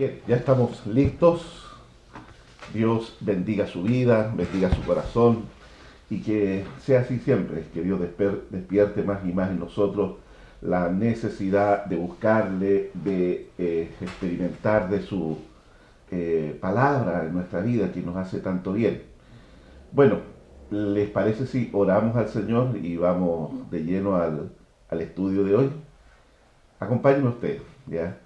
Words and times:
Bien, 0.00 0.18
ya 0.26 0.36
estamos 0.36 0.86
listos. 0.86 1.62
Dios 2.72 3.18
bendiga 3.20 3.66
su 3.66 3.82
vida, 3.82 4.32
bendiga 4.34 4.74
su 4.74 4.82
corazón 4.82 5.42
y 6.08 6.22
que 6.22 6.64
sea 6.82 7.00
así 7.00 7.18
siempre, 7.18 7.66
que 7.74 7.82
Dios 7.82 8.00
despierte 8.00 9.02
más 9.02 9.22
y 9.26 9.34
más 9.34 9.50
en 9.50 9.58
nosotros 9.58 10.14
la 10.62 10.88
necesidad 10.88 11.84
de 11.84 11.96
buscarle, 11.96 12.92
de 12.94 13.50
eh, 13.58 13.90
experimentar 14.00 14.88
de 14.88 15.02
su 15.02 15.36
eh, 16.10 16.56
palabra 16.58 17.26
en 17.26 17.34
nuestra 17.34 17.60
vida 17.60 17.92
que 17.92 18.00
nos 18.00 18.16
hace 18.16 18.40
tanto 18.40 18.72
bien. 18.72 19.02
Bueno, 19.92 20.20
¿les 20.70 21.10
parece 21.10 21.46
si 21.46 21.68
oramos 21.74 22.16
al 22.16 22.28
Señor 22.30 22.74
y 22.74 22.96
vamos 22.96 23.70
de 23.70 23.84
lleno 23.84 24.16
al, 24.16 24.50
al 24.88 25.00
estudio 25.02 25.44
de 25.44 25.56
hoy? 25.56 25.70
Acompáñenme 26.78 27.28
usted, 27.28 27.60
¿ya? 27.86 28.16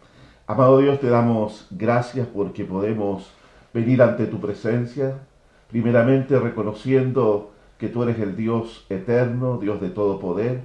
Amado 0.47 0.77
Dios, 0.77 1.01
te 1.01 1.09
damos 1.09 1.67
gracias 1.71 2.27
porque 2.27 2.67
podemos 2.67 3.33
venir 3.73 4.03
ante 4.03 4.27
tu 4.27 4.43
presencia, 4.43 5.15
primeramente 5.71 6.39
reconociendo 6.39 7.53
que 7.79 7.89
tú 7.89 8.03
eres 8.03 8.19
el 8.19 8.37
Dios 8.37 8.85
eterno, 8.91 9.57
Dios 9.57 9.81
de 9.81 9.89
todo 9.89 10.21
poder. 10.21 10.65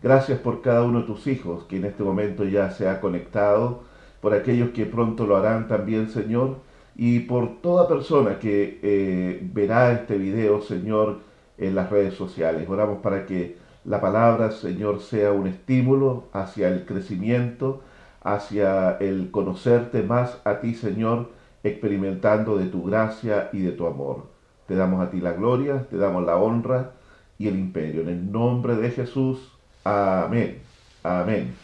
Gracias 0.00 0.38
por 0.38 0.62
cada 0.62 0.84
uno 0.84 1.00
de 1.00 1.06
tus 1.06 1.26
hijos 1.26 1.64
que 1.64 1.78
en 1.78 1.86
este 1.86 2.04
momento 2.04 2.44
ya 2.44 2.70
se 2.70 2.88
ha 2.88 3.00
conectado, 3.00 3.80
por 4.20 4.32
aquellos 4.32 4.70
que 4.70 4.86
pronto 4.86 5.26
lo 5.26 5.36
harán 5.36 5.66
también, 5.66 6.08
Señor, 6.08 6.58
y 6.94 7.18
por 7.18 7.60
toda 7.60 7.88
persona 7.88 8.38
que 8.38 8.78
eh, 8.80 9.40
verá 9.52 9.90
este 9.90 10.18
video, 10.18 10.62
Señor, 10.62 11.18
en 11.58 11.74
las 11.74 11.90
redes 11.90 12.14
sociales. 12.14 12.68
Oramos 12.68 12.98
para 12.98 13.26
que 13.26 13.56
la 13.84 14.00
palabra, 14.00 14.52
Señor, 14.52 15.00
sea 15.00 15.32
un 15.32 15.48
estímulo 15.48 16.26
hacia 16.32 16.68
el 16.68 16.84
crecimiento, 16.84 17.82
hacia 18.26 18.96
el 18.98 19.30
conocerte 19.30 20.02
más 20.02 20.40
a 20.44 20.58
ti, 20.60 20.74
Señor, 20.74 21.30
experimentando 21.62 22.56
de 22.56 22.66
tu 22.66 22.82
gracia 22.82 23.50
y 23.52 23.60
de 23.60 23.70
tu 23.70 23.86
amor. 23.86 24.26
Te 24.66 24.74
damos 24.74 25.00
a 25.00 25.10
ti 25.10 25.20
la 25.20 25.32
gloria, 25.32 25.86
te 25.88 25.96
damos 25.96 26.26
la 26.26 26.36
honra 26.36 26.90
y 27.38 27.46
el 27.46 27.56
imperio. 27.56 28.02
En 28.02 28.08
el 28.08 28.32
nombre 28.32 28.74
de 28.74 28.90
Jesús. 28.90 29.56
Amén. 29.84 30.58
Amén. 31.04 31.54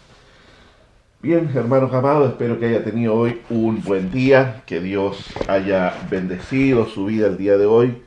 Bien, 1.21 1.51
hermanos 1.53 1.93
amados, 1.93 2.31
espero 2.31 2.59
que 2.61 2.67
haya 2.67 2.85
tenido 2.85 3.15
hoy 3.15 3.43
un 3.51 3.83
buen 3.83 4.13
día, 4.13 4.63
que 4.65 4.81
Dios 4.81 5.35
haya 5.49 5.93
bendecido 6.09 6.87
su 6.87 7.07
vida 7.07 7.27
el 7.27 7.37
día 7.37 7.57
de 7.57 7.67
hoy 7.67 8.03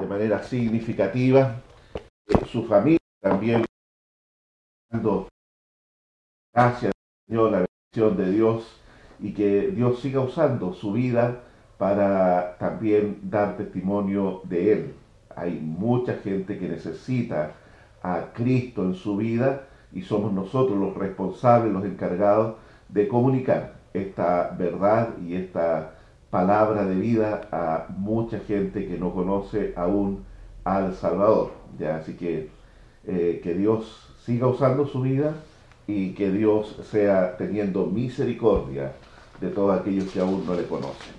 de 0.00 0.06
manera 0.06 0.42
significativa, 0.42 1.62
su 2.50 2.64
familia 2.66 2.98
también, 3.20 3.64
gracias 6.52 6.92
Señor, 7.26 7.50
la 7.50 7.65
de 7.96 8.30
Dios 8.30 8.80
y 9.20 9.32
que 9.32 9.68
Dios 9.68 10.00
siga 10.00 10.20
usando 10.20 10.74
su 10.74 10.92
vida 10.92 11.40
para 11.78 12.56
también 12.58 13.18
dar 13.22 13.56
testimonio 13.56 14.42
de 14.44 14.72
Él. 14.72 14.94
Hay 15.34 15.58
mucha 15.60 16.14
gente 16.14 16.58
que 16.58 16.68
necesita 16.68 17.52
a 18.02 18.32
Cristo 18.34 18.82
en 18.82 18.94
su 18.94 19.16
vida 19.16 19.62
y 19.92 20.02
somos 20.02 20.32
nosotros 20.32 20.78
los 20.78 20.94
responsables, 20.94 21.72
los 21.72 21.84
encargados 21.84 22.56
de 22.88 23.08
comunicar 23.08 23.76
esta 23.94 24.54
verdad 24.58 25.16
y 25.26 25.34
esta 25.34 25.94
palabra 26.30 26.84
de 26.84 26.96
vida 26.96 27.48
a 27.50 27.86
mucha 27.96 28.40
gente 28.40 28.86
que 28.86 28.98
no 28.98 29.14
conoce 29.14 29.72
aún 29.74 30.24
al 30.64 30.94
Salvador. 30.94 31.52
¿ya? 31.78 31.96
Así 31.96 32.14
que 32.14 32.50
eh, 33.06 33.40
que 33.42 33.54
Dios 33.54 34.14
siga 34.24 34.48
usando 34.48 34.86
su 34.86 35.00
vida 35.00 35.34
y 35.86 36.10
que 36.14 36.30
Dios 36.30 36.80
sea 36.90 37.36
teniendo 37.36 37.86
misericordia 37.86 38.92
de 39.40 39.48
todos 39.48 39.78
aquellos 39.78 40.10
que 40.10 40.20
aún 40.20 40.44
no 40.46 40.54
le 40.54 40.64
conocen. 40.64 41.14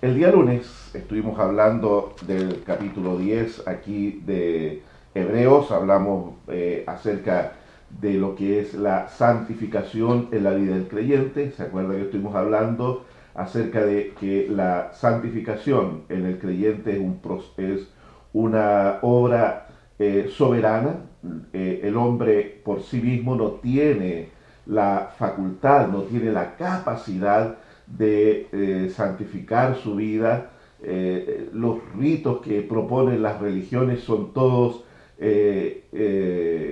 El 0.00 0.14
día 0.14 0.30
lunes 0.30 0.90
estuvimos 0.94 1.38
hablando 1.38 2.14
del 2.26 2.62
capítulo 2.64 3.18
10 3.18 3.66
aquí 3.66 4.22
de 4.24 4.82
Hebreos, 5.14 5.72
hablamos 5.72 6.34
eh, 6.48 6.84
acerca 6.86 7.54
de 8.00 8.14
lo 8.14 8.36
que 8.36 8.60
es 8.60 8.74
la 8.74 9.08
santificación 9.08 10.28
en 10.30 10.44
la 10.44 10.50
vida 10.50 10.74
del 10.74 10.86
creyente. 10.88 11.50
¿Se 11.52 11.64
acuerda 11.64 11.94
que 11.94 12.02
estuvimos 12.02 12.34
hablando 12.36 13.04
acerca 13.34 13.84
de 13.84 14.14
que 14.20 14.46
la 14.48 14.92
santificación 14.92 16.04
en 16.08 16.26
el 16.26 16.38
creyente 16.38 16.92
es, 16.92 17.00
un, 17.00 17.20
es 17.56 17.88
una 18.32 18.98
obra 19.02 19.68
eh, 19.98 20.30
soberana? 20.30 21.07
Eh, 21.52 21.80
el 21.82 21.96
hombre 21.96 22.60
por 22.64 22.82
sí 22.82 23.00
mismo 23.00 23.34
no 23.34 23.52
tiene 23.52 24.28
la 24.66 25.12
facultad, 25.18 25.88
no 25.88 26.02
tiene 26.02 26.30
la 26.30 26.54
capacidad 26.56 27.56
de 27.86 28.46
eh, 28.52 28.90
santificar 28.94 29.76
su 29.76 29.96
vida. 29.96 30.52
Eh, 30.82 31.50
los 31.52 31.78
ritos 31.96 32.40
que 32.40 32.62
proponen 32.62 33.22
las 33.22 33.40
religiones 33.40 34.00
son 34.00 34.32
todos 34.32 34.84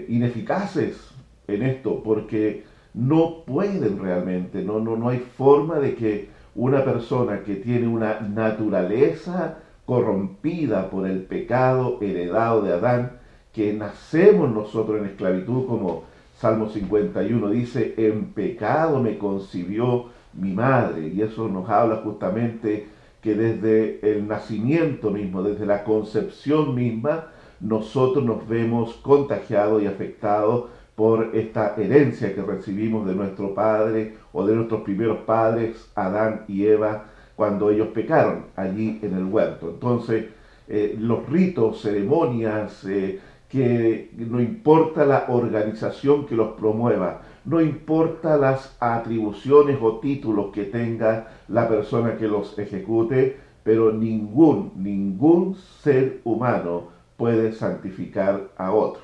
ineficaces 0.09 1.11
en 1.49 1.63
esto, 1.63 2.01
porque 2.05 2.63
no 2.95 3.45
pueden 3.45 3.99
realmente, 3.99 4.63
no, 4.63 4.79
no, 4.79 4.97
no 4.97 5.09
hay 5.09 5.19
forma 5.19 5.81
de 5.81 5.97
que 5.97 6.29
una 6.55 6.85
persona 6.85 7.43
que 7.43 7.57
tiene 7.57 7.89
una 7.89 8.21
naturaleza 8.21 9.59
corrompida 9.85 10.89
por 10.91 11.09
el 11.09 11.23
pecado 11.23 11.99
heredado 12.01 12.63
de 12.63 12.73
Adán, 12.73 13.19
que 13.57 13.73
nacemos 13.73 14.51
nosotros 14.51 15.01
en 15.01 15.07
esclavitud, 15.07 15.67
como 15.67 16.05
Salmo 16.39 16.69
51 16.69 17.49
dice, 17.49 17.95
en 17.97 18.27
pecado 18.27 19.01
me 19.03 19.17
concibió 19.17 20.11
mi 20.35 20.53
madre. 20.53 21.09
Y 21.09 21.23
eso 21.23 21.49
nos 21.49 21.67
habla 21.71 22.03
justamente 22.05 22.87
que 23.23 23.35
desde 23.35 24.13
el 24.13 24.29
nacimiento 24.29 25.11
mismo, 25.11 25.43
desde 25.43 25.65
la 25.65 25.85
concepción 25.85 26.75
misma, 26.75 27.29
nosotros 27.59 28.23
nos 28.27 28.47
vemos 28.47 28.93
contagiados 28.97 29.83
y 29.83 29.87
afectados 29.87 30.67
por 30.95 31.31
esta 31.33 31.77
herencia 31.79 32.35
que 32.35 32.43
recibimos 32.43 33.07
de 33.07 33.15
nuestro 33.15 33.55
padre 33.55 34.17
o 34.35 34.45
de 34.47 34.55
nuestros 34.55 34.83
primeros 34.83 35.21
padres, 35.21 35.91
Adán 35.95 36.43
y 36.47 36.67
Eva, 36.67 37.05
cuando 37.35 37.71
ellos 37.71 37.89
pecaron 37.89 38.49
allí 38.55 38.99
en 39.01 39.15
el 39.15 39.25
huerto. 39.25 39.71
Entonces, 39.71 40.27
eh, 40.69 40.97
los 40.99 41.27
ritos, 41.29 41.81
ceremonias, 41.81 42.85
eh, 42.85 43.21
que 43.49 44.11
no 44.17 44.41
importa 44.41 45.05
la 45.05 45.27
organización 45.29 46.27
que 46.27 46.35
los 46.35 46.55
promueva, 46.55 47.23
no 47.45 47.61
importa 47.61 48.37
las 48.37 48.77
atribuciones 48.81 49.79
o 49.81 49.99
títulos 50.01 50.53
que 50.53 50.65
tenga 50.65 51.29
la 51.49 51.69
persona 51.69 52.17
que 52.17 52.27
los 52.27 52.59
ejecute, 52.59 53.37
pero 53.63 53.93
ningún, 53.93 54.73
ningún 54.77 55.55
ser 55.83 56.21
humano 56.25 56.89
puede 57.17 57.53
santificar 57.53 58.49
a 58.57 58.73
otro. 58.73 59.03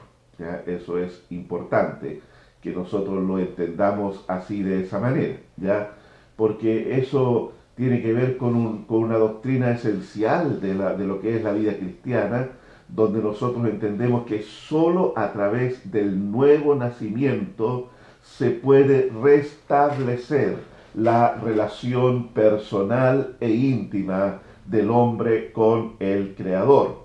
Eso 0.66 0.98
es 0.98 1.24
importante, 1.30 2.20
que 2.60 2.72
nosotros 2.72 3.22
lo 3.22 3.38
entendamos 3.38 4.24
así 4.28 4.62
de 4.62 4.82
esa 4.82 4.98
manera, 4.98 5.36
¿ya? 5.56 5.90
porque 6.36 6.98
eso 6.98 7.52
tiene 7.74 8.02
que 8.02 8.12
ver 8.12 8.36
con, 8.36 8.84
con 8.84 9.04
una 9.04 9.18
doctrina 9.18 9.72
esencial 9.72 10.60
de, 10.60 10.74
la, 10.74 10.94
de 10.94 11.06
lo 11.06 11.20
que 11.20 11.36
es 11.36 11.42
la 11.42 11.52
vida 11.52 11.76
cristiana, 11.76 12.50
donde 12.94 13.22
nosotros 13.22 13.64
entendemos 13.66 14.26
que 14.26 14.42
sólo 14.42 15.14
a 15.16 15.32
través 15.32 15.90
del 15.90 16.30
nuevo 16.30 16.74
nacimiento 16.74 17.88
se 18.22 18.50
puede 18.50 19.10
restablecer 19.22 20.56
la 20.94 21.34
relación 21.36 22.28
personal 22.28 23.36
e 23.40 23.50
íntima 23.50 24.40
del 24.66 24.90
hombre 24.90 25.52
con 25.52 25.94
el 26.00 26.34
Creador. 26.34 27.02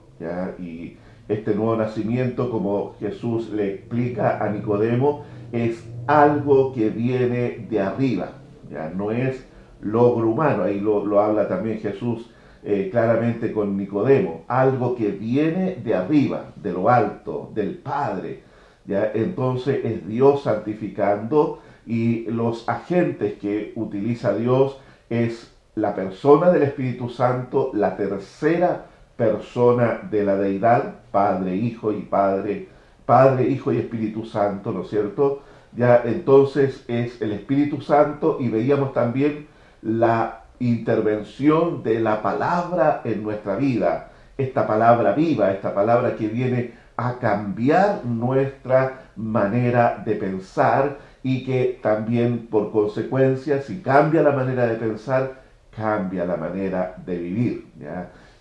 Y 0.60 0.98
este 1.30 1.56
nuevo 1.56 1.78
nacimiento, 1.78 2.50
como 2.52 2.96
Jesús 3.00 3.50
le 3.50 3.76
explica 3.76 4.44
a 4.44 4.50
Nicodemo, 4.50 5.24
es 5.54 5.88
algo 6.06 6.74
que 6.74 6.90
viene 6.90 7.66
de 7.70 7.80
arriba, 7.80 8.32
¿ya? 8.70 8.90
no 8.90 9.12
es 9.12 9.46
logro 9.82 10.30
humano, 10.30 10.64
ahí 10.64 10.80
lo, 10.80 11.06
lo 11.06 11.22
habla 11.22 11.48
también 11.48 11.80
Jesús 11.80 12.30
eh, 12.70 12.90
claramente 12.92 13.54
con 13.54 13.78
Nicodemo, 13.78 14.44
algo 14.50 14.94
que 14.94 15.08
viene 15.08 15.76
de 15.76 15.96
arriba, 15.96 16.52
de 16.58 16.74
lo 16.74 16.90
alto, 16.90 17.50
del 17.56 17.76
Padre. 17.78 18.44
¿ya? 18.86 19.10
Entonces 19.14 19.86
es 19.86 20.06
Dios 20.06 20.44
santificando 20.44 21.60
y 21.86 22.26
los 22.26 22.68
agentes 22.68 23.36
que 23.40 23.72
utiliza 23.78 24.36
Dios 24.36 24.82
es 25.10 25.56
la 25.76 25.96
persona 25.96 26.50
del 26.50 26.64
Espíritu 26.64 27.08
Santo, 27.08 27.72
la 27.74 27.96
tercera 27.96 28.88
persona 29.16 30.02
de 30.12 30.26
la 30.26 30.36
deidad, 30.36 30.96
Padre, 31.10 31.56
Hijo 31.56 31.94
y 31.94 32.02
Padre, 32.02 32.68
Padre, 33.06 33.48
Hijo 33.48 33.72
y 33.72 33.78
Espíritu 33.78 34.26
Santo, 34.26 34.74
¿no 34.74 34.82
es 34.82 34.90
cierto? 34.90 35.42
Ya 35.72 36.02
entonces 36.04 36.84
es 36.90 37.22
el 37.22 37.32
Espíritu 37.32 37.80
Santo 37.80 38.36
y 38.42 38.50
veíamos 38.50 38.92
también 38.92 39.48
la 39.82 40.37
intervención 40.60 41.84
de 41.84 42.00
la 42.00 42.22
palabra 42.22 43.02
en 43.04 43.24
nuestra 43.24 43.56
vida, 43.56 44.12
esta 44.38 44.68
palabra 44.68 45.14
viva, 45.14 45.52
esta 45.52 45.74
palabra 45.74 46.16
que 46.16 46.28
viene 46.28 46.74
a 46.96 47.20
cambiar 47.20 48.06
nuestra 48.06 49.12
manera 49.16 50.02
de 50.06 50.16
pensar 50.16 50.98
y 51.24 51.44
que 51.44 51.80
también 51.82 52.48
por 52.48 52.72
consecuencia, 52.72 53.62
si 53.62 53.82
cambia 53.82 54.24
la 54.24 54.32
manera 54.32 54.66
de 54.68 54.76
pensar, 54.76 55.42
cambia 55.76 56.26
la 56.26 56.38
manera 56.38 56.96
de 57.06 57.18
vivir. 57.18 57.68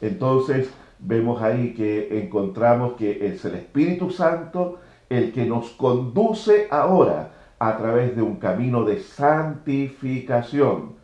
Entonces 0.01 0.71
vemos 0.99 1.43
ahí 1.43 1.75
que 1.75 2.23
encontramos 2.23 2.95
que 2.95 3.27
es 3.27 3.45
el 3.45 3.57
Espíritu 3.57 4.11
Santo 4.11 4.79
el 5.09 5.33
que 5.33 5.45
nos 5.45 5.71
conduce 5.71 6.67
ahora 6.71 7.31
a 7.59 7.77
través 7.77 8.17
de 8.17 8.23
un 8.23 8.37
camino 8.37 8.85
de 8.85 9.01
santificación, 9.01 10.97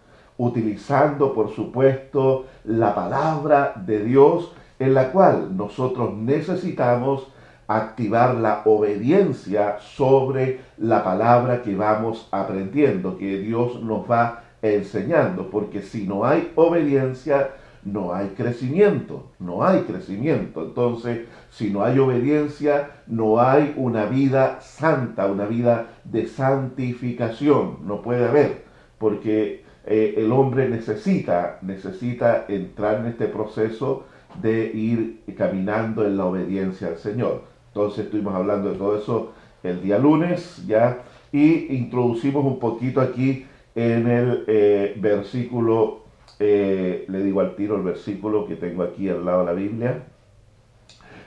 utilizando 0.43 1.33
por 1.33 1.51
supuesto 1.51 2.47
la 2.65 2.95
palabra 2.97 3.75
de 3.77 4.05
Dios 4.05 4.53
en 4.81 4.95
la 4.95 5.13
cual 5.13 5.57
nosotros 5.57 6.15
necesitamos 6.15 7.29
activar 7.69 8.35
la 8.35 8.63
obediencia 8.65 9.79
sobre 9.79 10.61
la 10.79 11.05
palabra 11.05 11.63
que 11.63 11.77
vamos 11.77 12.29
aprendiendo, 12.33 13.17
que 13.17 13.39
Dios 13.39 13.81
nos 13.83 14.11
va 14.11 14.43
enseñando, 14.61 15.49
porque 15.49 15.81
si 15.81 16.09
no 16.09 16.25
hay 16.25 16.51
obediencia, 16.57 17.51
no 17.85 18.13
hay 18.13 18.29
crecimiento, 18.37 19.31
no 19.39 19.65
hay 19.65 19.83
crecimiento. 19.83 20.63
Entonces, 20.63 21.21
si 21.51 21.71
no 21.71 21.85
hay 21.85 22.01
obediencia, 22.01 22.91
no 23.07 23.41
hay 23.41 23.75
una 23.77 24.07
vida 24.07 24.61
santa, 24.61 25.27
una 25.27 25.47
vida 25.47 25.87
de 26.03 26.27
santificación, 26.27 27.79
no 27.87 28.03
puede 28.03 28.27
haber, 28.27 28.65
porque 28.99 29.63
eh, 29.87 30.15
el 30.17 30.31
hombre 30.33 30.69
necesita, 30.69 31.59
necesita 31.63 32.45
entrar 32.49 33.01
en 33.01 33.07
este 33.07 33.27
proceso 33.27 34.07
de 34.41 34.67
ir 34.73 35.23
caminando 35.37 36.07
en 36.07 36.17
la 36.17 36.27
obediencia 36.27 36.89
al 36.89 36.99
Señor. 36.99 37.43
Entonces 37.69 38.07
estuvimos 38.07 38.35
hablando 38.35 38.71
de 38.71 38.79
todo 38.79 38.97
eso 38.97 39.33
el 39.63 39.83
día 39.83 39.99
lunes, 39.99 40.65
ya, 40.67 41.03
y 41.33 41.75
introducimos 41.75 42.45
un 42.45 42.59
poquito 42.59 43.01
aquí 43.01 43.47
en 43.75 44.07
el 44.09 44.45
eh, 44.47 44.95
versículo, 44.99 46.03
eh, 46.39 47.05
le 47.09 47.23
digo 47.23 47.41
al 47.41 47.55
tiro 47.57 47.77
el 47.77 47.83
versículo 47.83 48.47
que 48.47 48.57
tengo 48.57 48.83
aquí 48.83 49.09
al 49.09 49.25
lado 49.25 49.41
de 49.41 49.47
la 49.47 49.53
Biblia, 49.53 50.03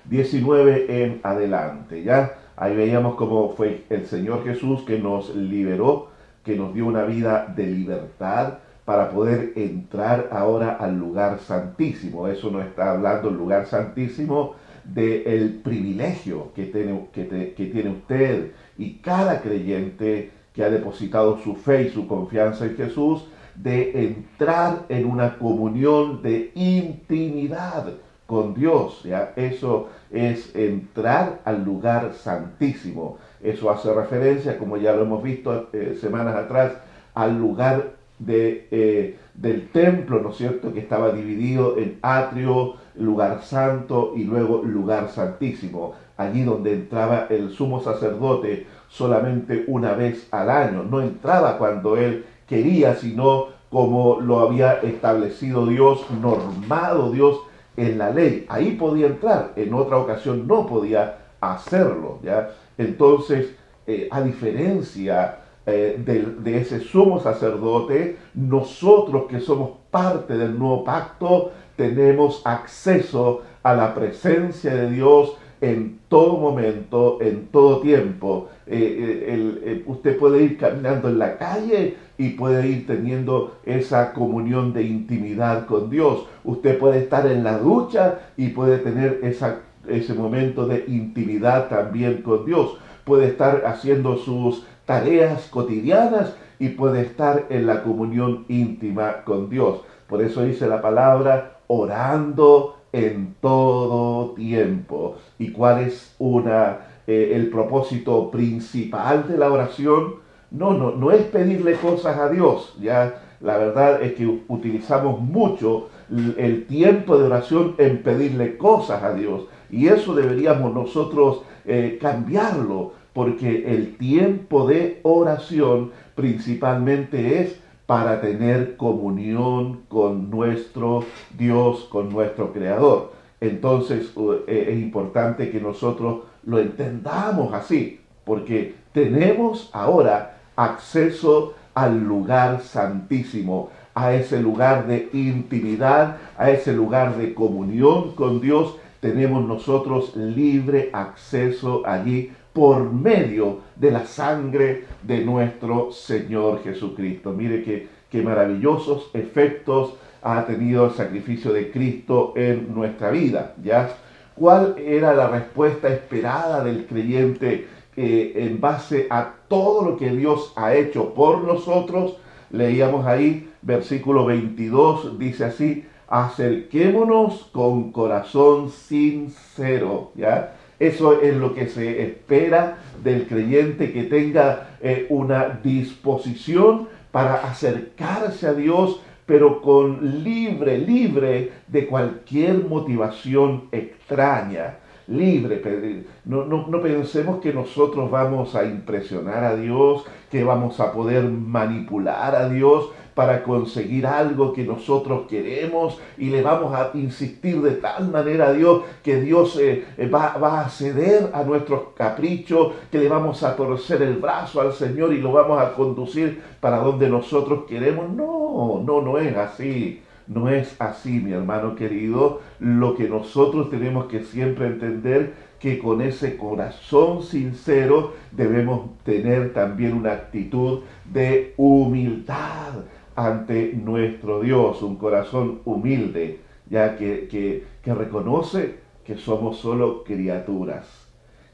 19 0.06 1.04
en 1.04 1.20
adelante, 1.24 2.04
ya. 2.04 2.38
Ahí 2.58 2.76
veíamos 2.76 3.16
cómo 3.16 3.50
fue 3.50 3.84
el 3.90 4.06
Señor 4.06 4.44
Jesús 4.44 4.84
que 4.84 5.00
nos 5.00 5.36
liberó, 5.36 6.10
que 6.46 6.56
nos 6.56 6.74
dio 6.74 6.86
una 6.86 7.04
vida 7.04 7.52
de 7.54 7.66
libertad 7.66 8.60
para 8.86 9.10
poder 9.10 9.54
entrar 9.56 10.30
ahora 10.32 10.78
al 10.80 10.98
lugar 10.98 11.40
santísimo. 11.40 12.28
Eso 12.28 12.52
no 12.52 12.62
está 12.62 12.92
hablando 12.92 13.30
el 13.30 13.36
lugar 13.36 13.66
santísimo 13.66 14.54
del 14.86 15.60
privilegio 15.64 16.54
que 16.54 16.68
tiene, 16.68 17.08
que, 17.12 17.66
tiene 17.66 17.90
usted 17.90 18.52
y 18.78 18.94
cada 19.00 19.42
creyente 19.42 20.32
que 20.54 20.64
ha 20.64 20.70
depositado 20.70 21.40
su 21.40 21.56
fe 21.56 21.88
y 21.88 21.90
su 21.90 22.08
confianza 22.08 22.66
en 22.66 22.78
Jesús, 22.78 23.26
de 23.56 24.06
entrar 24.06 24.86
en 24.90 25.06
una 25.06 25.38
comunión 25.38 26.22
de 26.22 26.52
intimidad 26.54 27.94
con 28.28 28.54
Dios. 28.54 29.02
¿ya? 29.04 29.34
Eso 29.36 29.90
es 30.12 30.56
entrar 30.56 31.42
al 31.46 31.64
lugar 31.64 32.14
santísimo. 32.14 33.18
Eso 33.42 33.70
hace 33.70 33.94
referencia, 33.94 34.58
como 34.58 34.78
ya 34.78 34.94
lo 34.94 35.04
hemos 35.04 35.24
visto 35.24 35.70
eh, 35.74 35.98
semanas 36.00 36.36
atrás, 36.36 36.74
al 37.14 37.38
lugar 37.38 37.94
de, 38.20 38.68
eh, 38.72 39.18
del 39.34 39.70
templo, 39.70 40.20
¿no 40.22 40.30
es 40.30 40.38
cierto?, 40.38 40.74
que 40.74 40.80
estaba 40.80 41.12
dividido 41.12 41.78
en 41.78 42.00
atrio, 42.02 42.76
lugar 42.96 43.42
santo 43.42 44.14
y 44.16 44.24
luego 44.24 44.62
lugar 44.64 45.10
santísimo, 45.10 45.94
allí 46.18 46.44
donde 46.44 46.74
entraba 46.74 47.28
el 47.30 47.50
sumo 47.50 47.82
sacerdote 47.82 48.68
solamente 48.88 49.66
una 49.68 49.94
vez 49.94 50.28
al 50.32 50.50
año, 50.50 50.84
no 50.84 51.02
entraba 51.02 51.58
cuando 51.58 51.98
él 51.98 52.26
quería, 52.48 52.96
sino 52.96 53.48
como 53.70 54.22
lo 54.22 54.40
había 54.40 54.76
establecido 54.76 55.66
Dios, 55.66 56.06
normado 56.22 57.12
Dios 57.12 57.42
en 57.76 57.98
la 57.98 58.12
ley. 58.12 58.46
Ahí 58.48 58.72
podía 58.72 59.08
entrar, 59.08 59.52
en 59.58 59.74
otra 59.74 59.98
ocasión 59.98 60.48
no 60.48 60.66
podía 60.66 61.18
hacerlo. 61.42 62.20
¿ya? 62.24 62.50
Entonces, 62.78 63.56
eh, 63.88 64.08
a 64.12 64.22
diferencia 64.22 65.40
eh, 65.66 66.02
de, 66.44 66.58
ese 66.58 66.80
sumo 66.80 67.20
sacerdote, 67.20 68.18
nosotros 68.34 69.26
que 69.30 69.40
somos 69.40 69.72
parte 69.92 70.38
del 70.38 70.58
nuevo 70.58 70.84
pacto, 70.84 71.52
tenemos 71.76 72.42
acceso 72.46 73.42
a 73.64 73.74
la 73.74 73.94
presencia 73.94 74.74
de 74.74 74.90
Dios 74.90 75.38
en 75.62 76.00
todo 76.10 76.38
momento, 76.38 77.20
en 77.22 77.48
todo 77.48 77.80
tiempo. 77.80 78.50
Eh, 78.68 79.84
usted 79.86 80.18
puede 80.18 80.44
ir 80.44 80.58
caminando 80.58 81.10
en 81.10 81.20
la 81.20 81.38
calle 81.38 81.96
y 82.18 82.30
puede 82.30 82.68
ir 82.68 82.88
teniendo 82.88 83.58
esa 83.66 84.14
comunión 84.14 84.74
de 84.74 84.84
intimidad 84.84 85.66
con 85.66 85.90
Dios. 85.90 86.28
Usted 86.44 86.78
puede 86.78 87.00
estar 87.00 87.26
en 87.28 87.44
la 87.44 87.58
ducha 87.58 88.20
y 88.38 88.50
puede 88.50 88.78
tener 88.80 89.20
esa, 89.24 89.62
ese 89.90 90.14
momento 90.14 90.68
de 90.68 90.86
intimidad 90.88 91.68
también 91.70 92.22
con 92.22 92.46
Dios. 92.46 92.78
Puede 93.04 93.28
estar 93.28 93.64
haciendo 93.66 94.18
sus 94.18 94.66
tareas 94.86 95.48
cotidianas 95.50 96.36
y 96.60 96.70
puede 96.70 97.02
estar 97.02 97.46
en 97.50 97.68
la 97.68 97.84
comunión 97.84 98.46
íntima 98.48 99.24
con 99.24 99.50
Dios. 99.50 99.82
Por 100.08 100.22
eso 100.22 100.44
dice 100.44 100.68
la 100.68 100.82
palabra 100.82 101.58
orando 101.68 102.78
en 102.92 103.36
todo 103.42 104.32
tiempo. 104.32 105.18
¿Y 105.38 105.52
cuál 105.52 105.82
es 105.82 106.16
una, 106.20 106.78
eh, 107.08 107.32
el 107.36 107.50
propósito 107.50 108.32
principal 108.32 109.28
de 109.28 109.38
la 109.38 109.52
oración? 109.52 110.16
No, 110.52 110.74
no, 110.74 110.92
no 110.92 111.12
es 111.12 111.24
pedirle 111.24 111.74
cosas 111.74 112.18
a 112.18 112.30
Dios. 112.30 112.76
Ya 112.80 113.22
la 113.42 113.58
verdad 113.58 114.02
es 114.02 114.14
que 114.14 114.44
utilizamos 114.48 115.20
mucho 115.20 115.90
el 116.38 116.66
tiempo 116.68 117.18
de 117.18 117.26
oración 117.26 117.76
en 117.78 118.02
pedirle 118.02 118.58
cosas 118.58 119.04
a 119.04 119.14
Dios. 119.14 119.46
Y 119.70 119.88
eso 119.88 120.14
deberíamos 120.14 120.74
nosotros 120.74 121.42
eh, 121.66 121.98
cambiarlo, 122.02 122.94
porque 123.14 123.74
el 123.74 123.98
tiempo 123.98 124.68
de 124.68 125.00
oración 125.04 125.92
principalmente 126.16 127.42
es 127.42 127.60
para 127.86 128.20
tener 128.20 128.78
comunión 128.78 129.82
con 129.88 130.30
nuestro 130.30 131.04
Dios, 131.38 131.88
con 131.90 132.10
nuestro 132.10 132.52
Creador. 132.52 133.14
Entonces 133.40 134.12
eh, 134.48 134.68
es 134.70 134.80
importante 134.80 135.50
que 135.50 135.60
nosotros 135.60 136.24
lo 136.46 136.60
entendamos 136.60 137.54
así, 137.54 138.00
porque 138.24 138.76
tenemos 138.92 139.70
ahora 139.74 140.38
acceso 140.56 141.54
al 141.74 142.04
lugar 142.04 142.62
santísimo, 142.62 143.70
a 143.94 144.14
ese 144.14 144.42
lugar 144.42 144.88
de 144.88 145.10
intimidad, 145.14 146.18
a 146.38 146.50
ese 146.50 146.74
lugar 146.74 147.18
de 147.18 147.34
comunión 147.34 148.14
con 148.14 148.42
Dios. 148.42 148.78
Tenemos 149.06 149.48
nosotros 149.48 150.16
libre 150.16 150.90
acceso 150.92 151.84
allí 151.86 152.32
por 152.52 152.92
medio 152.92 153.60
de 153.76 153.92
la 153.92 154.04
sangre 154.04 154.86
de 155.04 155.24
nuestro 155.24 155.92
Señor 155.92 156.64
Jesucristo. 156.64 157.32
Mire 157.32 157.62
qué, 157.62 157.88
qué 158.10 158.24
maravillosos 158.24 159.12
efectos 159.14 159.94
ha 160.24 160.44
tenido 160.48 160.86
el 160.86 160.92
sacrificio 160.94 161.54
de 161.54 161.70
Cristo 161.70 162.34
en 162.36 162.74
nuestra 162.74 163.12
vida. 163.12 163.54
¿ya? 163.64 163.96
¿Cuál 164.34 164.74
era 164.80 165.14
la 165.14 165.28
respuesta 165.28 165.88
esperada 165.90 166.64
del 166.64 166.88
creyente 166.88 167.68
en 167.96 168.60
base 168.60 169.06
a 169.12 169.36
todo 169.48 169.88
lo 169.88 169.98
que 169.98 170.10
Dios 170.10 170.52
ha 170.56 170.74
hecho 170.74 171.14
por 171.14 171.44
nosotros, 171.44 172.18
leíamos 172.50 173.06
ahí, 173.06 173.52
versículo 173.62 174.26
22, 174.26 175.20
dice 175.20 175.46
así, 175.46 175.86
acerquémonos 176.08 177.50
con 177.52 177.92
corazón 177.92 178.70
sincero, 178.70 180.12
¿ya? 180.16 180.56
Eso 180.80 181.22
es 181.22 181.36
lo 181.36 181.54
que 181.54 181.68
se 181.68 182.04
espera 182.04 182.78
del 183.02 183.28
creyente 183.28 183.94
que 183.94 184.04
tenga 184.04 184.78
eh, 184.82 185.08
una 185.10 185.60
disposición 185.64 186.90
para 187.12 187.36
acercarse 187.36 188.48
a 188.48 188.54
Dios, 188.54 189.00
pero 189.26 189.62
con 189.62 190.24
libre, 190.24 190.78
libre 190.78 191.52
de 191.68 191.88
cualquier 191.88 192.66
motivación 192.66 193.70
extraña 193.72 194.80
libre. 195.08 196.06
No, 196.26 196.46
no, 196.46 196.68
no, 196.68 196.82
pensemos 196.82 197.40
que 197.40 197.54
nosotros 197.54 198.10
vamos 198.10 198.56
a 198.56 198.66
impresionar 198.66 199.44
a 199.44 199.56
Dios, 199.56 200.06
que 200.32 200.44
vamos 200.44 200.80
a 200.80 200.92
poder 200.92 201.24
manipular 201.26 202.36
a 202.36 202.50
Dios 202.50 202.90
para 203.16 203.44
conseguir 203.44 204.06
algo 204.06 204.54
que 204.54 204.64
nosotros 204.64 205.26
queremos 205.28 205.98
y 206.18 206.30
le 206.30 206.42
vamos 206.42 206.76
a 206.76 206.92
insistir 206.94 207.62
de 207.62 207.72
tal 207.72 208.10
manera 208.10 208.50
a 208.50 208.54
Dios 208.54 208.84
que 209.02 209.22
Dios 209.22 209.58
eh, 209.58 209.86
eh, 209.98 210.08
va, 210.08 210.38
va, 210.38 210.62
a 210.62 210.70
ceder 210.70 211.32
a 211.34 211.44
nuestros 211.44 211.94
caprichos, 211.96 212.74
que 212.92 213.00
le 213.00 213.08
vamos 213.08 213.42
a 213.42 213.56
torcer 213.56 214.02
el 214.02 214.18
brazo 214.18 214.60
al 214.60 214.74
Señor 214.74 215.14
y 215.14 215.20
lo 215.20 215.32
vamos 215.32 215.62
a 215.62 215.74
conducir 215.74 216.42
para 216.60 216.78
donde 216.78 217.10
nosotros 217.10 217.64
queremos. 217.68 218.10
No, 218.10 218.84
no, 218.86 219.02
no 219.02 219.18
es 219.18 219.36
así. 219.36 220.02
No 220.28 220.50
es 220.50 220.76
así, 220.80 221.20
mi 221.20 221.34
hermano 221.34 221.76
querido. 221.76 222.42
Lo 222.60 222.96
que 222.96 223.08
nosotros 223.08 223.70
tenemos 223.70 224.08
que 224.08 224.24
siempre 224.24 224.66
entender 224.66 225.34
que 225.60 225.80
con 225.80 226.02
ese 226.02 226.36
corazón 226.36 227.24
sincero 227.24 228.14
debemos 228.32 228.98
tener 229.04 229.54
también 229.54 229.94
una 229.94 230.14
actitud 230.14 230.82
de 231.06 231.54
humildad 231.58 232.86
ante 233.16 233.74
nuestro 233.74 234.42
Dios, 234.42 234.82
un 234.82 234.98
corazón 234.98 235.62
humilde, 235.66 236.40
ya 236.70 236.98
que, 236.98 237.28
que, 237.28 237.94
reconoce 237.94 238.76
que 239.06 239.18
somos 239.18 239.58
solo 239.58 240.04
criaturas, 240.04 241.08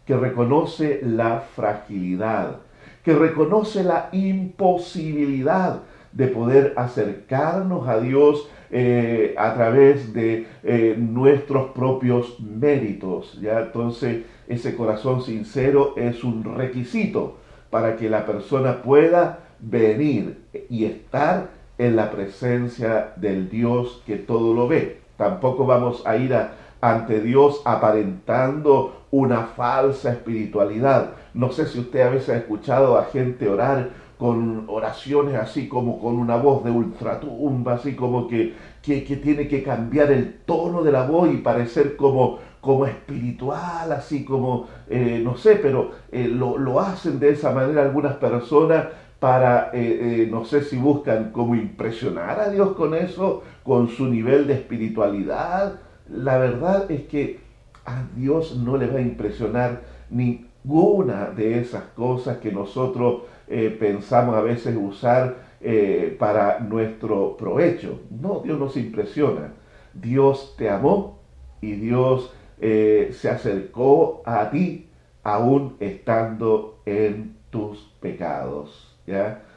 que 0.06 0.16
reconoce 0.16 1.02
la 1.04 1.42
fragilidad, 1.42 2.60
que 3.04 3.14
reconoce 3.14 3.84
la 3.84 4.10
imposibilidad 4.12 5.82
de 6.12 6.28
poder 6.28 6.74
acercarnos 6.76 7.88
a 7.88 8.00
Dios 8.00 8.50
eh, 8.70 9.36
a 9.38 9.54
través 9.54 10.14
de 10.14 10.48
eh, 10.64 10.96
nuestros 10.98 11.72
propios 11.72 12.40
méritos. 12.40 13.40
¿ya? 13.42 13.60
Entonces, 13.60 14.24
ese 14.48 14.76
corazón 14.76 15.22
sincero 15.22 15.94
es 15.98 16.24
un 16.24 16.44
requisito 16.44 17.38
para 17.70 17.96
que 17.96 18.10
la 18.10 18.26
persona 18.26 18.82
pueda 18.82 19.40
venir 19.62 20.46
y 20.70 20.86
estar 20.86 21.50
en 21.78 21.96
la 21.96 22.12
presencia 22.12 23.14
del 23.16 23.50
Dios 23.50 24.04
que 24.06 24.18
todo 24.18 24.54
lo 24.54 24.68
ve. 24.68 25.02
Tampoco 25.18 25.66
vamos 25.66 26.06
a 26.06 26.18
ir 26.18 26.36
ante 26.82 27.22
Dios 27.22 27.62
aparentando 27.66 29.06
una 29.12 29.44
falsa 29.44 30.12
espiritualidad. 30.12 31.12
No 31.34 31.52
sé 31.52 31.68
si 31.68 31.80
usted 31.80 32.02
a 32.02 32.10
veces 32.10 32.30
ha 32.30 32.38
escuchado 32.38 32.98
a 32.98 33.06
gente 33.06 33.48
orar 33.48 33.90
con 34.22 34.66
oraciones 34.68 35.34
así 35.34 35.68
como 35.68 36.00
con 36.00 36.20
una 36.20 36.36
voz 36.36 36.64
de 36.64 36.70
ultratumba, 36.70 37.74
así 37.74 37.96
como 37.96 38.28
que, 38.28 38.54
que, 38.84 39.02
tiene 39.02 39.48
que 39.48 39.64
cambiar 39.64 40.12
el 40.12 40.36
tono 40.46 40.84
de 40.84 40.92
la 40.92 41.08
voz 41.08 41.34
y 41.34 41.38
parecer 41.38 41.96
como, 41.96 42.38
como 42.62 42.86
espiritual, 42.86 43.92
así 43.92 44.24
como, 44.24 44.68
eh, 44.88 45.20
no 45.24 45.38
sé, 45.38 45.56
pero 45.56 45.90
eh, 46.12 46.28
lo, 46.28 46.80
hacen 46.80 47.20
de 47.20 47.32
esa 47.32 47.52
manera 47.52 47.82
algunas 47.82 48.18
personas 48.18 48.90
para, 49.22 49.70
eh, 49.74 50.28
no 50.30 50.44
sé 50.44 50.64
si 50.64 50.78
buscan 50.78 51.32
como 51.32 51.56
impresionar 51.56 52.42
a 52.42 52.50
Dios 52.50 52.74
con 52.74 52.94
eso, 52.96 53.44
con 53.64 53.88
su 53.88 54.08
nivel 54.08 54.48
de 54.48 54.56
espiritualidad. 54.56 55.80
La 56.10 56.38
verdad 56.38 56.92
es 56.92 57.04
que 57.04 57.40
a 57.86 58.04
Dios 58.16 58.58
no 58.58 58.78
le 58.78 58.88
va 58.88 58.98
a 58.98 59.02
impresionar 59.02 59.84
ninguna 60.10 61.28
de 61.30 61.60
esas 61.60 61.84
cosas 61.96 62.38
que 62.38 62.52
nosotros 62.52 63.22
eh, 63.48 63.76
pensamos 63.80 64.36
a 64.36 64.42
veces 64.42 64.76
usar 64.80 65.36
eh, 65.62 66.16
para 66.18 66.60
nuestro 66.60 67.38
provecho. 67.38 68.00
No, 68.10 68.42
Dios 68.44 68.60
nos 68.60 68.76
impresiona. 68.76 69.54
Dios 69.94 70.56
te 70.58 70.70
amó 70.70 71.20
y 71.62 71.74
Dios 71.74 72.34
eh, 72.60 73.12
se 73.14 73.30
acercó 73.30 74.24
a 74.26 74.50
ti 74.50 74.90
aún 75.24 75.76
estando 75.80 76.82
en 76.86 77.36
tus 77.52 77.80
pecados. 78.00 78.91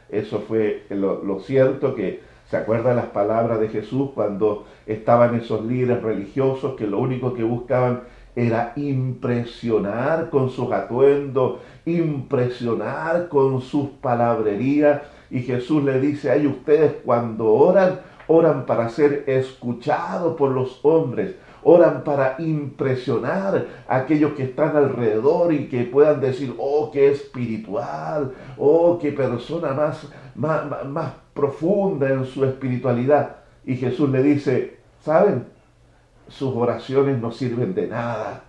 Eso 0.08 0.40
fue 0.40 0.84
lo, 0.90 1.22
lo 1.22 1.40
cierto 1.40 1.94
que 1.94 2.34
¿Se 2.50 2.58
acuerdan 2.58 2.96
las 2.96 3.06
palabras 3.06 3.58
de 3.58 3.68
Jesús 3.68 4.10
cuando 4.14 4.66
estaban 4.86 5.34
esos 5.34 5.64
líderes 5.64 6.02
religiosos 6.02 6.74
que 6.76 6.86
lo 6.86 6.98
único 6.98 7.32
que 7.32 7.42
buscaban 7.42 8.02
era 8.36 8.72
impresionar 8.76 10.28
con 10.28 10.50
sus 10.50 10.70
atuendos, 10.72 11.60
impresionar 11.86 13.28
con 13.28 13.60
sus 13.60 13.88
palabrerías. 14.00 15.02
Y 15.30 15.40
Jesús 15.40 15.82
le 15.84 16.00
dice, 16.00 16.30
ay, 16.30 16.46
ustedes 16.46 16.96
cuando 17.04 17.52
oran, 17.52 18.00
oran 18.26 18.66
para 18.66 18.88
ser 18.88 19.24
escuchados 19.26 20.36
por 20.36 20.50
los 20.50 20.80
hombres, 20.84 21.36
oran 21.64 22.04
para 22.04 22.36
impresionar 22.38 23.66
a 23.88 23.96
aquellos 23.96 24.32
que 24.32 24.44
están 24.44 24.76
alrededor 24.76 25.52
y 25.52 25.66
que 25.66 25.84
puedan 25.84 26.20
decir, 26.20 26.54
oh, 26.58 26.90
qué 26.92 27.10
espiritual, 27.10 28.32
oh, 28.56 28.98
qué 29.00 29.12
persona 29.12 29.72
más, 29.72 30.08
más, 30.34 30.86
más 30.86 31.12
profunda 31.32 32.08
en 32.08 32.24
su 32.24 32.44
espiritualidad. 32.44 33.36
Y 33.64 33.76
Jesús 33.76 34.10
le 34.10 34.22
dice, 34.22 34.76
¿saben? 35.00 35.54
sus 36.28 36.54
oraciones 36.54 37.20
no 37.20 37.32
sirven 37.32 37.74
de 37.74 37.86
nada. 37.86 38.44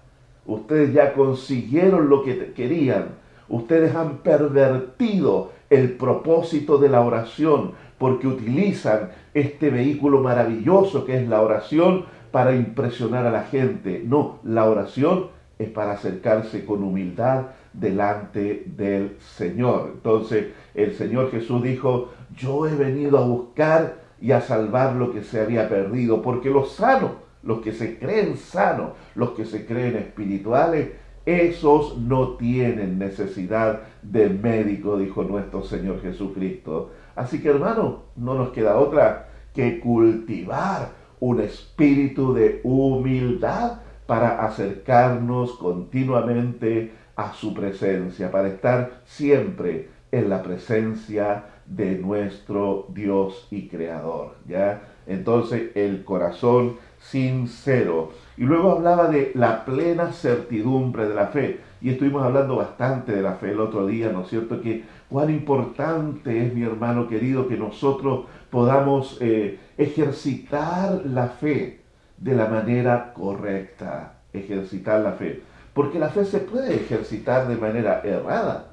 Ustedes 0.45 0.93
ya 0.93 1.13
consiguieron 1.13 2.09
lo 2.09 2.23
que 2.23 2.53
querían. 2.53 3.09
Ustedes 3.49 3.95
han 3.95 4.17
pervertido 4.17 5.51
el 5.69 5.93
propósito 5.93 6.77
de 6.77 6.89
la 6.89 7.01
oración 7.01 7.73
porque 7.97 8.27
utilizan 8.27 9.09
este 9.33 9.69
vehículo 9.69 10.19
maravilloso 10.19 11.05
que 11.05 11.17
es 11.17 11.27
la 11.27 11.41
oración 11.41 12.05
para 12.35 12.53
impresionar 12.53 13.25
a 13.25 13.31
la 13.31 13.43
gente. 13.43 14.03
No, 14.05 14.39
la 14.43 14.65
oración 14.65 15.27
es 15.57 15.69
para 15.69 15.93
acercarse 15.93 16.65
con 16.65 16.83
humildad 16.83 17.45
delante 17.71 18.65
del 18.75 19.15
Señor. 19.21 19.91
Entonces 19.93 20.47
el 20.73 20.95
Señor 20.95 21.31
Jesús 21.31 21.63
dijo, 21.63 22.09
yo 22.35 22.67
he 22.67 22.75
venido 22.75 23.19
a 23.19 23.25
buscar 23.25 24.01
y 24.19 24.33
a 24.33 24.41
salvar 24.41 24.97
lo 24.97 25.13
que 25.13 25.23
se 25.23 25.39
había 25.39 25.69
perdido, 25.69 26.21
porque 26.21 26.49
los 26.49 26.73
sanos 26.73 27.11
los 27.41 27.61
que 27.61 27.71
se 27.71 27.97
creen 27.97 28.35
sanos, 28.35 28.89
los 29.13 29.29
que 29.29 29.45
se 29.45 29.65
creen 29.65 29.95
espirituales, 29.95 30.89
esos 31.25 31.97
no 31.97 32.31
tienen 32.35 32.99
necesidad 32.99 33.79
de 34.01 34.27
médico, 34.27 34.97
dijo 34.97 35.23
nuestro 35.23 35.63
Señor 35.63 36.01
Jesucristo. 36.01 36.89
Así 37.15 37.41
que 37.41 37.47
hermano, 37.47 38.01
no 38.17 38.33
nos 38.33 38.49
queda 38.49 38.77
otra 38.77 39.29
que 39.53 39.79
cultivar 39.79 41.04
un 41.19 41.41
espíritu 41.41 42.33
de 42.33 42.61
humildad 42.63 43.79
para 44.05 44.45
acercarnos 44.45 45.53
continuamente 45.53 46.91
a 47.15 47.33
su 47.33 47.53
presencia, 47.53 48.31
para 48.31 48.49
estar 48.49 49.01
siempre 49.05 49.89
en 50.11 50.29
la 50.29 50.43
presencia 50.43 51.45
de 51.65 51.97
nuestro 51.97 52.87
Dios 52.93 53.47
y 53.51 53.67
Creador. 53.67 54.35
¿ya? 54.47 54.81
Entonces 55.07 55.71
el 55.75 56.03
corazón 56.03 56.77
sincero. 56.99 58.11
Y 58.37 58.43
luego 58.43 58.71
hablaba 58.71 59.07
de 59.07 59.31
la 59.35 59.65
plena 59.65 60.11
certidumbre 60.11 61.07
de 61.07 61.15
la 61.15 61.27
fe. 61.27 61.59
Y 61.81 61.91
estuvimos 61.91 62.23
hablando 62.23 62.55
bastante 62.55 63.11
de 63.11 63.21
la 63.21 63.33
fe 63.33 63.51
el 63.51 63.59
otro 63.59 63.85
día, 63.85 64.11
¿no 64.11 64.21
es 64.21 64.29
cierto? 64.29 64.61
Que 64.61 64.83
cuán 65.09 65.29
importante 65.29 66.45
es, 66.45 66.53
mi 66.53 66.63
hermano 66.63 67.07
querido, 67.07 67.47
que 67.47 67.57
nosotros 67.57 68.25
podamos 68.55 69.17
eh, 69.19 69.59
ejercitar 69.77 71.01
la 71.05 71.27
fe 71.27 71.81
de 72.17 72.33
la 72.33 72.47
manera 72.47 73.11
correcta. 73.13 74.13
Ejercitar 74.31 75.01
la 75.01 75.11
fe. 75.11 75.41
Porque 75.73 75.99
la 75.99 76.07
fe 76.07 76.23
se 76.23 76.39
puede 76.39 76.73
ejercitar 76.75 77.49
de 77.49 77.57
manera 77.57 77.99
errada. 78.05 78.67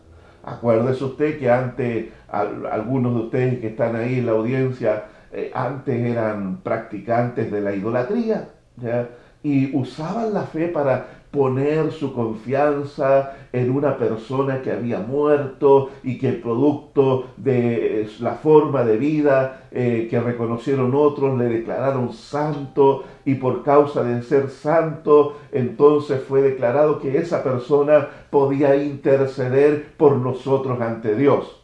Acuérdese 0.45 1.03
usted 1.03 1.37
que 1.37 1.51
antes 1.51 2.11
algunos 2.29 3.13
de 3.17 3.21
ustedes 3.23 3.59
que 3.59 3.67
están 3.69 3.97
ahí 3.97 4.21
en 4.21 4.27
la 4.27 4.33
audiencia 4.33 5.07
eh, 5.33 5.51
antes 5.53 6.01
eran 6.01 6.59
practicantes 6.59 7.51
de 7.51 7.61
la 7.61 7.75
idolatría 7.75 8.51
y 9.43 9.77
usaban 9.77 10.33
la 10.33 10.43
fe 10.43 10.69
para 10.69 11.07
poner 11.33 11.93
su 11.93 12.13
confianza 12.13 13.33
en 13.53 13.71
una 13.71 13.97
persona 13.97 14.61
que 14.61 14.71
había 14.71 15.01
muerto 15.01 15.89
y 16.03 16.19
que 16.19 16.33
producto 16.33 17.29
de 17.39 18.09
la 18.21 18.35
forma 18.35 18.85
de 18.85 18.99
vida 18.99 19.63
eh, 19.71 20.09
que 20.11 20.21
reconocieron 20.21 20.95
otros 20.95 21.39
le 21.39 21.47
declararon 21.47 22.13
santo 22.13 23.05
y 23.25 23.37
por 23.37 23.63
causa 23.63 24.05
de 24.05 24.23
ser 24.23 24.51
santo 24.51 25.37
entonces 25.53 26.23
fue 26.23 26.43
declarado 26.43 26.99
que 27.01 27.17
esa 27.17 27.43
persona 27.43 28.09
podía 28.31 28.77
interceder 28.77 29.93
por 29.97 30.17
nosotros 30.17 30.81
ante 30.81 31.17
Dios. 31.17 31.63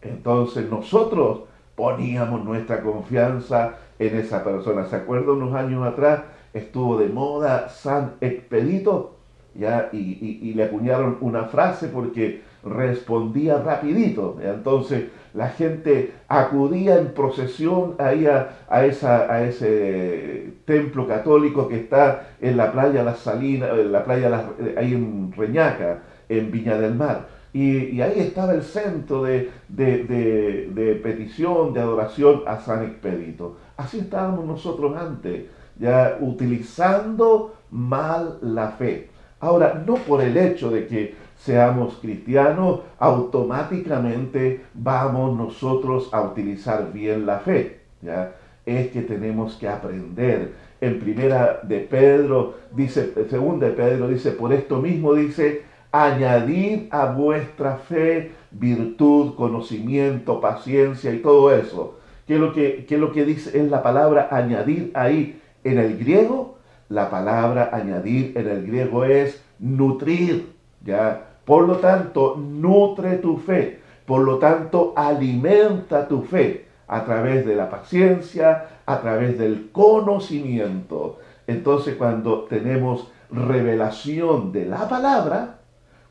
Entonces 0.00 0.68
nosotros 0.68 1.42
poníamos 1.76 2.44
nuestra 2.44 2.82
confianza 2.82 3.76
en 3.98 4.16
esa 4.18 4.42
persona. 4.42 4.86
¿Se 4.86 4.96
acuerda 4.96 5.32
unos 5.32 5.54
años 5.54 5.86
atrás? 5.86 6.22
Estuvo 6.54 6.98
de 6.98 7.08
moda 7.08 7.68
San 7.68 8.14
Expedito, 8.20 9.16
¿ya? 9.54 9.88
Y, 9.92 10.52
le 10.54 10.64
acuñaron 10.64 11.18
una 11.20 11.44
frase 11.44 11.88
porque 11.88 12.42
respondía 12.64 13.58
rapidito. 13.58 14.38
Entonces 14.42 15.04
la 15.34 15.48
gente 15.48 16.12
acudía 16.28 16.98
en 16.98 17.14
procesión 17.14 17.94
ahí 17.98 18.26
a, 18.26 18.86
esa, 18.86 19.32
a 19.32 19.44
ese 19.44 20.52
templo 20.64 21.06
católico 21.06 21.68
que 21.68 21.76
está 21.76 22.28
en 22.40 22.56
la 22.56 22.70
playa 22.70 23.02
Las 23.02 23.20
Salinas, 23.20 23.70
en 23.70 23.92
la 23.92 24.04
playa 24.04 24.50
ahí 24.76 24.94
en 24.94 25.32
Reñaca, 25.32 26.02
en 26.28 26.50
Viña 26.50 26.76
del 26.78 26.94
Mar. 26.94 27.26
Y, 27.54 28.00
ahí 28.00 28.18
estaba 28.18 28.54
el 28.54 28.62
centro 28.62 29.24
de, 29.24 29.50
petición, 31.02 31.74
de 31.74 31.80
adoración 31.80 32.42
a 32.46 32.58
San 32.58 32.82
Expedito. 32.84 33.56
Así 33.76 33.98
estábamos 33.98 34.46
nosotros 34.46 34.96
antes, 34.96 35.44
ya 35.78 36.18
utilizando 36.20 37.54
mal 37.70 38.38
la 38.42 38.68
fe. 38.72 39.08
Ahora, 39.40 39.82
no 39.86 39.94
por 39.94 40.22
el 40.22 40.36
hecho 40.36 40.70
de 40.70 40.86
que 40.86 41.14
seamos 41.36 41.98
cristianos, 42.00 42.80
automáticamente 42.98 44.64
vamos 44.74 45.36
nosotros 45.36 46.08
a 46.12 46.22
utilizar 46.22 46.92
bien 46.92 47.26
la 47.26 47.40
fe. 47.40 47.80
¿ya? 48.00 48.32
es 48.64 48.88
que 48.88 49.02
tenemos 49.02 49.54
que 49.56 49.68
aprender. 49.68 50.52
En 50.80 50.98
primera 50.98 51.60
de 51.62 51.80
Pedro 51.80 52.54
dice, 52.74 53.12
segunda 53.28 53.68
de 53.68 53.72
Pedro 53.72 54.08
dice, 54.08 54.32
por 54.32 54.52
esto 54.52 54.80
mismo 54.80 55.14
dice, 55.14 55.62
añadid 55.90 56.84
a 56.90 57.06
vuestra 57.06 57.76
fe 57.76 58.32
virtud, 58.50 59.34
conocimiento, 59.34 60.40
paciencia 60.40 61.12
y 61.12 61.18
todo 61.18 61.52
eso. 61.54 61.98
¿Qué 62.26 62.34
es 62.34 62.40
lo 62.40 62.52
que, 62.52 62.84
qué 62.86 62.94
es 62.94 63.00
lo 63.00 63.12
que 63.12 63.24
dice? 63.24 63.58
Es 63.58 63.70
la 63.70 63.82
palabra 63.82 64.28
añadir 64.30 64.90
ahí 64.94 65.40
en 65.64 65.78
el 65.78 65.98
griego. 65.98 66.58
La 66.88 67.10
palabra 67.10 67.70
añadir 67.72 68.36
en 68.36 68.48
el 68.48 68.66
griego 68.66 69.04
es 69.04 69.42
nutrir, 69.58 70.52
¿ya? 70.84 71.28
Por 71.44 71.66
lo 71.66 71.76
tanto, 71.76 72.36
nutre 72.36 73.16
tu 73.16 73.38
fe. 73.38 73.80
Por 74.06 74.22
lo 74.22 74.38
tanto, 74.38 74.92
alimenta 74.96 76.06
tu 76.06 76.22
fe 76.22 76.66
a 76.86 77.04
través 77.04 77.46
de 77.46 77.54
la 77.54 77.70
paciencia, 77.70 78.66
a 78.84 79.00
través 79.00 79.38
del 79.38 79.70
conocimiento. 79.72 81.18
Entonces, 81.46 81.96
cuando 81.96 82.42
tenemos 82.42 83.10
revelación 83.30 84.52
de 84.52 84.66
la 84.66 84.88
palabra, 84.88 85.58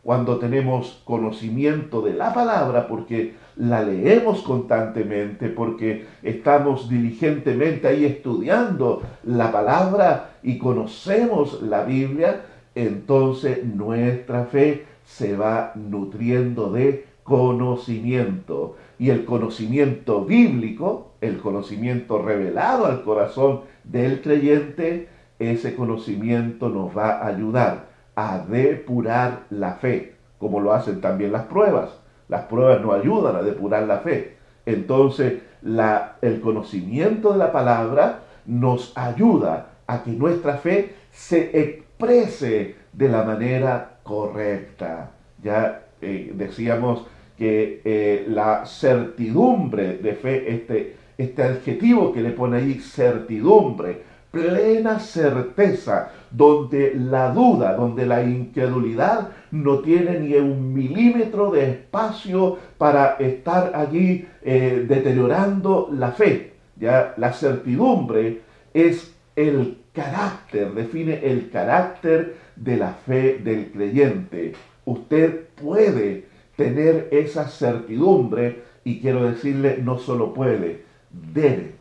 cuando 0.03 0.39
tenemos 0.39 1.01
conocimiento 1.05 2.01
de 2.01 2.13
la 2.13 2.33
palabra, 2.33 2.87
porque 2.87 3.35
la 3.55 3.81
leemos 3.81 4.41
constantemente, 4.41 5.49
porque 5.49 6.05
estamos 6.23 6.89
diligentemente 6.89 7.87
ahí 7.87 8.05
estudiando 8.05 9.01
la 9.23 9.51
palabra 9.51 10.31
y 10.43 10.57
conocemos 10.57 11.61
la 11.61 11.83
Biblia, 11.83 12.41
entonces 12.75 13.63
nuestra 13.65 14.45
fe 14.45 14.85
se 15.03 15.35
va 15.35 15.73
nutriendo 15.75 16.71
de 16.71 17.05
conocimiento. 17.23 18.75
Y 18.97 19.09
el 19.09 19.25
conocimiento 19.25 20.25
bíblico, 20.25 21.11
el 21.21 21.37
conocimiento 21.39 22.21
revelado 22.21 22.85
al 22.85 23.03
corazón 23.03 23.61
del 23.83 24.21
creyente, 24.21 25.09
ese 25.39 25.75
conocimiento 25.75 26.69
nos 26.69 26.95
va 26.95 27.17
a 27.19 27.27
ayudar 27.27 27.89
a 28.15 28.39
depurar 28.39 29.45
la 29.49 29.73
fe, 29.75 30.15
como 30.37 30.59
lo 30.59 30.73
hacen 30.73 31.01
también 31.01 31.31
las 31.31 31.45
pruebas. 31.45 32.00
Las 32.31 32.43
pruebas 32.45 32.79
nos 32.81 32.93
ayudan 32.93 33.35
a 33.35 33.41
depurar 33.41 33.83
la 33.83 33.97
fe. 33.97 34.37
Entonces, 34.65 35.41
la, 35.63 36.15
el 36.21 36.39
conocimiento 36.39 37.33
de 37.33 37.37
la 37.37 37.51
palabra 37.51 38.19
nos 38.45 38.93
ayuda 38.95 39.67
a 39.85 40.01
que 40.01 40.11
nuestra 40.11 40.55
fe 40.55 40.95
se 41.11 41.59
exprese 41.59 42.75
de 42.93 43.09
la 43.09 43.23
manera 43.23 43.97
correcta. 44.03 45.11
Ya 45.43 45.83
eh, 46.01 46.31
decíamos 46.33 47.05
que 47.37 47.81
eh, 47.83 48.25
la 48.29 48.65
certidumbre 48.65 49.97
de 49.97 50.13
fe, 50.13 50.53
este, 50.53 50.95
este 51.17 51.43
adjetivo 51.43 52.13
que 52.13 52.21
le 52.21 52.31
pone 52.31 52.59
ahí, 52.59 52.75
certidumbre, 52.75 54.03
plena 54.31 54.99
certeza, 54.99 56.11
donde 56.31 56.93
la 56.95 57.33
duda, 57.33 57.75
donde 57.75 58.05
la 58.05 58.23
incredulidad 58.23 59.29
no 59.51 59.79
tiene 59.79 60.19
ni 60.19 60.33
un 60.35 60.73
milímetro 60.73 61.51
de 61.51 61.69
espacio 61.69 62.57
para 62.77 63.17
estar 63.19 63.73
allí 63.75 64.25
eh, 64.41 64.85
deteriorando 64.87 65.89
la 65.91 66.11
fe. 66.11 66.53
Ya 66.77 67.13
la 67.17 67.33
certidumbre 67.33 68.41
es 68.73 69.13
el 69.35 69.77
carácter, 69.93 70.73
define 70.73 71.19
el 71.23 71.49
carácter 71.49 72.35
de 72.55 72.77
la 72.77 72.93
fe 72.93 73.39
del 73.43 73.71
creyente. 73.71 74.53
Usted 74.85 75.47
puede 75.61 76.25
tener 76.55 77.09
esa 77.11 77.47
certidumbre 77.47 78.63
y 78.83 78.99
quiero 78.99 79.23
decirle, 79.29 79.79
no 79.83 79.97
solo 79.97 80.33
puede, 80.33 80.83
debe. 81.11 81.80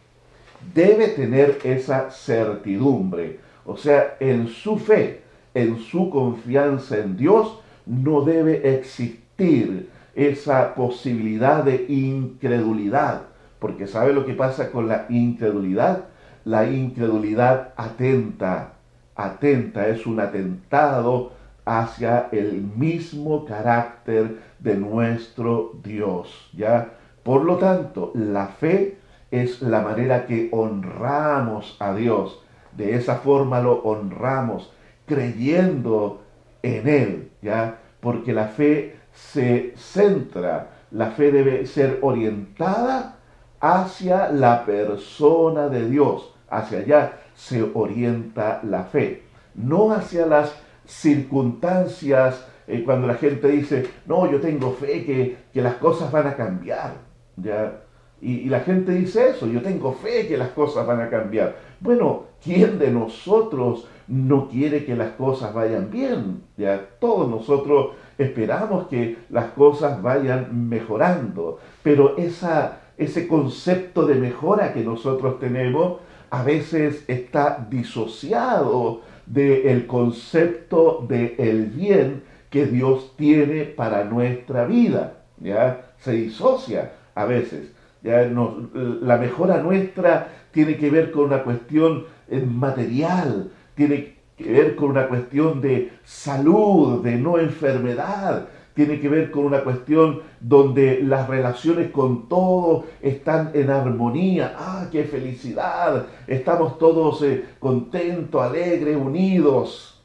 Debe 0.74 1.08
tener 1.08 1.58
esa 1.64 2.10
certidumbre. 2.10 3.40
O 3.64 3.76
sea, 3.76 4.16
en 4.20 4.48
su 4.48 4.78
fe, 4.78 5.22
en 5.54 5.78
su 5.78 6.10
confianza 6.10 6.98
en 6.98 7.16
Dios, 7.16 7.58
no 7.86 8.22
debe 8.22 8.76
existir 8.76 9.88
esa 10.14 10.74
posibilidad 10.74 11.64
de 11.64 11.86
incredulidad. 11.88 13.22
Porque 13.58 13.86
¿sabe 13.86 14.12
lo 14.12 14.24
que 14.24 14.34
pasa 14.34 14.70
con 14.70 14.88
la 14.88 15.06
incredulidad? 15.08 16.04
La 16.44 16.68
incredulidad 16.70 17.74
atenta, 17.76 18.72
atenta, 19.14 19.88
es 19.88 20.06
un 20.06 20.20
atentado 20.20 21.32
hacia 21.64 22.28
el 22.32 22.62
mismo 22.62 23.44
carácter 23.44 24.38
de 24.58 24.76
nuestro 24.76 25.72
Dios, 25.84 26.50
¿ya? 26.56 26.92
Por 27.22 27.44
lo 27.44 27.56
tanto, 27.56 28.12
la 28.14 28.46
fe 28.46 28.96
es 29.30 29.62
la 29.62 29.80
manera 29.80 30.26
que 30.26 30.48
honramos 30.52 31.76
a 31.78 31.94
Dios. 31.94 32.42
De 32.76 32.94
esa 32.94 33.16
forma 33.16 33.60
lo 33.60 33.80
honramos, 33.82 34.72
creyendo 35.06 36.22
en 36.62 36.88
Él, 36.88 37.30
¿ya? 37.42 37.78
Porque 38.00 38.32
la 38.32 38.46
fe 38.46 38.96
se 39.12 39.74
centra, 39.76 40.70
la 40.90 41.10
fe 41.10 41.32
debe 41.32 41.66
ser 41.66 41.98
orientada 42.02 43.16
hacia 43.60 44.30
la 44.30 44.64
persona 44.64 45.68
de 45.68 45.88
Dios, 45.88 46.34
hacia 46.48 46.78
allá 46.78 47.12
se 47.34 47.62
orienta 47.74 48.60
la 48.62 48.84
fe, 48.84 49.22
no 49.54 49.92
hacia 49.92 50.26
las 50.26 50.54
circunstancias, 50.86 52.46
eh, 52.66 52.82
cuando 52.84 53.06
la 53.06 53.14
gente 53.14 53.48
dice, 53.48 53.88
no, 54.06 54.30
yo 54.30 54.40
tengo 54.40 54.72
fe 54.72 55.04
que, 55.04 55.36
que 55.52 55.62
las 55.62 55.74
cosas 55.74 56.10
van 56.12 56.26
a 56.26 56.36
cambiar, 56.36 56.92
¿ya? 57.36 57.80
Y, 58.22 58.48
la 58.48 58.60
gente 58.60 58.92
dice 58.92 59.30
eso, 59.30 59.46
yo 59.46 59.62
tengo 59.62 59.92
fe 59.92 60.26
que 60.28 60.36
las 60.36 60.50
cosas 60.50 60.86
van 60.86 61.00
a 61.00 61.08
cambiar. 61.08 61.56
Bueno, 61.80 62.24
¿quién 62.42 62.78
de 62.78 62.90
nosotros 62.90 63.86
no 64.08 64.48
quiere 64.48 64.84
que 64.84 64.94
las 64.94 65.12
cosas 65.12 65.54
vayan 65.54 65.90
bien? 65.90 66.42
Ya 66.56 66.80
todos 66.98 67.28
nosotros 67.28 67.92
esperamos 68.18 68.88
que 68.88 69.16
las 69.30 69.46
cosas 69.52 70.02
vayan 70.02 70.68
mejorando, 70.68 71.58
pero 71.82 72.18
esa, 72.18 72.80
ese 72.98 73.26
concepto 73.26 74.04
de 74.04 74.16
mejora 74.16 74.74
que 74.74 74.84
nosotros 74.84 75.38
tenemos 75.38 76.00
a 76.28 76.42
veces 76.42 77.04
está 77.08 77.66
disociado 77.70 79.00
del 79.26 79.86
concepto 79.86 81.04
del 81.08 81.34
el 81.38 81.66
bien 81.66 82.22
que 82.50 82.66
Dios 82.66 83.14
tiene 83.16 83.64
para 83.64 84.04
nuestra 84.04 84.66
vida. 84.66 85.22
¿ya? 85.38 85.92
Se 85.98 86.12
disocia 86.12 86.92
a 87.14 87.24
veces. 87.24 87.72
La 88.02 89.16
mejora 89.18 89.62
nuestra 89.62 90.28
tiene 90.50 90.76
que 90.76 90.90
ver 90.90 91.10
con 91.10 91.24
una 91.24 91.42
cuestión 91.42 92.06
eh, 92.28 92.40
material, 92.40 93.50
tiene 93.74 94.16
que 94.36 94.52
ver 94.52 94.76
con 94.76 94.90
una 94.90 95.06
cuestión 95.08 95.60
de 95.60 95.92
salud, 96.04 97.02
de 97.02 97.16
no 97.16 97.38
enfermedad, 97.38 98.48
tiene 98.74 99.00
que 99.00 99.08
ver 99.08 99.30
con 99.30 99.44
una 99.44 99.62
cuestión 99.62 100.22
donde 100.40 101.02
las 101.02 101.28
relaciones 101.28 101.90
con 101.90 102.28
todo 102.28 102.86
están 103.02 103.50
en 103.54 103.68
armonía. 103.68 104.54
¡Ah, 104.56 104.88
qué 104.90 105.04
felicidad! 105.04 106.06
Estamos 106.26 106.78
todos 106.78 107.22
eh, 107.22 107.44
contentos, 107.58 108.40
alegres, 108.40 108.96
unidos. 108.96 110.02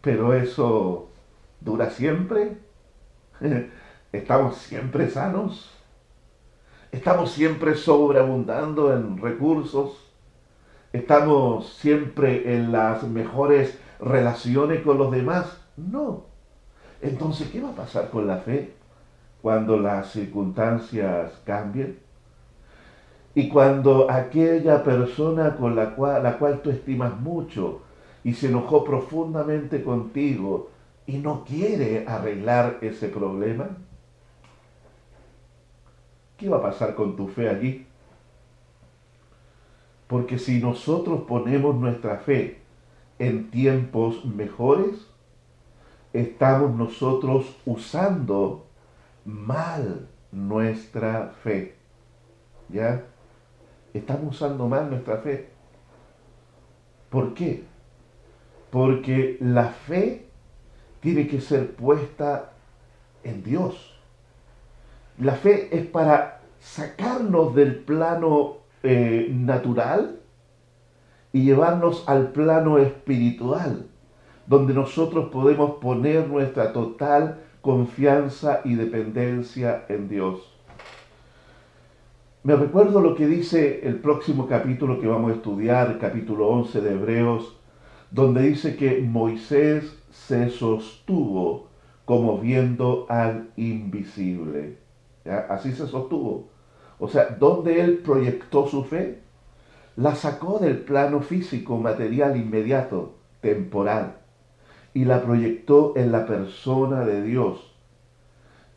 Pero 0.00 0.32
eso 0.34 1.08
dura 1.60 1.90
siempre. 1.90 2.58
¿Estamos 4.12 4.56
siempre 4.56 5.08
sanos? 5.08 5.79
¿Estamos 6.92 7.30
siempre 7.30 7.76
sobreabundando 7.76 8.92
en 8.92 9.18
recursos? 9.18 10.10
¿Estamos 10.92 11.68
siempre 11.74 12.56
en 12.56 12.72
las 12.72 13.04
mejores 13.04 13.78
relaciones 14.00 14.82
con 14.82 14.98
los 14.98 15.12
demás? 15.12 15.60
No. 15.76 16.24
Entonces, 17.00 17.48
¿qué 17.50 17.60
va 17.60 17.70
a 17.70 17.76
pasar 17.76 18.10
con 18.10 18.26
la 18.26 18.38
fe 18.38 18.74
cuando 19.40 19.78
las 19.78 20.10
circunstancias 20.10 21.40
cambien? 21.44 22.00
Y 23.36 23.48
cuando 23.48 24.10
aquella 24.10 24.82
persona 24.82 25.56
con 25.56 25.76
la 25.76 25.94
cual, 25.94 26.60
tú 26.60 26.70
estimas 26.70 27.18
mucho 27.20 27.82
y 28.24 28.34
se 28.34 28.48
enojó 28.48 28.82
profundamente 28.82 29.84
contigo 29.84 30.70
y 31.06 31.18
no 31.18 31.44
quiere 31.44 32.04
arreglar 32.08 32.78
ese 32.80 33.08
problema, 33.08 33.68
¿qué 36.40 36.48
va 36.48 36.56
a 36.56 36.62
pasar 36.62 36.94
con 36.94 37.16
tu 37.16 37.28
fe 37.28 37.50
allí? 37.50 37.86
Porque 40.06 40.38
si 40.38 40.58
nosotros 40.58 41.22
ponemos 41.28 41.76
nuestra 41.76 42.16
fe 42.16 42.62
en 43.18 43.50
tiempos 43.50 44.24
mejores, 44.24 45.06
estamos 46.14 46.74
nosotros 46.74 47.54
usando 47.66 48.66
mal 49.24 50.08
nuestra 50.32 51.34
fe. 51.44 51.76
¿Ya? 52.70 53.04
Estamos 53.92 54.34
usando 54.34 54.66
mal 54.66 54.88
nuestra 54.88 55.18
fe. 55.18 55.50
¿Por 57.10 57.34
qué? 57.34 57.64
Porque 58.70 59.36
la 59.40 59.68
fe 59.68 60.26
tiene 61.00 61.28
que 61.28 61.40
ser 61.40 61.74
puesta 61.76 62.52
en 63.22 63.42
Dios. 63.42 63.89
La 65.20 65.34
fe 65.34 65.68
es 65.70 65.84
para 65.84 66.40
sacarnos 66.60 67.54
del 67.54 67.76
plano 67.76 68.56
eh, 68.82 69.28
natural 69.30 70.18
y 71.30 71.44
llevarnos 71.44 72.08
al 72.08 72.32
plano 72.32 72.78
espiritual, 72.78 73.86
donde 74.46 74.72
nosotros 74.72 75.28
podemos 75.30 75.72
poner 75.72 76.26
nuestra 76.26 76.72
total 76.72 77.40
confianza 77.60 78.62
y 78.64 78.76
dependencia 78.76 79.84
en 79.90 80.08
Dios. 80.08 80.40
Me 82.42 82.56
recuerdo 82.56 83.02
lo 83.02 83.14
que 83.14 83.26
dice 83.26 83.86
el 83.86 83.96
próximo 83.96 84.48
capítulo 84.48 84.98
que 85.00 85.06
vamos 85.06 85.32
a 85.32 85.34
estudiar, 85.34 85.98
capítulo 85.98 86.48
11 86.48 86.80
de 86.80 86.92
Hebreos, 86.94 87.58
donde 88.10 88.40
dice 88.40 88.74
que 88.74 89.02
Moisés 89.02 90.02
se 90.10 90.48
sostuvo 90.48 91.68
como 92.06 92.38
viendo 92.38 93.04
al 93.10 93.50
invisible. 93.56 94.78
Así 95.24 95.72
se 95.72 95.86
sostuvo. 95.86 96.48
O 96.98 97.08
sea, 97.08 97.36
donde 97.38 97.80
él 97.80 97.98
proyectó 97.98 98.66
su 98.66 98.84
fe, 98.84 99.20
la 99.96 100.14
sacó 100.14 100.58
del 100.58 100.78
plano 100.78 101.20
físico, 101.20 101.76
material 101.76 102.36
inmediato, 102.36 103.14
temporal, 103.40 104.16
y 104.94 105.04
la 105.04 105.22
proyectó 105.22 105.94
en 105.96 106.12
la 106.12 106.26
persona 106.26 107.04
de 107.04 107.22
Dios. 107.22 107.74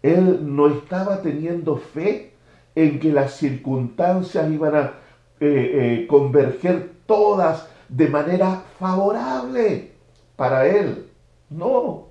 Él 0.01 0.56
no 0.56 0.67
estaba 0.67 1.21
teniendo 1.21 1.77
fe 1.77 2.34
en 2.75 2.99
que 2.99 3.12
las 3.12 3.34
circunstancias 3.34 4.51
iban 4.51 4.75
a 4.75 4.93
eh, 5.39 6.01
eh, 6.01 6.08
converger 6.08 6.91
todas 7.06 7.69
de 7.89 8.08
manera 8.10 8.63
favorable 8.79 9.91
para 10.36 10.67
él. 10.67 11.10
No. 11.49 12.08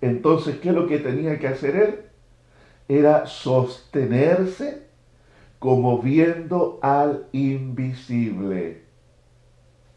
Entonces, 0.00 0.58
¿qué 0.58 0.68
es 0.68 0.74
lo 0.74 0.86
que 0.86 0.98
tenía 0.98 1.38
que 1.38 1.48
hacer 1.48 1.76
él? 1.76 2.03
Era 2.88 3.26
sostenerse 3.26 4.86
como 5.58 6.00
viendo 6.00 6.78
al 6.82 7.26
invisible. 7.32 8.82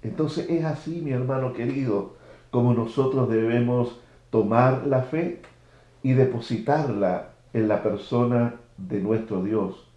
Entonces 0.02 0.50
es 0.50 0.63
así, 0.63 1.02
mi 1.02 1.12
hermano 1.12 1.54
querido, 1.54 2.15
como 2.52 2.73
nosotros 2.73 3.30
debemos 3.30 4.00
tomar 4.30 4.88
la 4.88 5.02
fe 5.02 5.41
y 6.04 6.13
depositarla 6.13 7.30
en 7.54 7.67
la 7.67 7.84
persona 7.84 8.56
de 8.78 9.02
nuestro 9.02 9.43
Dios. 9.43 9.88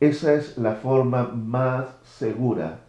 Esa 0.00 0.34
es 0.34 0.58
la 0.58 0.72
forma 0.72 1.28
más 1.28 1.86
segura 2.02 2.80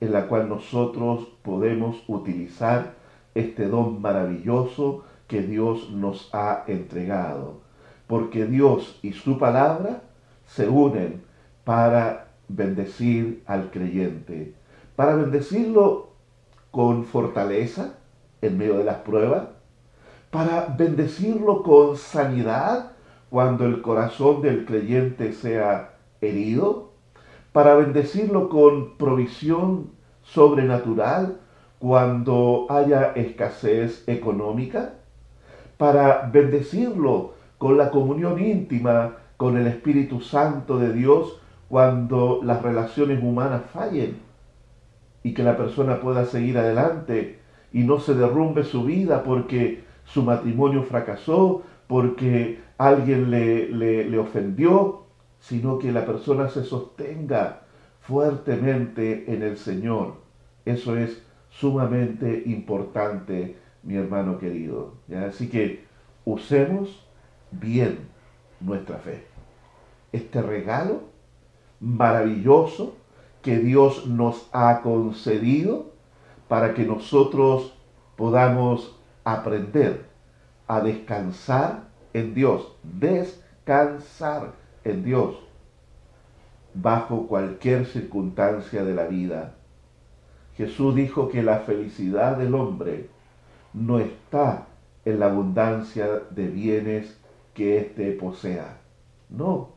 en 0.00 0.12
la 0.12 0.26
cual 0.26 0.48
nosotros 0.48 1.26
podemos 1.42 2.02
utilizar 2.08 2.94
este 3.34 3.68
don 3.68 4.00
maravilloso 4.00 5.04
que 5.26 5.42
Dios 5.42 5.90
nos 5.90 6.28
ha 6.34 6.64
entregado. 6.66 7.69
Porque 8.10 8.44
Dios 8.44 8.98
y 9.02 9.12
su 9.12 9.38
palabra 9.38 10.02
se 10.44 10.68
unen 10.68 11.22
para 11.62 12.26
bendecir 12.48 13.44
al 13.46 13.70
creyente, 13.70 14.52
para 14.96 15.14
bendecirlo 15.14 16.08
con 16.72 17.04
fortaleza 17.04 17.94
en 18.42 18.58
medio 18.58 18.78
de 18.78 18.84
las 18.84 18.96
pruebas, 18.96 19.44
para 20.32 20.74
bendecirlo 20.76 21.62
con 21.62 21.96
sanidad 21.96 22.94
cuando 23.30 23.64
el 23.64 23.80
corazón 23.80 24.42
del 24.42 24.64
creyente 24.64 25.32
sea 25.32 25.94
herido, 26.20 26.90
para 27.52 27.76
bendecirlo 27.76 28.48
con 28.48 28.96
provisión 28.96 29.92
sobrenatural 30.22 31.38
cuando 31.78 32.66
haya 32.70 33.12
escasez 33.14 34.02
económica, 34.08 34.94
para 35.76 36.28
bendecirlo 36.32 37.38
con 37.60 37.76
la 37.76 37.90
comunión 37.90 38.42
íntima 38.42 39.16
con 39.36 39.58
el 39.58 39.66
Espíritu 39.66 40.22
Santo 40.22 40.78
de 40.78 40.94
Dios 40.94 41.38
cuando 41.68 42.40
las 42.42 42.62
relaciones 42.62 43.22
humanas 43.22 43.64
fallen 43.70 44.16
y 45.22 45.34
que 45.34 45.42
la 45.42 45.58
persona 45.58 46.00
pueda 46.00 46.24
seguir 46.24 46.56
adelante 46.56 47.38
y 47.70 47.80
no 47.80 48.00
se 48.00 48.14
derrumbe 48.14 48.64
su 48.64 48.84
vida 48.84 49.22
porque 49.22 49.84
su 50.06 50.22
matrimonio 50.22 50.84
fracasó, 50.84 51.62
porque 51.86 52.60
alguien 52.78 53.30
le, 53.30 53.68
le, 53.68 54.18
ofendió, 54.18 55.02
sino 55.38 55.78
que 55.78 55.92
la 55.92 56.06
persona 56.06 56.48
se 56.48 56.64
sostenga 56.64 57.60
fuertemente 58.00 59.34
en 59.34 59.42
el 59.42 59.58
Señor. 59.58 60.14
Eso 60.64 60.96
es 60.96 61.22
sumamente 61.50 62.42
importante, 62.46 63.58
mi 63.82 63.96
hermano 63.96 64.38
querido. 64.38 64.94
Así 65.28 65.50
que 65.50 65.84
usemos 66.24 67.06
bien 67.50 68.08
nuestra 68.60 68.98
fe. 68.98 69.26
Este 70.12 70.42
regalo 70.42 71.02
maravilloso 71.80 72.96
que 73.42 73.58
Dios 73.58 74.06
nos 74.06 74.48
ha 74.52 74.82
concedido 74.82 75.92
para 76.48 76.74
que 76.74 76.84
nosotros 76.84 77.74
podamos 78.16 78.98
aprender 79.24 80.04
a 80.66 80.80
descansar 80.80 81.84
en 82.12 82.34
Dios, 82.34 82.76
descansar 82.82 84.52
en 84.84 85.04
Dios 85.04 85.36
bajo 86.74 87.26
cualquier 87.26 87.86
circunstancia 87.86 88.84
de 88.84 88.94
la 88.94 89.06
vida. 89.06 89.54
Jesús 90.56 90.94
dijo 90.94 91.28
que 91.28 91.42
la 91.42 91.60
felicidad 91.60 92.36
del 92.36 92.54
hombre 92.54 93.08
no 93.72 93.98
está 93.98 94.66
en 95.04 95.20
la 95.20 95.26
abundancia 95.26 96.06
de 96.30 96.48
bienes 96.48 97.19
que 97.54 97.78
éste 97.78 98.12
posea. 98.12 98.80
No. 99.28 99.70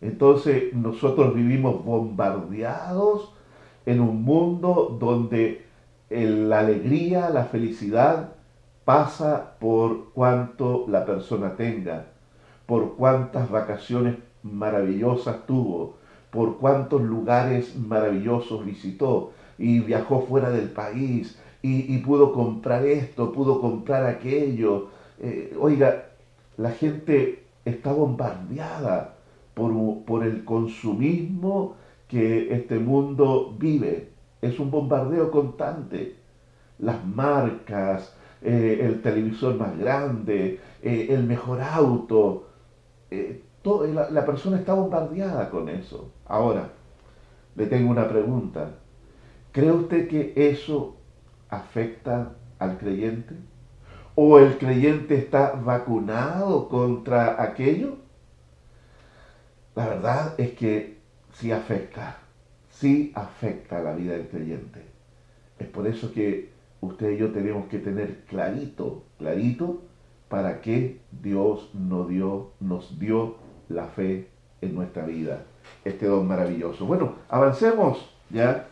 Entonces 0.00 0.74
nosotros 0.74 1.34
vivimos 1.34 1.84
bombardeados 1.84 3.32
en 3.86 4.00
un 4.00 4.22
mundo 4.22 4.96
donde 4.98 5.64
la 6.10 6.60
alegría, 6.60 7.30
la 7.30 7.44
felicidad 7.44 8.32
pasa 8.84 9.56
por 9.58 10.10
cuanto 10.12 10.86
la 10.88 11.04
persona 11.04 11.56
tenga, 11.56 12.06
por 12.66 12.96
cuántas 12.96 13.50
vacaciones 13.50 14.16
maravillosas 14.42 15.46
tuvo, 15.46 15.96
por 16.30 16.58
cuántos 16.58 17.02
lugares 17.02 17.76
maravillosos 17.76 18.64
visitó 18.64 19.32
y 19.58 19.80
viajó 19.80 20.22
fuera 20.22 20.50
del 20.50 20.70
país 20.70 21.38
y, 21.62 21.98
pudo 21.98 22.32
comprar 22.32 22.86
esto, 22.86 23.32
pudo 23.32 23.60
comprar 23.60 24.06
aquello. 24.06 24.88
Eh, 25.18 25.56
oiga, 25.58 26.05
la 26.56 26.70
gente 26.70 27.44
está 27.64 27.92
bombardeada 27.92 29.16
por, 29.54 29.72
por 30.04 30.24
el 30.24 30.44
consumismo 30.44 31.76
que 32.08 32.54
este 32.54 32.78
mundo 32.78 33.54
vive. 33.58 34.10
Es 34.40 34.58
un 34.58 34.70
bombardeo 34.70 35.30
constante. 35.30 36.16
Las 36.78 37.04
marcas, 37.04 38.14
eh, 38.42 38.80
el 38.82 39.02
televisor 39.02 39.56
más 39.56 39.76
grande, 39.78 40.60
eh, 40.82 41.06
el 41.10 41.24
mejor 41.24 41.60
auto. 41.62 42.48
Eh, 43.10 43.42
la, 43.64 44.10
la 44.10 44.24
persona 44.24 44.58
está 44.58 44.74
bombardeada 44.74 45.50
con 45.50 45.68
eso. 45.68 46.12
Ahora, 46.26 46.70
le 47.56 47.66
tengo 47.66 47.90
una 47.90 48.08
pregunta. 48.08 48.70
¿Cree 49.52 49.72
usted 49.72 50.08
que 50.08 50.32
eso 50.36 50.96
afecta 51.48 52.36
al 52.58 52.78
creyente? 52.78 53.34
¿O 54.18 54.38
el 54.38 54.56
creyente 54.56 55.14
está 55.14 55.52
vacunado 55.52 56.70
contra 56.70 57.42
aquello? 57.42 57.96
La 59.74 59.88
verdad 59.88 60.34
es 60.38 60.52
que 60.52 60.96
sí 61.34 61.52
afecta, 61.52 62.16
sí 62.70 63.12
afecta 63.14 63.82
la 63.82 63.94
vida 63.94 64.14
del 64.14 64.28
creyente. 64.28 64.80
Es 65.58 65.68
por 65.68 65.86
eso 65.86 66.14
que 66.14 66.48
usted 66.80 67.10
y 67.10 67.18
yo 67.18 67.30
tenemos 67.30 67.66
que 67.66 67.78
tener 67.78 68.22
clarito, 68.24 69.04
clarito, 69.18 69.82
para 70.30 70.62
qué 70.62 70.98
Dios 71.12 71.70
nos 71.74 72.08
dio, 72.08 72.52
nos 72.58 72.98
dio 72.98 73.36
la 73.68 73.84
fe 73.84 74.28
en 74.62 74.74
nuestra 74.74 75.04
vida. 75.04 75.42
Este 75.84 76.06
don 76.06 76.26
maravilloso. 76.26 76.86
Bueno, 76.86 77.16
avancemos 77.28 78.08
ya. 78.30 78.66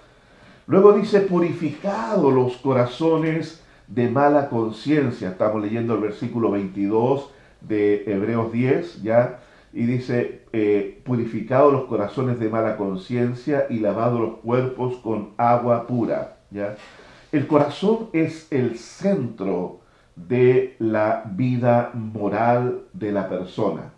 Luego 0.67 0.95
dice, 0.95 1.21
purificado 1.21 2.31
los 2.31 2.57
corazones 2.57 3.63
de 3.88 4.09
mala 4.09 4.49
conciencia. 4.49 5.31
Estamos 5.31 5.62
leyendo 5.62 5.94
el 5.94 6.01
versículo 6.01 6.51
22 6.51 7.31
de 7.61 8.05
Hebreos 8.07 8.53
10, 8.53 9.03
ya. 9.03 9.40
Y 9.73 9.87
dice, 9.87 10.42
eh, 10.53 11.03
los 11.07 11.85
corazones 11.85 12.38
de 12.38 12.49
mala 12.49 12.77
conciencia 12.77 13.66
y 13.68 13.81
lavado 13.81 14.20
los 14.20 14.37
cuerpos 14.38 14.97
con 14.97 15.31
agua 15.37 15.87
pura, 15.87 16.37
ya. 16.51 16.77
El 17.33 17.49
corazón 17.49 18.11
es 18.12 18.47
el 18.53 18.79
centro 18.79 19.81
de 20.14 20.77
la 20.79 21.25
vida 21.35 21.90
moral 21.94 22.83
de 22.92 23.11
la 23.11 23.29
persona. 23.29 23.92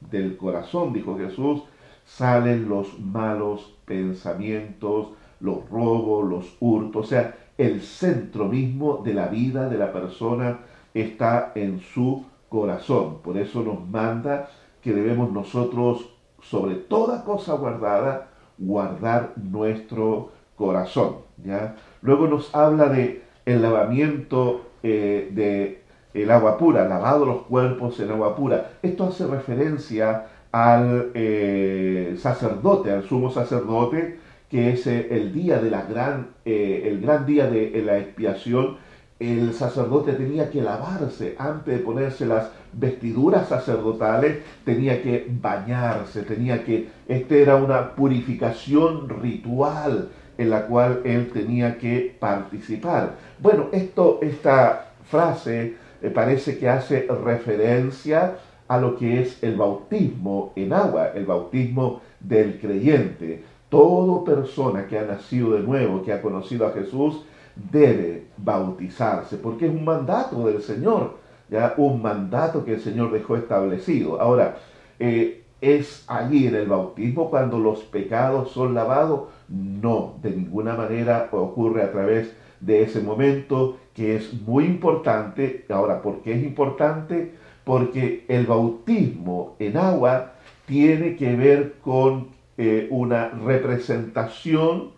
Del 0.00 0.36
corazón, 0.36 0.92
dijo 0.92 1.16
Jesús, 1.16 1.62
salen 2.04 2.68
los 2.68 2.98
malos 2.98 3.76
pensamientos, 3.84 5.10
los 5.38 5.68
robos, 5.70 6.28
los 6.28 6.56
hurtos. 6.58 7.06
O 7.06 7.08
sea, 7.08 7.36
el 7.60 7.82
centro 7.82 8.46
mismo 8.46 9.02
de 9.04 9.12
la 9.12 9.26
vida 9.26 9.68
de 9.68 9.76
la 9.76 9.92
persona 9.92 10.60
está 10.94 11.52
en 11.54 11.80
su 11.80 12.24
corazón. 12.48 13.18
Por 13.22 13.36
eso 13.36 13.62
nos 13.62 13.86
manda 13.86 14.48
que 14.80 14.94
debemos 14.94 15.30
nosotros, 15.30 16.08
sobre 16.40 16.76
toda 16.76 17.22
cosa 17.22 17.52
guardada, 17.52 18.28
guardar 18.56 19.34
nuestro 19.36 20.30
corazón. 20.56 21.16
¿ya? 21.44 21.76
Luego 22.00 22.28
nos 22.28 22.54
habla 22.54 22.88
de 22.88 23.24
el 23.44 23.60
lavamiento 23.60 24.62
eh, 24.82 25.30
de 25.30 25.82
el 26.14 26.30
agua 26.30 26.56
pura, 26.56 26.88
lavado 26.88 27.26
los 27.26 27.42
cuerpos 27.42 28.00
en 28.00 28.10
agua 28.10 28.34
pura. 28.36 28.70
Esto 28.82 29.04
hace 29.04 29.26
referencia 29.26 30.28
al 30.50 31.10
eh, 31.12 32.16
sacerdote, 32.18 32.90
al 32.90 33.04
sumo 33.04 33.30
sacerdote, 33.30 34.18
que 34.50 34.72
es 34.72 34.86
eh, 34.86 35.08
el 35.10 35.32
día 35.32 35.60
de 35.60 35.70
la 35.70 35.82
gran, 35.82 36.28
el 36.44 37.00
gran 37.00 37.24
día 37.24 37.46
de 37.48 37.82
la 37.82 37.98
expiación. 37.98 38.76
El 39.18 39.52
sacerdote 39.52 40.14
tenía 40.14 40.50
que 40.50 40.62
lavarse 40.62 41.34
antes 41.38 41.76
de 41.76 41.84
ponerse 41.84 42.24
las 42.24 42.50
vestiduras 42.72 43.48
sacerdotales, 43.48 44.38
tenía 44.64 45.02
que 45.02 45.26
bañarse, 45.28 46.22
tenía 46.22 46.64
que, 46.64 46.88
este 47.06 47.42
era 47.42 47.56
una 47.56 47.94
purificación 47.94 49.08
ritual 49.10 50.08
en 50.40 50.48
la 50.48 50.66
cual 50.66 51.02
él 51.04 51.30
tenía 51.32 51.76
que 51.76 52.16
participar. 52.18 53.16
Bueno, 53.38 53.68
esto, 53.72 54.20
esta 54.22 54.92
frase 55.04 55.74
eh, 56.00 56.08
parece 56.08 56.58
que 56.58 56.66
hace 56.66 57.06
referencia 57.24 58.36
a 58.66 58.78
lo 58.78 58.96
que 58.96 59.20
es 59.20 59.42
el 59.42 59.56
bautismo 59.56 60.54
en 60.56 60.72
agua, 60.72 61.10
el 61.14 61.26
bautismo 61.26 62.00
del 62.20 62.58
creyente. 62.58 63.44
Toda 63.70 64.24
persona 64.24 64.86
que 64.86 64.98
ha 64.98 65.04
nacido 65.04 65.52
de 65.52 65.60
nuevo, 65.60 66.02
que 66.02 66.12
ha 66.12 66.20
conocido 66.20 66.66
a 66.66 66.72
Jesús, 66.72 67.24
debe 67.54 68.26
bautizarse, 68.36 69.36
porque 69.36 69.66
es 69.66 69.72
un 69.72 69.84
mandato 69.84 70.46
del 70.46 70.60
Señor, 70.60 71.18
ya 71.48 71.74
un 71.76 72.02
mandato 72.02 72.64
que 72.64 72.74
el 72.74 72.80
Señor 72.80 73.12
dejó 73.12 73.36
establecido. 73.36 74.20
Ahora, 74.20 74.58
eh, 74.98 75.44
¿es 75.60 76.04
allí 76.08 76.46
en 76.46 76.56
el 76.56 76.66
bautismo 76.66 77.30
cuando 77.30 77.58
los 77.58 77.80
pecados 77.84 78.50
son 78.50 78.74
lavados? 78.74 79.28
No, 79.48 80.14
de 80.22 80.30
ninguna 80.30 80.74
manera 80.74 81.28
ocurre 81.32 81.82
a 81.82 81.92
través 81.92 82.34
de 82.60 82.82
ese 82.82 83.00
momento 83.00 83.76
que 83.94 84.16
es 84.16 84.32
muy 84.42 84.64
importante. 84.64 85.64
Ahora, 85.68 86.02
¿por 86.02 86.22
qué 86.22 86.34
es 86.34 86.42
importante? 86.42 87.34
Porque 87.64 88.24
el 88.28 88.46
bautismo 88.46 89.56
en 89.58 89.76
agua 89.76 90.32
tiene 90.66 91.16
que 91.16 91.34
ver 91.36 91.74
con 91.82 92.39
eh, 92.62 92.88
una 92.90 93.30
representación 93.30 94.90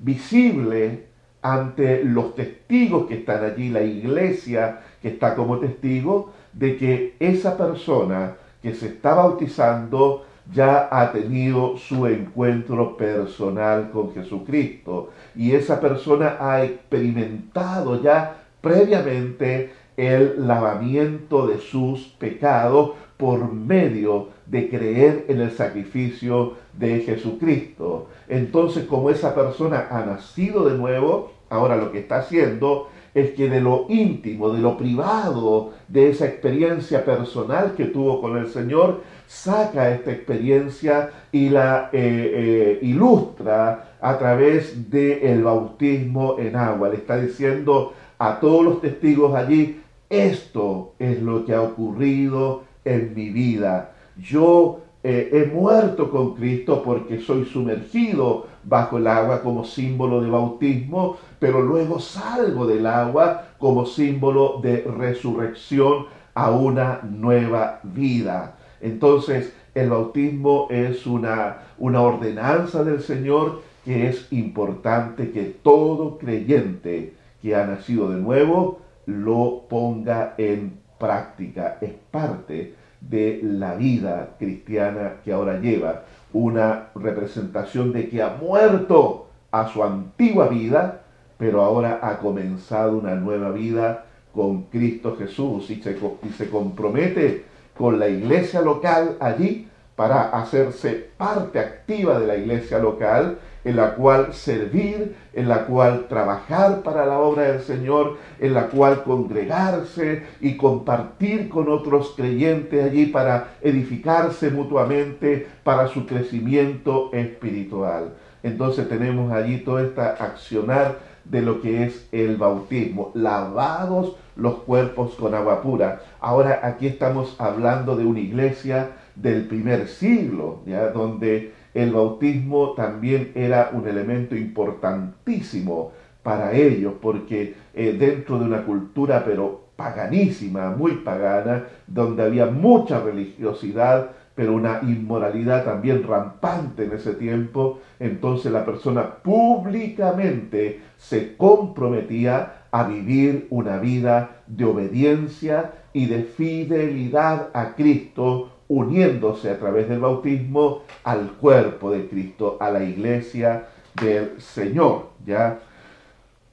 visible 0.00 1.06
ante 1.42 2.02
los 2.02 2.34
testigos 2.34 3.06
que 3.06 3.18
están 3.18 3.44
allí, 3.44 3.68
la 3.68 3.82
iglesia 3.82 4.80
que 5.00 5.10
está 5.10 5.36
como 5.36 5.60
testigo, 5.60 6.32
de 6.52 6.76
que 6.76 7.14
esa 7.20 7.56
persona 7.56 8.34
que 8.60 8.74
se 8.74 8.88
está 8.88 9.14
bautizando 9.14 10.26
ya 10.52 10.88
ha 10.90 11.12
tenido 11.12 11.76
su 11.76 12.04
encuentro 12.08 12.96
personal 12.96 13.92
con 13.92 14.12
Jesucristo. 14.12 15.10
Y 15.36 15.52
esa 15.52 15.80
persona 15.80 16.36
ha 16.40 16.64
experimentado 16.64 18.02
ya 18.02 18.42
previamente 18.60 19.72
el 19.96 20.48
lavamiento 20.48 21.46
de 21.46 21.58
sus 21.58 22.08
pecados 22.18 22.94
por 23.16 23.52
medio 23.52 24.28
de 24.46 24.68
creer 24.68 25.26
en 25.28 25.40
el 25.40 25.50
sacrificio 25.52 26.54
de 26.72 27.00
Jesucristo. 27.00 28.08
Entonces, 28.28 28.84
como 28.84 29.10
esa 29.10 29.34
persona 29.34 29.88
ha 29.90 30.04
nacido 30.04 30.64
de 30.68 30.76
nuevo, 30.76 31.32
ahora 31.48 31.76
lo 31.76 31.92
que 31.92 32.00
está 32.00 32.18
haciendo 32.18 32.88
es 33.14 33.30
que 33.30 33.48
de 33.48 33.60
lo 33.60 33.86
íntimo, 33.88 34.50
de 34.50 34.60
lo 34.60 34.76
privado, 34.76 35.70
de 35.86 36.10
esa 36.10 36.26
experiencia 36.26 37.04
personal 37.04 37.74
que 37.76 37.84
tuvo 37.84 38.20
con 38.20 38.36
el 38.36 38.48
Señor, 38.48 39.02
saca 39.26 39.94
esta 39.94 40.10
experiencia 40.10 41.10
y 41.30 41.48
la 41.48 41.90
eh, 41.92 41.98
eh, 42.34 42.78
ilustra 42.82 43.96
a 44.00 44.18
través 44.18 44.90
del 44.90 45.44
bautismo 45.44 46.36
en 46.38 46.56
agua. 46.56 46.88
Le 46.88 46.96
está 46.96 47.16
diciendo 47.16 47.92
a 48.18 48.40
todos 48.40 48.64
los 48.64 48.80
testigos 48.80 49.34
allí, 49.34 49.80
esto 50.10 50.94
es 50.98 51.22
lo 51.22 51.44
que 51.44 51.54
ha 51.54 51.62
ocurrido 51.62 52.62
en 52.84 53.14
mi 53.14 53.30
vida. 53.30 53.92
Yo 54.16 54.80
eh, 55.02 55.28
he 55.32 55.46
muerto 55.54 56.10
con 56.10 56.34
Cristo 56.34 56.82
porque 56.82 57.18
soy 57.20 57.44
sumergido 57.44 58.46
bajo 58.62 58.98
el 58.98 59.06
agua 59.06 59.42
como 59.42 59.64
símbolo 59.64 60.22
de 60.22 60.30
bautismo, 60.30 61.16
pero 61.38 61.60
luego 61.60 61.98
salgo 62.00 62.66
del 62.66 62.86
agua 62.86 63.48
como 63.58 63.84
símbolo 63.84 64.60
de 64.62 64.82
resurrección 64.82 66.06
a 66.34 66.50
una 66.50 67.00
nueva 67.02 67.80
vida. 67.82 68.56
Entonces, 68.80 69.54
el 69.74 69.90
bautismo 69.90 70.68
es 70.70 71.06
una, 71.06 71.58
una 71.78 72.00
ordenanza 72.00 72.84
del 72.84 73.00
Señor 73.00 73.62
que 73.84 74.08
es 74.08 74.32
importante 74.32 75.30
que 75.30 75.42
todo 75.42 76.16
creyente 76.16 77.14
que 77.42 77.54
ha 77.54 77.66
nacido 77.66 78.10
de 78.10 78.20
nuevo 78.20 78.80
lo 79.06 79.64
ponga 79.68 80.34
en 80.38 80.83
práctica. 81.04 81.76
Es 81.82 81.92
parte 82.10 82.74
de 83.00 83.40
la 83.42 83.74
vida 83.74 84.30
cristiana 84.38 85.16
que 85.22 85.32
ahora 85.32 85.60
lleva, 85.60 86.04
una 86.32 86.88
representación 86.94 87.92
de 87.92 88.08
que 88.08 88.22
ha 88.22 88.30
muerto 88.30 89.28
a 89.50 89.68
su 89.68 89.84
antigua 89.84 90.48
vida, 90.48 91.02
pero 91.36 91.62
ahora 91.62 92.00
ha 92.02 92.18
comenzado 92.18 92.96
una 92.98 93.14
nueva 93.14 93.50
vida 93.50 94.06
con 94.34 94.62
Cristo 94.64 95.16
Jesús 95.16 95.70
y 95.70 95.76
se, 95.76 95.96
y 96.22 96.30
se 96.30 96.48
compromete 96.48 97.44
con 97.76 97.98
la 97.98 98.08
iglesia 98.08 98.62
local 98.62 99.16
allí 99.20 99.68
para 99.94 100.30
hacerse 100.30 101.10
parte 101.16 101.58
activa 101.60 102.18
de 102.18 102.26
la 102.26 102.36
iglesia 102.36 102.78
local, 102.78 103.38
en 103.64 103.76
la 103.76 103.94
cual 103.94 104.32
servir, 104.34 105.16
en 105.32 105.48
la 105.48 105.66
cual 105.66 106.06
trabajar 106.08 106.82
para 106.82 107.06
la 107.06 107.18
obra 107.18 107.44
del 107.44 107.60
Señor, 107.60 108.18
en 108.38 108.54
la 108.54 108.68
cual 108.68 109.02
congregarse 109.02 110.22
y 110.40 110.56
compartir 110.56 111.48
con 111.48 111.68
otros 111.68 112.14
creyentes 112.16 112.84
allí 112.84 113.06
para 113.06 113.54
edificarse 113.62 114.50
mutuamente 114.50 115.46
para 115.64 115.88
su 115.88 116.06
crecimiento 116.06 117.10
espiritual. 117.12 118.14
Entonces 118.42 118.88
tenemos 118.88 119.32
allí 119.32 119.58
toda 119.58 119.82
esta 119.82 120.10
accionar 120.10 120.98
de 121.24 121.40
lo 121.40 121.62
que 121.62 121.84
es 121.84 122.06
el 122.12 122.36
bautismo, 122.36 123.10
lavados 123.14 124.16
los 124.36 124.56
cuerpos 124.56 125.14
con 125.14 125.34
agua 125.34 125.62
pura. 125.62 126.02
Ahora 126.20 126.60
aquí 126.62 126.86
estamos 126.86 127.36
hablando 127.38 127.96
de 127.96 128.04
una 128.04 128.20
iglesia 128.20 128.90
del 129.14 129.46
primer 129.46 129.88
siglo, 129.88 130.60
¿ya? 130.66 130.88
donde 130.90 131.52
el 131.74 131.92
bautismo 131.92 132.72
también 132.74 133.32
era 133.34 133.70
un 133.72 133.86
elemento 133.86 134.36
importantísimo 134.36 135.92
para 136.22 136.52
ellos, 136.52 136.94
porque 137.02 137.54
eh, 137.74 137.96
dentro 137.98 138.38
de 138.38 138.46
una 138.46 138.64
cultura 138.64 139.24
pero 139.24 139.64
paganísima, 139.76 140.70
muy 140.70 140.92
pagana, 140.98 141.64
donde 141.86 142.22
había 142.22 142.46
mucha 142.46 143.00
religiosidad, 143.00 144.10
pero 144.34 144.54
una 144.54 144.80
inmoralidad 144.82 145.64
también 145.64 146.02
rampante 146.02 146.84
en 146.84 146.92
ese 146.92 147.14
tiempo, 147.14 147.80
entonces 148.00 148.50
la 148.50 148.64
persona 148.64 149.16
públicamente 149.16 150.80
se 150.96 151.36
comprometía 151.36 152.64
a 152.70 152.84
vivir 152.84 153.46
una 153.50 153.78
vida 153.78 154.42
de 154.46 154.64
obediencia 154.64 155.72
y 155.92 156.06
de 156.06 156.24
fidelidad 156.24 157.50
a 157.54 157.74
Cristo, 157.74 158.50
uniéndose 158.74 159.50
a 159.50 159.58
través 159.58 159.88
del 159.88 160.00
bautismo 160.00 160.82
al 161.04 161.32
cuerpo 161.34 161.92
de 161.92 162.08
Cristo, 162.08 162.56
a 162.60 162.70
la 162.70 162.82
iglesia 162.82 163.68
del 164.00 164.40
Señor. 164.40 165.10
¿ya? 165.24 165.60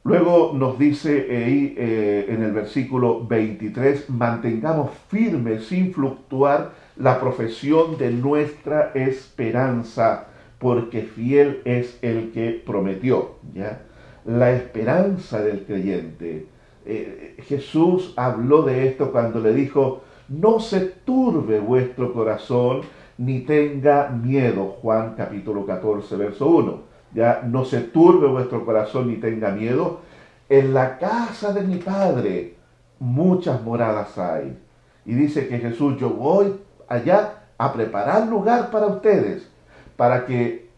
Luego 0.03 0.51
nos 0.53 0.77
dice 0.77 1.27
ahí 1.31 1.73
eh, 1.75 2.27
en 2.29 2.43
el 2.43 2.51
versículo 2.51 3.25
23, 3.25 4.11
mantengamos 4.11 4.91
firme 5.09 5.59
sin 5.61 5.93
fluctuar 5.93 6.73
la 6.95 7.19
profesión 7.19 7.97
de 7.97 8.11
nuestra 8.11 8.91
esperanza, 8.93 10.27
porque 10.59 11.01
fiel 11.01 11.61
es 11.65 11.97
el 12.03 12.31
que 12.31 12.61
prometió. 12.63 13.37
¿ya? 13.55 13.81
La 14.25 14.51
esperanza 14.51 15.41
del 15.41 15.63
creyente. 15.63 16.45
Eh, 16.85 17.37
Jesús 17.47 18.13
habló 18.15 18.61
de 18.61 18.87
esto 18.87 19.11
cuando 19.11 19.39
le 19.39 19.53
dijo, 19.53 20.03
no 20.31 20.59
se 20.59 20.79
turbe 20.79 21.59
vuestro 21.59 22.13
corazón 22.13 22.81
ni 23.17 23.41
tenga 23.41 24.09
miedo. 24.09 24.77
Juan 24.81 25.15
capítulo 25.15 25.65
14, 25.65 26.15
verso 26.15 26.47
1. 26.47 26.79
Ya 27.13 27.41
no 27.45 27.65
se 27.65 27.81
turbe 27.81 28.27
vuestro 28.27 28.65
corazón 28.65 29.09
ni 29.09 29.17
tenga 29.17 29.51
miedo. 29.51 29.99
En 30.47 30.73
la 30.73 30.97
casa 30.97 31.51
de 31.51 31.61
mi 31.61 31.75
Padre 31.77 32.55
muchas 32.99 33.61
moradas 33.61 34.17
hay. 34.17 34.57
Y 35.05 35.13
dice 35.15 35.47
que 35.49 35.59
Jesús, 35.59 35.97
yo 35.99 36.09
voy 36.11 36.55
allá 36.87 37.47
a 37.57 37.73
preparar 37.73 38.27
lugar 38.27 38.71
para 38.71 38.87
ustedes, 38.87 39.49
para 39.97 40.25
que 40.25 40.69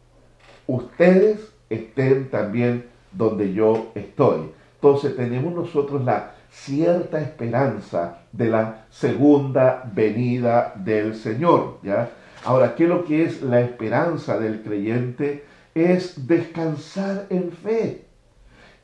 ustedes 0.66 1.54
estén 1.70 2.30
también 2.30 2.86
donde 3.12 3.54
yo 3.54 3.92
estoy. 3.94 4.52
Entonces 4.76 5.16
tenemos 5.16 5.54
nosotros 5.54 6.04
la 6.04 6.34
cierta 6.54 7.20
esperanza 7.20 8.20
de 8.32 8.48
la 8.48 8.86
segunda 8.90 9.84
venida 9.94 10.74
del 10.76 11.16
Señor, 11.16 11.80
¿ya? 11.84 12.10
Ahora, 12.46 12.76
¿qué 12.76 12.84
es 12.84 12.90
lo 12.90 13.04
que 13.04 13.24
es 13.24 13.42
la 13.42 13.60
esperanza 13.62 14.38
del 14.38 14.62
creyente? 14.62 15.44
es 15.76 16.28
descansar 16.28 17.26
en 17.30 17.52
fe 17.52 18.06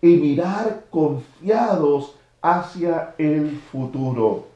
y 0.01 0.15
mirar 0.15 0.86
confiados 0.89 2.15
hacia 2.41 3.13
el 3.17 3.60
futuro. 3.71 4.47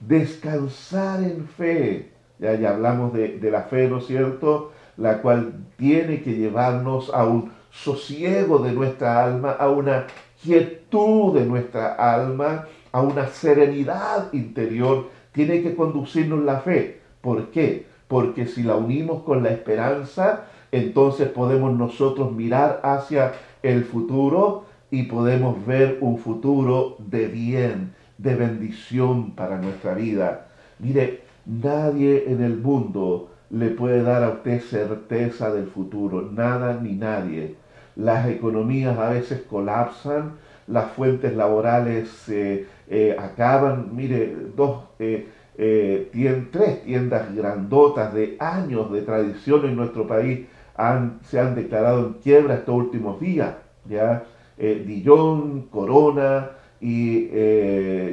Descansar 0.00 1.22
en 1.22 1.46
fe. 1.46 2.10
Ya, 2.38 2.54
ya 2.54 2.70
hablamos 2.70 3.12
de, 3.12 3.38
de 3.38 3.50
la 3.50 3.62
fe, 3.62 3.88
¿no 3.88 3.98
es 3.98 4.06
cierto? 4.06 4.72
La 4.96 5.22
cual 5.22 5.52
tiene 5.76 6.22
que 6.22 6.32
llevarnos 6.32 7.12
a 7.14 7.24
un 7.24 7.52
sosiego 7.70 8.58
de 8.58 8.72
nuestra 8.72 9.24
alma, 9.24 9.52
a 9.52 9.68
una 9.68 10.06
quietud 10.42 11.34
de 11.34 11.46
nuestra 11.46 11.94
alma, 11.94 12.66
a 12.92 13.00
una 13.00 13.28
serenidad 13.28 14.32
interior, 14.32 15.08
tiene 15.32 15.62
que 15.62 15.74
conducirnos 15.74 16.44
la 16.44 16.60
fe. 16.60 17.00
¿Por 17.20 17.50
qué? 17.50 17.86
Porque 18.08 18.46
si 18.46 18.62
la 18.62 18.76
unimos 18.76 19.22
con 19.22 19.42
la 19.42 19.50
esperanza, 19.50 20.44
entonces 20.70 21.28
podemos 21.28 21.76
nosotros 21.76 22.32
mirar 22.32 22.80
hacia 22.82 23.32
el 23.62 23.84
futuro 23.84 24.64
y 24.90 25.04
podemos 25.04 25.64
ver 25.64 25.98
un 26.00 26.18
futuro 26.18 26.96
de 26.98 27.28
bien, 27.28 27.94
de 28.18 28.34
bendición 28.34 29.30
para 29.30 29.58
nuestra 29.58 29.94
vida. 29.94 30.48
Mire, 30.78 31.22
nadie 31.46 32.24
en 32.28 32.42
el 32.42 32.58
mundo 32.58 33.30
le 33.50 33.68
puede 33.68 34.02
dar 34.02 34.22
a 34.24 34.30
usted 34.30 34.60
certeza 34.60 35.52
del 35.52 35.66
futuro, 35.66 36.22
nada 36.30 36.78
ni 36.82 36.92
nadie. 36.92 37.56
Las 37.96 38.28
economías 38.28 38.98
a 38.98 39.10
veces 39.10 39.42
colapsan, 39.48 40.32
las 40.66 40.92
fuentes 40.92 41.34
laborales 41.36 42.08
se 42.08 42.66
eh, 42.88 43.16
acaban. 43.18 43.94
Mire, 43.94 44.34
dos, 44.56 44.84
eh, 44.98 45.28
eh, 45.56 46.48
tres 46.50 46.84
tiendas 46.84 47.34
grandotas 47.34 48.14
de 48.14 48.36
años 48.38 48.90
de 48.92 49.02
tradición 49.02 49.66
en 49.66 49.76
nuestro 49.76 50.06
país 50.06 50.46
han, 50.76 51.20
se 51.24 51.38
han 51.38 51.54
declarado 51.54 52.06
en 52.06 52.12
quiebra 52.14 52.54
estos 52.54 52.74
últimos 52.74 53.20
días. 53.20 53.54
¿ya? 53.88 54.24
Dillon, 54.56 55.62
Corona 55.70 56.50
y 56.80 57.28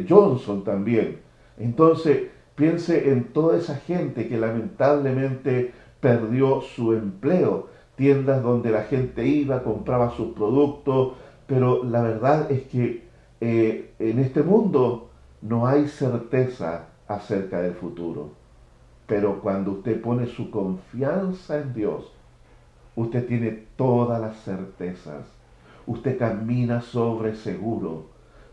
Johnson 0.09 0.63
también. 0.63 1.17
Entonces, 1.59 2.23
piense 2.55 3.11
en 3.11 3.25
toda 3.25 3.57
esa 3.57 3.75
gente 3.75 4.27
que 4.27 4.37
lamentablemente 4.37 5.71
perdió 5.99 6.61
su 6.61 6.93
empleo, 6.93 7.67
tiendas 7.99 8.41
donde 8.41 8.71
la 8.71 8.83
gente 8.83 9.27
iba, 9.27 9.61
compraba 9.61 10.11
sus 10.11 10.29
productos, 10.33 11.15
pero 11.45 11.83
la 11.83 12.01
verdad 12.01 12.49
es 12.49 12.63
que 12.63 13.03
eh, 13.41 13.91
en 13.99 14.19
este 14.19 14.41
mundo 14.41 15.09
no 15.41 15.67
hay 15.67 15.89
certeza 15.89 16.85
acerca 17.09 17.59
del 17.59 17.73
futuro. 17.73 18.29
Pero 19.05 19.41
cuando 19.41 19.71
usted 19.73 20.01
pone 20.01 20.27
su 20.27 20.49
confianza 20.49 21.59
en 21.59 21.73
Dios, 21.73 22.09
usted 22.95 23.27
tiene 23.27 23.65
todas 23.75 24.21
las 24.21 24.37
certezas. 24.45 25.25
Usted 25.85 26.17
camina 26.17 26.79
sobre 26.79 27.35
seguro, 27.35 28.05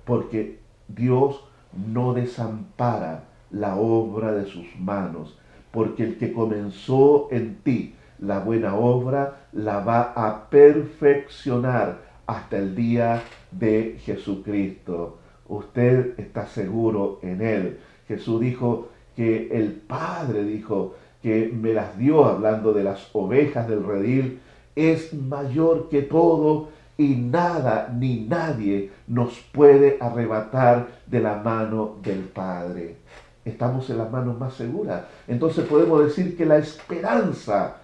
porque 0.04 0.58
Dios 0.88 1.44
no 1.72 2.14
desampara 2.14 3.28
la 3.52 3.76
obra 3.76 4.32
de 4.32 4.46
sus 4.46 4.66
manos, 4.76 5.38
porque 5.70 6.02
el 6.02 6.18
que 6.18 6.32
comenzó 6.32 7.28
en 7.30 7.58
ti 7.62 7.95
la 8.18 8.40
buena 8.40 8.74
obra 8.74 9.48
la 9.52 9.80
va 9.80 10.12
a 10.14 10.48
perfeccionar 10.48 11.98
hasta 12.26 12.58
el 12.58 12.74
día 12.74 13.22
de 13.50 13.98
Jesucristo. 14.00 15.18
Usted 15.48 16.18
está 16.18 16.46
seguro 16.46 17.20
en 17.22 17.40
Él. 17.40 17.78
Jesús 18.08 18.40
dijo 18.40 18.88
que 19.14 19.48
el 19.52 19.72
Padre 19.72 20.44
dijo 20.44 20.94
que 21.22 21.50
me 21.52 21.72
las 21.72 21.96
dio, 21.98 22.24
hablando 22.24 22.72
de 22.72 22.84
las 22.84 23.08
ovejas 23.12 23.68
del 23.68 23.84
redil, 23.84 24.40
es 24.74 25.14
mayor 25.14 25.88
que 25.88 26.02
todo 26.02 26.68
y 26.98 27.16
nada 27.16 27.92
ni 27.94 28.20
nadie 28.20 28.90
nos 29.06 29.38
puede 29.52 29.98
arrebatar 30.00 30.88
de 31.06 31.20
la 31.20 31.36
mano 31.36 31.96
del 32.02 32.20
Padre. 32.20 32.96
Estamos 33.44 33.88
en 33.90 33.98
las 33.98 34.10
manos 34.10 34.38
más 34.38 34.54
seguras. 34.54 35.04
Entonces 35.28 35.64
podemos 35.66 36.04
decir 36.04 36.36
que 36.36 36.44
la 36.44 36.58
esperanza 36.58 37.76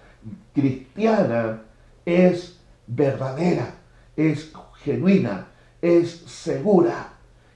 cristiana 0.53 1.61
es 2.05 2.59
verdadera 2.87 3.83
es 4.15 4.53
genuina, 4.83 5.47
es 5.81 6.11
segura 6.11 7.13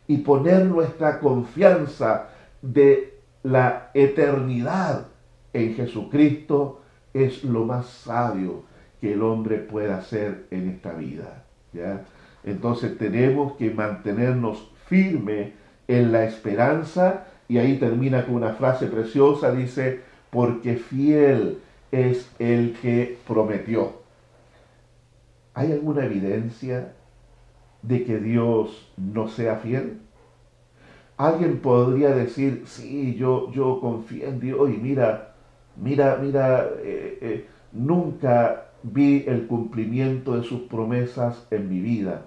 y 0.08 0.18
poner 0.18 0.66
nuestra 0.66 1.20
confianza 1.20 2.30
de 2.62 3.20
la 3.44 3.92
eternidad 3.94 5.08
en 5.54 5.76
Jesucristo 5.76 6.82
es 7.14 7.44
lo 7.44 7.66
más 7.66 7.88
sabio 7.88 8.64
que 9.00 9.14
el 9.14 9.22
hombre 9.22 9.58
puede 9.58 9.92
hacer 9.92 10.48
en 10.52 10.70
esta 10.70 10.94
vida. 10.94 11.46
¿ya? 11.74 12.06
Entonces 12.44 12.98
tenemos 12.98 13.54
que 13.54 13.70
mantenernos 13.70 14.72
firmes 14.88 15.52
en 15.88 16.12
la 16.12 16.26
esperanza 16.26 17.26
y 17.48 17.58
ahí 17.60 17.78
termina 17.78 18.26
con 18.26 18.36
una 18.36 18.54
frase 18.54 18.88
preciosa, 18.88 19.52
dice, 19.52 20.02
porque 20.32 20.76
fiel 20.76 21.60
es 21.92 22.30
el 22.40 22.78
que 22.82 23.18
prometió. 23.28 23.94
¿Hay 25.54 25.72
alguna 25.72 26.06
evidencia 26.06 26.94
de 27.82 28.04
que 28.04 28.20
Dios 28.20 28.92
no 28.98 29.28
sea 29.28 29.58
fiel? 29.58 30.00
Alguien 31.18 31.60
podría 31.60 32.10
decir, 32.10 32.64
sí, 32.68 33.16
yo, 33.16 33.52
yo 33.52 33.80
confío 33.80 34.28
en 34.28 34.40
Dios 34.40 34.70
y 34.70 34.78
mira, 34.78 35.34
mira, 35.76 36.18
mira, 36.22 36.70
eh, 36.84 37.18
eh, 37.22 37.48
nunca 37.72 38.68
vi 38.84 39.24
el 39.28 39.48
cumplimiento 39.48 40.36
de 40.38 40.44
sus 40.44 40.62
promesas 40.62 41.48
en 41.50 41.70
mi 41.70 41.80
vida. 41.80 42.26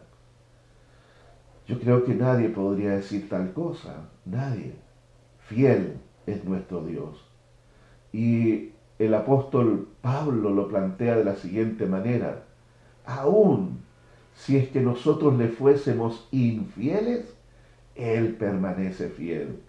Yo 1.68 1.78
creo 1.78 2.04
que 2.04 2.14
nadie 2.14 2.48
podría 2.48 2.90
decir 2.90 3.28
tal 3.28 3.52
cosa, 3.52 4.08
nadie. 4.24 4.74
Fiel 5.38 5.98
es 6.26 6.44
nuestro 6.44 6.84
Dios. 6.84 7.24
Y 8.12 8.70
el 9.00 9.14
apóstol 9.14 9.88
Pablo 10.00 10.50
lo 10.50 10.68
plantea 10.68 11.16
de 11.16 11.24
la 11.24 11.34
siguiente 11.34 11.86
manera 11.86 12.44
aún 13.06 13.80
si 14.34 14.56
es 14.56 14.68
que 14.68 14.80
nosotros 14.80 15.36
le 15.36 15.48
fuésemos 15.48 16.28
infieles, 16.30 17.34
Él 17.94 18.36
permanece 18.36 19.08
fiel. 19.08 19.60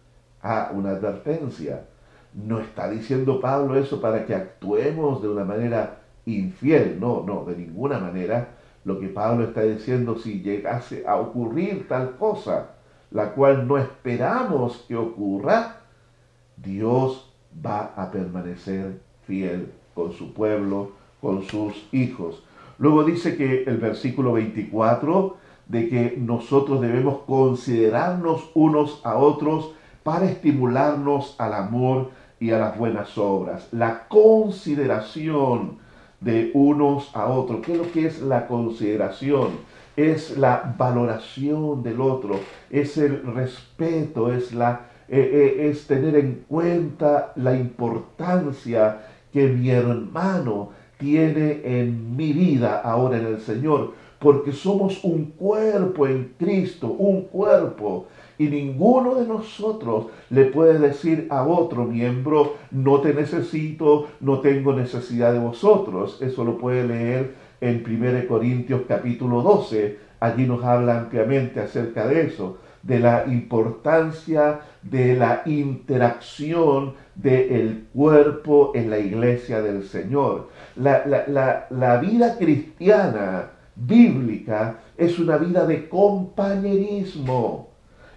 Ah, 0.41 0.71
una 0.73 0.91
advertencia. 0.91 1.85
No 2.33 2.59
está 2.59 2.89
diciendo 2.89 3.41
Pablo 3.41 3.75
eso 3.75 3.99
para 3.99 4.25
que 4.25 4.33
actuemos 4.33 5.21
de 5.21 5.27
una 5.27 5.43
manera 5.43 5.99
infiel, 6.25 6.99
no, 6.99 7.23
no, 7.25 7.43
de 7.43 7.57
ninguna 7.57 7.99
manera. 7.99 8.49
Lo 8.85 8.99
que 8.99 9.09
Pablo 9.09 9.43
está 9.43 9.63
diciendo, 9.63 10.17
si 10.17 10.41
llegase 10.41 11.05
a 11.05 11.17
ocurrir 11.17 11.87
tal 11.89 12.15
cosa, 12.15 12.71
la 13.11 13.33
cual 13.33 13.67
no 13.67 13.77
esperamos 13.77 14.85
que 14.87 14.95
ocurra, 14.95 15.81
Dios 16.55 17.33
va 17.53 17.93
a 17.95 18.09
permanecer 18.09 19.11
fiel 19.25 19.71
con 19.93 20.13
su 20.13 20.34
pueblo, 20.34 20.91
con 21.21 21.43
sus 21.43 21.88
hijos. 21.91 22.43
Luego 22.77 23.03
dice 23.03 23.38
que 23.38 23.63
el 23.63 23.77
versículo 23.77 24.34
24, 24.34 25.38
de 25.67 25.88
que 25.89 26.17
nosotros 26.17 26.81
debemos 26.81 27.19
considerarnos 27.27 28.49
unos 28.55 29.01
a 29.03 29.15
otros 29.17 29.71
para 30.03 30.25
estimularnos 30.25 31.36
al 31.38 31.53
amor 31.53 32.10
y 32.39 32.51
a 32.51 32.57
las 32.57 32.77
buenas 32.77 33.17
obras. 33.17 33.67
La 33.71 34.07
consideración 34.07 35.79
de 36.21 36.51
unos 36.53 37.13
a 37.15 37.25
otros. 37.25 37.62
¿Qué 37.65 37.73
es 37.73 37.77
lo 37.77 37.91
que 37.91 38.05
es 38.05 38.21
la 38.21 38.47
consideración? 38.47 39.49
Es 39.97 40.38
la 40.38 40.73
valoración 40.77 41.84
del 41.84 41.99
otro, 41.99 42.39
es 42.69 42.97
el 42.97 43.23
respeto, 43.23 44.31
es, 44.31 44.53
la, 44.53 44.88
eh, 45.10 45.19
eh, 45.19 45.69
es 45.69 45.86
tener 45.86 46.15
en 46.15 46.45
cuenta 46.47 47.34
la 47.36 47.55
importancia 47.55 49.01
que 49.31 49.47
mi 49.47 49.69
hermano 49.69 50.69
tiene 50.97 51.61
en 51.63 52.15
mi 52.15 52.31
vida 52.31 52.79
ahora 52.79 53.17
en 53.17 53.25
el 53.25 53.39
Señor, 53.39 53.93
porque 54.19 54.51
somos 54.51 55.03
un 55.03 55.25
cuerpo 55.31 56.05
en 56.05 56.33
Cristo, 56.37 56.87
un 56.87 57.23
cuerpo. 57.23 58.07
Y 58.37 58.47
ninguno 58.47 59.15
de 59.15 59.27
nosotros 59.27 60.07
le 60.29 60.45
puede 60.45 60.77
decir 60.77 61.27
a 61.29 61.43
otro 61.43 61.86
miembro, 61.86 62.55
no 62.69 63.01
te 63.01 63.13
necesito, 63.13 64.09
no 64.19 64.39
tengo 64.39 64.73
necesidad 64.73 65.34
de 65.34 65.39
vosotros. 65.39 66.21
Eso 66.21 66.43
lo 66.43 66.57
puede 66.57 66.88
leer 66.88 67.34
en 67.61 67.84
1 67.86 68.27
Corintios 68.27 68.82
capítulo 68.88 69.41
12. 69.41 69.97
Allí 70.19 70.45
nos 70.45 70.63
habla 70.63 70.99
ampliamente 70.99 71.59
acerca 71.59 72.07
de 72.07 72.27
eso 72.27 72.57
de 72.84 72.99
la 72.99 73.25
importancia 73.27 74.59
de 74.84 75.15
la 75.15 75.43
interacción 75.45 76.95
del 77.15 77.88
cuerpo 77.93 78.71
en 78.73 78.89
la 78.89 78.97
iglesia 78.97 79.61
del 79.61 79.84
Señor. 79.84 80.49
La, 80.75 81.05
la, 81.69 81.97
vida 81.97 82.38
cristiana 82.38 83.51
bíblica 83.75 84.79
es 84.97 85.19
una 85.19 85.38
vida 85.38 85.65
de 85.65 85.88
compañerismo. 85.88 87.69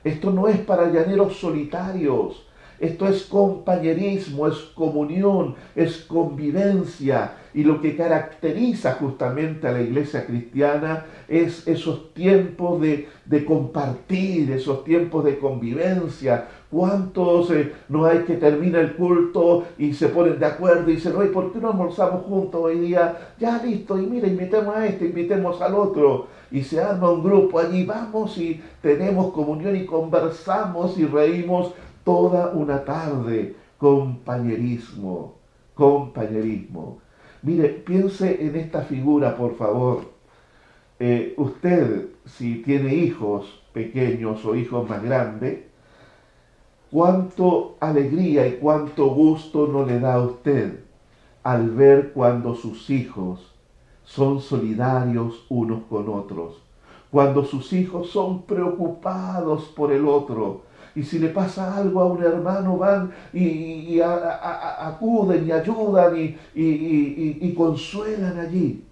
Esto 0.03 0.31
no 0.31 0.49
es 0.49 0.59
para 0.59 0.91
llaneros 0.91 1.37
solitarios. 1.37 2.47
Esto 2.81 3.07
es 3.07 3.25
compañerismo, 3.25 4.49
es 4.49 4.57
comunión, 4.75 5.55
es 5.77 5.99
convivencia, 5.99 7.33
y 7.55 7.63
lo 7.63 7.81
que 7.81 7.97
caracteriza 7.97 8.95
justamente 8.95 9.69
a 9.69 9.73
la 9.73 9.81
iglesia 9.81 10.27
cristiana 10.27 11.07
es 11.29 11.67
esos 11.69 12.13
tiempos 12.13 12.81
de, 12.81 13.09
compartir, 13.47 14.51
esos 14.51 14.83
tiempos 14.83 15.25
de 15.25 15.39
convivencia. 15.39 16.49
¿Cuántos 16.69 17.53
eh, 17.53 17.73
no 17.89 18.07
hay 18.07 18.25
que 18.25 18.35
termina 18.35 18.81
el 18.81 18.97
culto 18.97 19.65
y 19.79 19.95
se 19.95 20.09
ponen 20.09 20.41
de 20.41 20.47
acuerdo 20.47 20.91
y 20.91 20.97
dicen, 20.97 21.15
oye, 21.15 21.29
¿por 21.29 21.53
qué 21.53 21.61
no 21.61 21.71
almorzamos 21.71 22.25
juntos 22.25 22.61
hoy 22.61 22.81
día? 22.81 23.35
Ya 23.39 23.63
listo, 23.63 23.97
y 24.01 24.07
mira, 24.07 24.27
invitemos 24.27 24.75
a 24.75 24.85
este, 24.87 25.07
invitemos 25.07 25.63
al 25.63 25.77
otro. 25.77 26.27
Y 26.51 26.63
se 26.63 26.81
arma 26.81 27.11
un 27.11 27.23
grupo 27.23 27.61
allí, 27.61 27.85
vamos 27.85 28.37
y 28.37 28.61
tenemos 28.83 29.33
comunión 29.33 29.77
y 29.77 29.87
conversamos 29.87 30.99
y 30.99 31.07
reímos 31.07 31.73
toda 32.03 32.49
una 32.49 32.85
tarde. 32.85 33.55
Compañerismo, 33.79 35.35
compañerismo. 35.75 37.04
Mire, 37.45 37.69
piense 37.69 38.43
en 38.43 38.57
esta 38.57 38.81
figura, 38.85 39.37
por 39.37 39.55
favor. 39.57 40.07
Eh, 40.99 41.35
usted, 41.37 42.09
si 42.25 42.63
tiene 42.63 42.95
hijos 42.95 43.63
pequeños 43.75 44.43
o 44.47 44.55
hijos 44.55 44.89
más 44.89 45.03
grandes, 45.03 45.59
cuánto 46.91 47.77
alegría 47.81 48.47
y 48.47 48.53
cuánto 48.53 49.09
gusto 49.09 49.67
no 49.67 49.85
le 49.85 50.01
da 50.01 50.15
a 50.15 50.23
usted 50.23 50.85
al 51.43 51.69
ver 51.69 52.15
cuando 52.15 52.55
sus 52.55 52.89
hijos 52.89 53.53
son 54.05 54.41
solidarios 54.41 55.45
unos 55.51 55.83
con 55.85 56.09
otros, 56.09 56.63
cuando 57.11 57.45
sus 57.45 57.75
hijos 57.75 58.09
son 58.09 58.45
preocupados 58.45 59.65
por 59.77 59.93
el 59.93 60.09
otro, 60.09 60.63
y 60.95 61.03
si 61.03 61.19
le 61.19 61.29
pasa 61.29 61.77
algo 61.77 62.01
a 62.01 62.07
un 62.07 62.23
hermano 62.23 62.77
van 62.77 63.13
y, 63.33 64.01
acuden 64.01 65.47
y 65.47 65.53
ayudan 65.53 66.37
y, 66.55 67.55
consuelan 67.55 68.39
allí. 68.39 68.85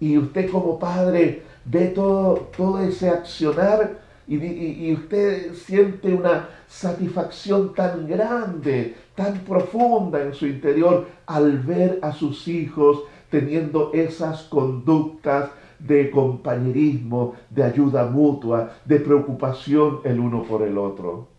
Y 0.00 0.18
usted 0.18 0.50
como 0.50 0.78
padre 0.78 1.42
ve 1.64 1.88
todo, 1.88 2.48
todo 2.56 2.80
ese 2.80 3.08
accionar 3.08 4.00
y, 4.26 4.92
usted 4.94 5.54
siente 5.54 6.14
una 6.14 6.48
satisfacción 6.66 7.74
tan 7.74 8.06
grande, 8.06 8.94
tan 9.14 9.40
profunda 9.40 10.22
en 10.22 10.32
su 10.32 10.46
interior 10.46 11.06
al 11.26 11.58
ver 11.58 11.98
a 12.02 12.12
sus 12.12 12.48
hijos 12.48 13.02
teniendo 13.30 13.92
esas 13.92 14.42
conductas 14.44 15.50
de 15.78 16.10
compañerismo, 16.10 17.34
de 17.50 17.64
ayuda 17.64 18.06
mutua, 18.06 18.72
de 18.84 19.00
preocupación 19.00 20.00
el 20.04 20.20
uno 20.20 20.44
por 20.44 20.62
el 20.62 20.78
otro. 20.78 21.31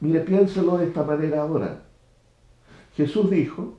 Mire, 0.00 0.20
piénselo 0.20 0.76
de 0.78 0.86
esta 0.86 1.02
manera 1.04 1.42
ahora. 1.42 1.82
Jesús 2.96 3.30
dijo 3.30 3.74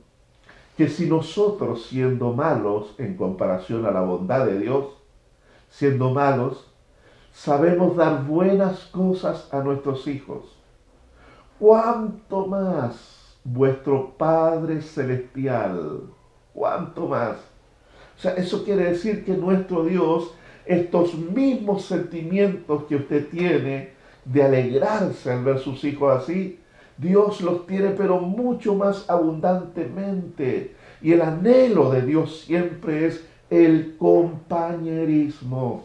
que 0.76 0.88
si 0.88 1.06
nosotros, 1.06 1.86
siendo 1.86 2.32
malos 2.32 2.94
en 2.98 3.16
comparación 3.16 3.84
a 3.86 3.90
la 3.90 4.00
bondad 4.00 4.46
de 4.46 4.58
Dios, 4.60 4.86
siendo 5.68 6.10
malos, 6.10 6.70
sabemos 7.32 7.96
dar 7.96 8.24
buenas 8.24 8.86
cosas 8.86 9.52
a 9.52 9.60
nuestros 9.60 10.06
hijos, 10.06 10.56
¿cuánto 11.58 12.46
más 12.46 13.36
vuestro 13.44 14.14
Padre 14.16 14.82
Celestial? 14.82 16.02
¿Cuánto 16.52 17.06
más? 17.06 17.36
O 18.16 18.20
sea, 18.20 18.34
eso 18.34 18.64
quiere 18.64 18.84
decir 18.84 19.24
que 19.24 19.36
nuestro 19.36 19.84
Dios, 19.84 20.34
estos 20.66 21.14
mismos 21.14 21.84
sentimientos 21.84 22.84
que 22.84 22.96
usted 22.96 23.28
tiene, 23.28 23.97
de 24.32 24.42
alegrarse 24.42 25.32
al 25.32 25.44
ver 25.44 25.58
sus 25.58 25.82
hijos 25.84 26.22
así, 26.22 26.58
Dios 26.96 27.40
los 27.40 27.66
tiene 27.66 27.90
pero 27.90 28.20
mucho 28.20 28.74
más 28.74 29.08
abundantemente. 29.08 30.74
Y 31.00 31.12
el 31.12 31.22
anhelo 31.22 31.90
de 31.90 32.02
Dios 32.02 32.40
siempre 32.40 33.06
es 33.06 33.24
el 33.50 33.96
compañerismo 33.96 35.84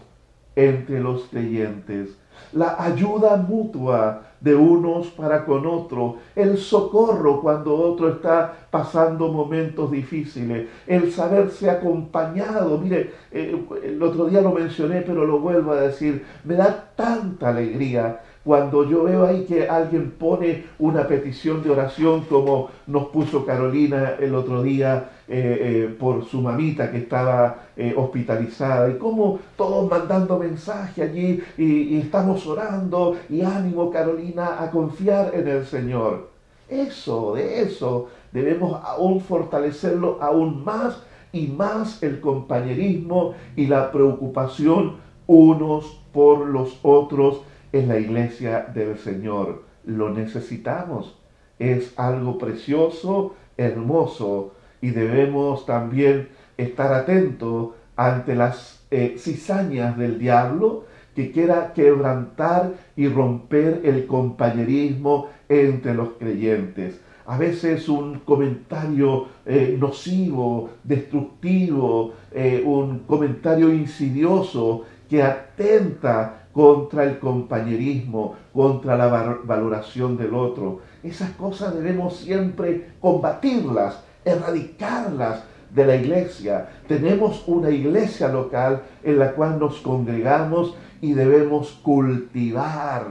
entre 0.56 1.00
los 1.00 1.24
creyentes, 1.24 2.18
la 2.52 2.76
ayuda 2.84 3.38
mutua 3.38 4.34
de 4.40 4.54
unos 4.54 5.08
para 5.08 5.46
con 5.46 5.66
otros, 5.66 6.16
el 6.36 6.58
socorro 6.58 7.42
cuando 7.42 7.76
otro 7.76 8.10
está 8.10 8.68
pasando 8.70 9.30
momentos 9.30 9.90
difíciles, 9.90 10.68
el 10.86 11.12
saberse 11.14 11.70
acompañado. 11.70 12.78
Mire, 12.78 13.14
eh, 13.32 13.66
el 13.84 14.04
otro 14.04 14.26
día 14.26 14.42
lo 14.42 14.52
mencioné, 14.52 15.02
pero 15.02 15.26
lo 15.26 15.40
vuelvo 15.40 15.72
a 15.72 15.82
decir, 15.82 16.26
me 16.44 16.56
da 16.56 16.92
tanta 16.96 17.50
alegría 17.50 18.20
cuando 18.44 18.90
yo 18.90 19.04
veo 19.04 19.26
ahí 19.26 19.46
que 19.46 19.70
alguien 19.70 20.12
pone 20.12 20.66
una 20.80 21.08
petición 21.08 21.64
de 21.64 21.70
oración 21.70 22.26
como 22.26 22.70
nos 22.88 23.08
puso 23.08 23.46
Carolina 23.46 24.16
el 24.20 24.36
otro 24.36 24.62
día 24.62 25.12
eh, 25.28 25.58
eh, 25.62 25.96
por 25.98 26.26
su 26.26 26.42
mamita 26.42 26.92
que 26.92 26.98
estaba 26.98 27.68
eh, 27.78 27.94
hospitalizada 27.96 28.90
y 28.90 28.98
como 28.98 29.40
todos 29.56 29.90
mandando 29.90 30.38
mensaje 30.38 31.04
allí 31.04 31.42
y, 31.58 31.64
y 31.64 32.02
estamos 32.02 32.46
orando 32.46 33.16
y 33.30 33.42
ánimo 33.42 33.90
Carolina 33.90 34.62
a 34.62 34.70
confiar 34.70 35.34
en 35.34 35.48
el 35.48 35.66
Señor. 35.66 36.30
Eso, 36.68 37.36
de 37.36 37.62
eso 37.62 38.10
debemos 38.34 38.82
aún 38.84 39.22
fortalecerlo 39.22 40.18
aún 40.22 40.66
más 40.66 41.02
y 41.32 41.48
más 41.48 42.04
el 42.04 42.20
compañerismo 42.20 43.36
y 43.56 43.68
la 43.68 43.92
preocupación 43.92 44.98
unos 45.28 46.00
por 46.12 46.46
los 46.46 46.78
otros 46.84 47.42
en 47.74 47.90
la 47.90 48.00
iglesia 48.00 48.66
del 48.74 48.98
Señor. 48.98 49.64
Lo 49.86 50.10
necesitamos. 50.12 51.20
Es 51.60 51.94
algo 52.00 52.38
precioso, 52.38 53.36
hermoso 53.58 54.54
y 54.82 54.92
debemos 54.92 55.66
también 55.66 56.30
estar 56.58 56.94
atentos 56.94 57.72
ante 57.96 58.36
las 58.36 58.86
eh, 58.92 59.16
cizañas 59.18 59.98
del 59.98 60.20
diablo 60.20 60.86
que 61.16 61.32
quiera 61.32 61.74
quebrantar 61.74 62.74
y 62.96 63.08
romper 63.08 63.82
el 63.84 64.08
compañerismo 64.08 65.28
entre 65.48 65.94
los 65.94 66.10
creyentes. 66.20 67.00
A 67.26 67.38
veces 67.38 67.88
un 67.88 68.20
comentario 68.20 69.28
eh, 69.46 69.78
nocivo, 69.80 70.72
destructivo, 70.84 72.14
eh, 72.32 72.62
un 72.66 73.00
comentario 73.00 73.74
insidioso 73.74 74.84
que 75.10 75.24
atenta 75.24 76.43
contra 76.54 77.04
el 77.04 77.20
compañerismo, 77.20 78.36
contra 78.54 78.96
la 78.96 79.08
valoración 79.44 80.16
del 80.16 80.36
otro. 80.36 80.82
Esas 81.04 81.32
cosas 81.32 81.74
debemos 81.74 82.18
siempre 82.18 82.92
combatirlas, 83.02 84.02
erradicarlas 84.24 85.44
de 85.74 85.86
la 85.86 85.96
iglesia. 85.96 86.70
Tenemos 86.88 87.44
una 87.48 87.72
iglesia 87.72 88.28
local 88.28 88.84
en 89.04 89.20
la 89.20 89.32
cual 89.32 89.60
nos 89.60 89.80
congregamos 89.80 90.76
y 91.02 91.14
debemos 91.14 91.72
cultivar 91.82 93.08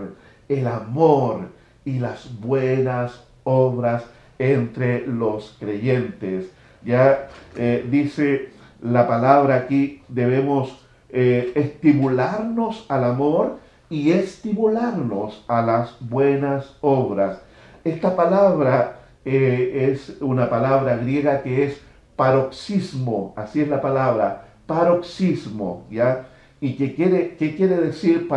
el 0.49 0.67
amor 0.67 1.49
y 1.85 1.99
las 1.99 2.41
buenas 2.41 3.25
obras 3.45 4.05
entre 4.39 5.07
los 5.07 5.57
creyentes. 5.59 6.47
Ya 6.85 7.29
eh, 7.57 7.87
dice 7.91 8.51
la 8.81 9.07
palabra 9.07 9.57
aquí, 9.57 10.03
debemos 10.09 10.82
eh, 11.13 11.53
estimularnos 11.55 12.87
al 12.89 13.05
amor 13.05 13.59
y 13.91 14.13
estimularnos 14.13 15.45
a 15.49 15.61
las 15.63 15.97
buenas 16.01 16.77
obras. 16.81 17.43
Esta 17.85 18.17
palabra 18.17 19.01
eh, 19.25 19.91
es 19.93 20.17
una 20.21 20.49
palabra 20.49 20.97
griega 20.97 21.43
que 21.43 21.65
es 21.65 21.81
paroxismo, 22.17 23.35
así 23.37 23.61
es 23.61 23.69
la 23.69 23.81
palabra, 23.81 24.47
paroxismo, 24.67 25.85
¿ya? 25.91 26.29
¿Y 26.61 26.75
qué 26.77 26.95
quiere, 26.95 27.37
qué 27.37 27.57
quiere 27.57 27.77
decir 27.77 28.29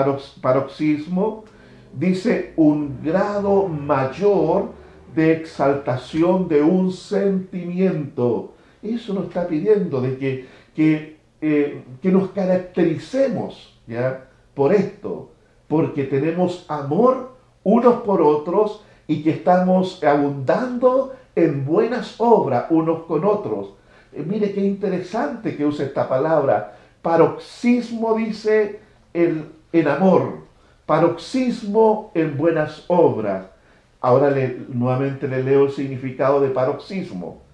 paroxismo? 0.41 1.45
Dice 1.93 2.53
un 2.57 2.99
grado 3.03 3.67
mayor 3.67 4.71
de 5.15 5.31
exaltación 5.31 6.47
de 6.49 6.61
un 6.61 6.91
sentimiento. 6.91 8.53
Eso 8.81 9.13
nos 9.13 9.27
está 9.27 9.47
pidiendo 9.47 10.01
de 10.01 10.17
que, 10.17 10.45
que 10.75 11.15
eh, 11.41 11.83
que 12.01 12.11
nos 12.11 12.29
caractericemos 12.29 13.77
¿ya? 13.87 14.25
por 14.53 14.73
esto, 14.73 15.31
porque 15.67 16.03
tenemos 16.03 16.65
amor 16.69 17.35
unos 17.63 18.01
por 18.03 18.21
otros 18.21 18.83
y 19.07 19.21
que 19.23 19.31
estamos 19.31 20.03
abundando 20.03 21.13
en 21.35 21.65
buenas 21.65 22.15
obras 22.19 22.65
unos 22.69 23.03
con 23.03 23.25
otros. 23.25 23.73
Eh, 24.13 24.23
mire 24.25 24.53
qué 24.53 24.61
interesante 24.61 25.55
que 25.57 25.65
use 25.65 25.83
esta 25.83 26.07
palabra. 26.07 26.77
Paroxismo 27.01 28.15
dice 28.15 28.79
el, 29.13 29.45
en 29.73 29.87
amor, 29.87 30.39
paroxismo 30.85 32.11
en 32.15 32.37
buenas 32.37 32.85
obras. 32.87 33.47
Ahora 33.99 34.33
nuevamente 34.69 35.27
le 35.27 35.43
leo 35.43 35.65
el 35.65 35.71
significado 35.71 36.39
de 36.39 36.49
paroxismo 36.49 37.44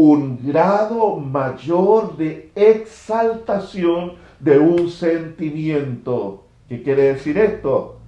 un 0.00 0.38
grado 0.46 1.16
mayor 1.16 2.16
de 2.16 2.52
exaltación 2.54 4.12
de 4.38 4.56
un 4.56 4.88
sentimiento. 4.90 6.44
¿Qué 6.68 6.84
quiere 6.84 7.14
decir 7.14 7.36
esto? 7.36 7.98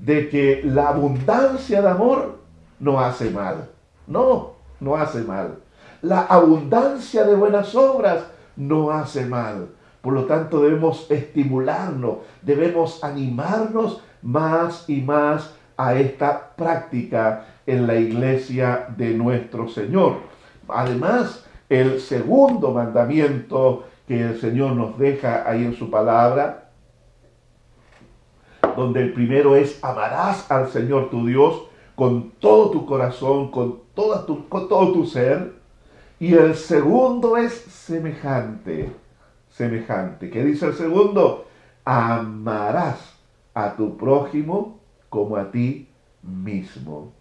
De 0.00 0.30
que 0.30 0.62
la 0.64 0.88
abundancia 0.88 1.82
de 1.82 1.90
amor 1.90 2.38
no 2.80 2.98
hace 2.98 3.28
mal. 3.28 3.68
No, 4.06 4.52
no 4.80 4.96
hace 4.96 5.20
mal. 5.20 5.58
la 6.00 6.22
abundancia 6.22 7.24
de 7.24 7.36
buenas 7.36 7.74
obras 7.74 8.24
no 8.56 8.90
hace 8.90 9.26
mal. 9.26 9.68
Por 10.00 10.14
lo 10.14 10.24
tanto, 10.24 10.62
debemos 10.62 11.10
estimularnos, 11.10 12.20
debemos 12.40 13.04
animarnos 13.04 14.02
más 14.22 14.88
y 14.88 15.02
más 15.02 15.54
a 15.76 15.94
esta 15.94 16.56
práctica 16.56 17.44
en 17.66 17.86
la 17.86 17.96
iglesia 17.96 18.86
de 18.96 19.10
nuestro 19.10 19.68
Señor. 19.68 20.33
Además, 20.68 21.44
el 21.68 22.00
segundo 22.00 22.72
mandamiento 22.72 23.84
que 24.06 24.20
el 24.20 24.40
Señor 24.40 24.72
nos 24.72 24.98
deja 24.98 25.48
ahí 25.48 25.64
en 25.64 25.74
su 25.74 25.90
palabra, 25.90 26.70
donde 28.76 29.02
el 29.02 29.12
primero 29.12 29.56
es 29.56 29.82
amarás 29.82 30.50
al 30.50 30.68
Señor 30.68 31.10
tu 31.10 31.26
Dios 31.26 31.62
con 31.94 32.32
todo 32.32 32.70
tu 32.70 32.86
corazón, 32.86 33.50
con, 33.50 33.80
toda 33.94 34.26
tu, 34.26 34.48
con 34.48 34.68
todo 34.68 34.92
tu 34.92 35.06
ser, 35.06 35.54
y 36.18 36.34
el 36.34 36.54
segundo 36.54 37.36
es 37.36 37.52
semejante, 37.52 38.92
semejante. 39.50 40.30
¿Qué 40.30 40.44
dice 40.44 40.66
el 40.66 40.74
segundo? 40.74 41.46
Amarás 41.84 43.14
a 43.52 43.76
tu 43.76 43.96
prójimo 43.96 44.80
como 45.08 45.36
a 45.36 45.50
ti 45.50 45.88
mismo. 46.22 47.12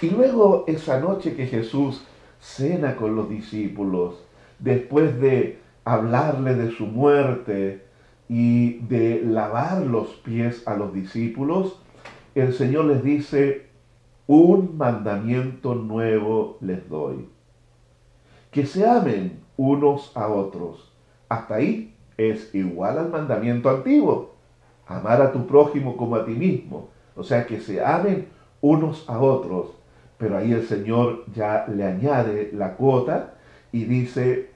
Y 0.00 0.10
luego 0.10 0.64
esa 0.66 1.00
noche 1.00 1.34
que 1.34 1.46
Jesús 1.46 2.02
cena 2.42 2.96
con 2.96 3.14
los 3.14 3.30
discípulos, 3.30 4.16
después 4.58 5.18
de 5.20 5.60
hablarle 5.84 6.56
de 6.56 6.72
su 6.72 6.86
muerte 6.86 7.86
y 8.28 8.80
de 8.80 9.22
lavar 9.24 9.82
los 9.82 10.08
pies 10.24 10.66
a 10.66 10.74
los 10.74 10.92
discípulos, 10.92 11.80
el 12.34 12.52
Señor 12.52 12.86
les 12.86 13.04
dice, 13.04 13.66
un 14.26 14.76
mandamiento 14.76 15.74
nuevo 15.74 16.58
les 16.60 16.88
doy. 16.88 17.28
Que 18.50 18.66
se 18.66 18.86
amen 18.86 19.40
unos 19.56 20.10
a 20.16 20.28
otros. 20.28 20.92
Hasta 21.28 21.56
ahí 21.56 21.94
es 22.16 22.54
igual 22.54 22.98
al 22.98 23.10
mandamiento 23.10 23.70
antiguo. 23.70 24.32
Amar 24.86 25.22
a 25.22 25.32
tu 25.32 25.46
prójimo 25.46 25.96
como 25.96 26.16
a 26.16 26.24
ti 26.24 26.32
mismo. 26.32 26.88
O 27.14 27.22
sea, 27.22 27.46
que 27.46 27.60
se 27.60 27.84
amen 27.84 28.26
unos 28.60 29.08
a 29.08 29.20
otros. 29.20 29.81
Pero 30.22 30.38
ahí 30.38 30.52
el 30.52 30.64
Señor 30.64 31.24
ya 31.34 31.66
le 31.66 31.82
añade 31.82 32.50
la 32.52 32.76
cuota 32.76 33.34
y 33.72 33.86
dice, 33.86 34.50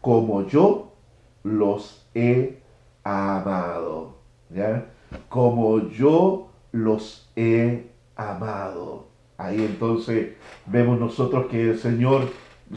como 0.00 0.46
yo 0.46 0.92
los 1.42 2.08
he 2.14 2.60
amado. 3.02 4.18
¿Ya? 4.50 4.86
Como 5.28 5.88
yo 5.88 6.50
los 6.70 7.28
he 7.34 7.88
amado. 8.14 9.08
Ahí 9.38 9.56
entonces 9.56 10.34
vemos 10.66 11.00
nosotros 11.00 11.46
que 11.46 11.70
el 11.70 11.78
Señor, 11.80 12.28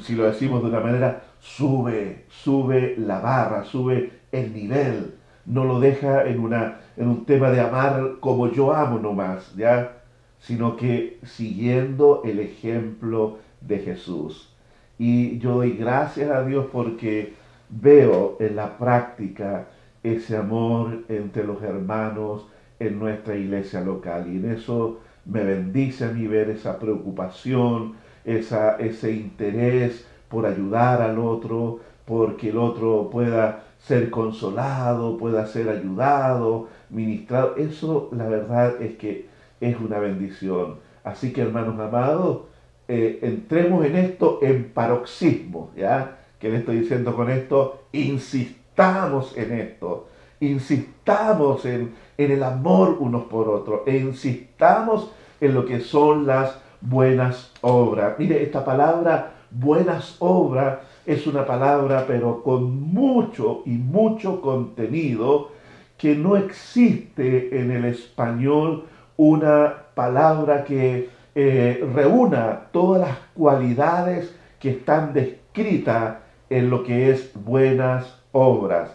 si 0.01 0.15
lo 0.15 0.23
decimos 0.23 0.63
de 0.63 0.69
una 0.69 0.79
manera, 0.79 1.21
sube, 1.39 2.25
sube 2.27 2.95
la 2.97 3.19
barra, 3.19 3.65
sube 3.65 4.13
el 4.31 4.51
nivel. 4.51 5.13
No 5.45 5.65
lo 5.65 5.79
deja 5.79 6.25
en, 6.25 6.39
una, 6.39 6.79
en 6.97 7.07
un 7.07 7.23
tema 7.23 7.51
de 7.51 7.59
amar 7.59 8.15
como 8.19 8.51
yo 8.51 8.73
amo 8.73 8.97
nomás, 8.97 9.55
¿ya? 9.55 10.00
Sino 10.41 10.75
que 10.75 11.19
siguiendo 11.23 12.21
el 12.25 12.39
ejemplo 12.39 13.37
de 13.61 13.79
Jesús. 13.79 14.53
Y 14.99 15.39
yo 15.39 15.55
doy 15.55 15.71
gracias 15.71 16.29
a 16.29 16.43
Dios 16.43 16.67
porque 16.71 17.33
veo 17.69 18.37
en 18.39 18.55
la 18.55 18.77
práctica 18.77 19.67
ese 20.03 20.35
amor 20.35 21.03
entre 21.09 21.43
los 21.43 21.61
hermanos 21.63 22.47
en 22.79 22.99
nuestra 22.99 23.35
iglesia 23.35 23.81
local. 23.81 24.25
Y 24.27 24.37
en 24.37 24.51
eso 24.51 24.99
me 25.25 25.43
bendice 25.43 26.05
a 26.05 26.11
mí 26.11 26.27
ver 26.27 26.49
esa 26.49 26.79
preocupación, 26.79 27.93
esa, 28.25 28.75
ese 28.77 29.11
interés 29.11 30.05
por 30.27 30.45
ayudar 30.45 31.01
al 31.01 31.19
otro, 31.19 31.79
porque 32.05 32.49
el 32.49 32.57
otro 32.57 33.09
pueda 33.11 33.63
ser 33.79 34.09
consolado, 34.09 35.17
pueda 35.17 35.45
ser 35.45 35.69
ayudado, 35.69 36.67
ministrado. 36.89 37.55
Eso 37.57 38.09
la 38.11 38.27
verdad 38.27 38.81
es 38.81 38.95
que 38.97 39.30
es 39.61 39.79
una 39.79 39.99
bendición. 39.99 40.79
Así 41.03 41.31
que 41.31 41.41
hermanos 41.41 41.79
amados, 41.79 42.41
eh, 42.87 43.19
entremos 43.21 43.85
en 43.85 43.95
esto 43.95 44.39
en 44.41 44.65
paroxismo, 44.73 45.71
¿ya? 45.77 46.17
¿Qué 46.39 46.49
le 46.49 46.57
estoy 46.57 46.79
diciendo 46.79 47.15
con 47.15 47.29
esto? 47.29 47.83
Insistamos 47.93 49.37
en 49.37 49.53
esto, 49.53 50.07
insistamos 50.39 51.65
en, 51.65 51.93
en 52.17 52.31
el 52.31 52.43
amor 52.43 52.97
unos 52.99 53.23
por 53.23 53.47
otros, 53.47 53.81
e 53.85 53.97
insistamos 53.97 55.11
en 55.39 55.53
lo 55.53 55.65
que 55.65 55.79
son 55.79 56.25
las 56.25 56.59
buenas 56.81 57.53
obras. 57.61 58.15
Mire, 58.17 58.43
esta 58.43 58.65
palabra 58.65 59.35
buenas 59.51 60.15
obras 60.19 60.79
es 61.05 61.27
una 61.27 61.45
palabra 61.45 62.05
pero 62.07 62.41
con 62.41 62.93
mucho 62.93 63.63
y 63.65 63.71
mucho 63.71 64.41
contenido 64.41 65.49
que 65.97 66.15
no 66.15 66.35
existe 66.35 67.59
en 67.59 67.71
el 67.71 67.85
español 67.85 68.85
una 69.23 69.75
palabra 69.93 70.63
que 70.63 71.07
eh, 71.35 71.87
reúna 71.93 72.69
todas 72.71 73.01
las 73.01 73.17
cualidades 73.35 74.35
que 74.59 74.71
están 74.71 75.13
descritas 75.13 76.15
en 76.49 76.71
lo 76.71 76.83
que 76.83 77.11
es 77.11 77.31
buenas 77.35 78.19
obras. 78.31 78.89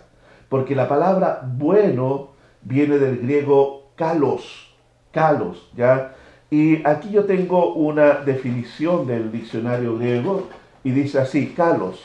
Porque 0.49 0.74
la 0.74 0.89
palabra 0.89 1.43
bueno 1.57 2.31
viene 2.62 2.99
del 2.99 3.18
griego 3.18 3.93
kalos, 3.95 4.74
kalos, 5.12 5.70
¿ya? 5.77 6.16
Y 6.51 6.85
aquí 6.85 7.11
yo 7.11 7.24
tengo 7.24 7.74
una 7.74 8.14
definición 8.14 9.07
del 9.07 9.31
diccionario 9.31 9.97
griego 9.97 10.49
y 10.83 10.91
dice 10.91 11.20
así, 11.20 11.55
kalos, 11.57 12.03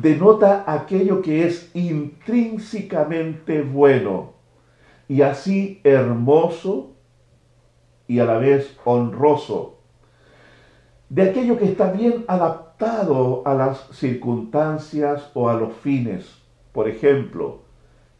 denota 0.00 0.64
aquello 0.66 1.20
que 1.20 1.46
es 1.46 1.70
intrínsecamente 1.74 3.60
bueno 3.60 4.32
y 5.06 5.20
así 5.20 5.82
hermoso, 5.84 6.92
y 8.08 8.18
a 8.18 8.24
la 8.24 8.38
vez 8.38 8.76
honroso, 8.84 9.78
de 11.08 11.22
aquello 11.22 11.58
que 11.58 11.66
está 11.66 11.92
bien 11.92 12.24
adaptado 12.26 13.42
a 13.44 13.54
las 13.54 13.88
circunstancias 13.92 15.30
o 15.34 15.48
a 15.48 15.54
los 15.54 15.74
fines. 15.74 16.42
Por 16.72 16.88
ejemplo, 16.88 17.58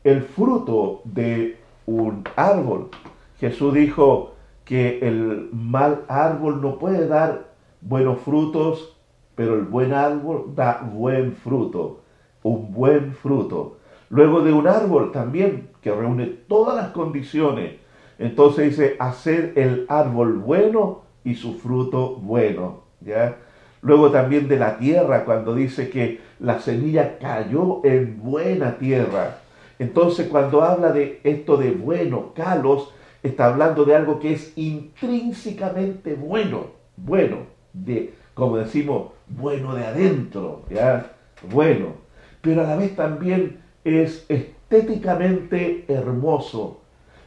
el 0.05 0.22
fruto 0.22 1.01
de 1.05 1.59
un 1.87 2.24
árbol. 2.37 2.89
Jesús 3.39 3.72
dijo 3.74 4.35
que 4.64 4.99
el 5.01 5.49
mal 5.53 6.05
árbol 6.09 6.61
no 6.61 6.78
puede 6.78 7.07
dar 7.07 7.53
buenos 7.80 8.20
frutos, 8.20 8.97
pero 9.35 9.55
el 9.55 9.62
buen 9.62 9.93
árbol 9.93 10.53
da 10.55 10.83
buen 10.93 11.33
fruto, 11.33 12.01
un 12.43 12.72
buen 12.72 13.14
fruto. 13.14 13.78
Luego 14.11 14.43
de 14.43 14.53
un 14.53 14.68
árbol 14.68 15.12
también 15.12 15.70
que 15.80 15.91
reúne 15.91 16.26
todas 16.26 16.76
las 16.76 16.89
condiciones 16.91 17.82
entonces 18.23 18.70
dice, 18.70 18.97
hacer 18.99 19.53
el 19.57 19.87
árbol 19.89 20.39
bueno 20.39 21.03
y 21.25 21.35
su 21.35 21.55
fruto 21.55 22.16
bueno. 22.16 22.85
¿ya? 23.01 23.37
Luego 23.81 24.11
también 24.11 24.49
de 24.49 24.59
la 24.59 24.79
tierra, 24.79 25.25
cuando 25.25 25.55
dice 25.55 25.91
que 25.91 26.20
la 26.39 26.61
semilla 26.61 27.18
cayó 27.18 27.85
en 27.85 28.23
buena 28.23 28.79
tierra. 28.79 29.39
Entonces 29.79 30.29
cuando 30.29 30.62
habla 30.62 30.93
de 30.93 31.20
esto 31.25 31.57
de 31.57 31.73
bueno, 31.73 32.33
calos, 32.35 32.93
está 33.23 33.47
hablando 33.47 33.85
de 33.85 33.97
algo 33.97 34.20
que 34.20 34.35
es 34.35 34.53
intrínsecamente 34.57 36.14
bueno, 36.14 36.66
bueno, 36.97 37.39
de, 37.73 38.14
como 38.35 38.59
decimos, 38.59 39.12
bueno 39.27 39.75
de 39.75 39.85
adentro, 39.85 40.62
¿ya? 40.70 41.12
Bueno, 41.51 41.95
pero 42.41 42.62
a 42.62 42.64
la 42.64 42.77
vez 42.77 42.95
también 42.95 43.61
es 43.85 44.27
estéticamente 44.29 45.85
hermoso, 45.89 46.82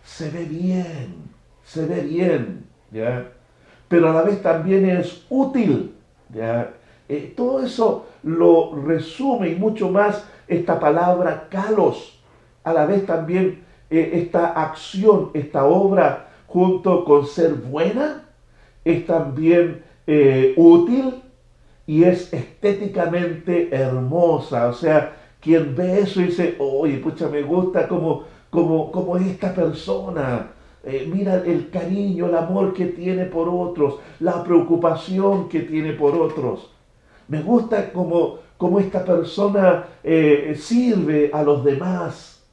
se 0.06 0.30
ve 0.30 0.46
bien, 0.46 1.16
se 1.64 1.86
ve 1.86 2.02
bien, 2.02 2.66
¿ya? 2.92 3.28
Pero 3.88 4.10
a 4.10 4.14
la 4.14 4.22
vez 4.22 4.42
también 4.42 4.90
es 4.90 5.26
útil, 5.30 5.94
¿ya? 6.34 6.72
Eh, 7.10 7.34
todo 7.36 7.64
eso 7.64 8.08
lo 8.24 8.76
resume 8.86 9.50
y 9.50 9.56
mucho 9.56 9.90
más 9.90 10.26
esta 10.48 10.80
palabra 10.80 11.48
calos. 11.50 12.20
A 12.64 12.74
la 12.74 12.86
vez 12.86 13.06
también 13.06 13.64
eh, 13.90 14.12
esta 14.14 14.48
acción, 14.48 15.32
esta 15.34 15.66
obra, 15.66 16.30
junto 16.48 17.04
con 17.04 17.26
ser 17.26 17.54
buena, 17.54 18.24
es 18.84 19.06
también 19.06 19.84
eh, 20.08 20.54
útil 20.56 21.22
y 21.86 22.04
es 22.04 22.32
estéticamente 22.34 23.70
hermosa. 23.76 24.68
O 24.68 24.74
sea, 24.74 25.14
quien 25.42 25.76
ve 25.76 26.02
eso 26.02 26.22
dice, 26.22 26.56
oye, 26.60 26.98
pucha, 26.98 27.28
me 27.28 27.44
gusta 27.44 27.88
como 27.88 28.24
como, 28.56 28.90
como 28.90 29.18
esta 29.18 29.54
persona. 29.54 30.52
Eh, 30.84 31.10
mira 31.12 31.44
el 31.44 31.70
cariño, 31.70 32.28
el 32.28 32.36
amor 32.36 32.74
que 32.74 32.86
tiene 32.86 33.26
por 33.26 33.50
otros, 33.50 33.96
la 34.20 34.44
preocupación 34.44 35.50
que 35.50 35.62
tiene 35.62 35.94
por 35.94 36.16
otros. 36.16 36.72
Me 37.28 37.42
gusta 37.42 37.92
como, 37.92 38.40
como 38.58 38.80
esta 38.80 39.04
persona 39.04 39.86
eh, 40.04 40.56
sirve 40.58 41.32
a 41.34 41.44
los 41.44 41.66
demás, 41.66 42.44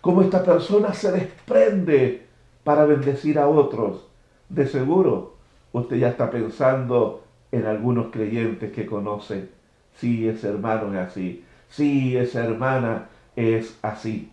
como 0.00 0.20
esta 0.20 0.42
persona 0.44 0.92
se 0.92 1.12
desprende 1.12 2.26
para 2.62 2.84
bendecir 2.84 3.38
a 3.38 3.48
otros. 3.48 4.08
De 4.48 4.66
seguro, 4.66 5.36
usted 5.72 5.96
ya 5.96 6.08
está 6.08 6.30
pensando 6.30 7.22
en 7.52 7.66
algunos 7.66 8.10
creyentes 8.10 8.72
que 8.72 8.84
conoce. 8.84 9.48
Sí, 9.94 10.28
ese 10.28 10.48
hermano 10.48 10.92
es 10.92 11.08
así. 11.08 11.44
Sí, 11.68 12.16
esa 12.16 12.44
hermana 12.44 13.08
es 13.36 13.78
así. 13.80 14.30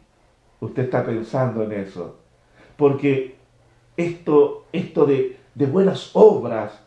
Usted 0.59 0.83
está 0.83 1.05
pensando 1.05 1.63
en 1.63 1.71
eso. 1.73 2.17
Porque 2.75 3.35
esto, 3.95 4.65
esto 4.71 5.05
de, 5.05 5.37
de 5.55 5.65
buenas 5.65 6.11
obras 6.13 6.81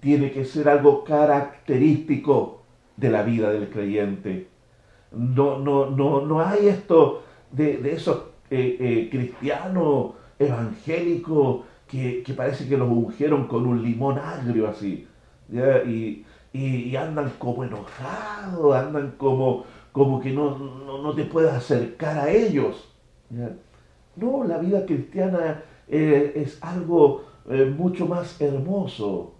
tiene 0.00 0.30
que 0.30 0.44
ser 0.44 0.68
algo 0.68 1.04
característico 1.04 2.62
de 2.96 3.10
la 3.10 3.22
vida 3.22 3.50
del 3.50 3.68
creyente. 3.70 4.48
No, 5.12 5.58
no, 5.58 5.86
no, 5.90 6.20
no 6.20 6.40
hay 6.40 6.68
esto 6.68 7.22
de, 7.50 7.78
de 7.78 7.92
esos 7.92 8.24
eh, 8.50 8.76
eh, 8.80 9.08
cristianos 9.10 10.12
evangélicos 10.38 11.64
que, 11.86 12.24
parece 12.36 12.68
que 12.68 12.76
los 12.76 12.88
ungieron 12.88 13.46
con 13.46 13.66
un 13.66 13.82
limón 13.82 14.18
agrio 14.18 14.68
así. 14.68 15.06
Y, 15.86 16.24
y, 16.52 16.96
andan 16.96 17.32
como 17.38 17.64
enojados, 17.64 18.74
andan 18.74 19.14
como, 19.16 19.64
como 19.92 20.20
que 20.20 20.30
no, 20.30 20.58
no, 20.58 21.14
te 21.14 21.24
puedes 21.24 21.52
acercar 21.52 22.18
a 22.18 22.30
ellos. 22.30 22.88
No, 23.30 24.44
la 24.44 24.58
vida 24.58 24.84
cristiana 24.86 25.62
eh, 25.88 26.32
es 26.34 26.58
algo 26.62 27.24
mucho 27.76 28.06
más 28.06 28.40
hermoso. 28.40 29.32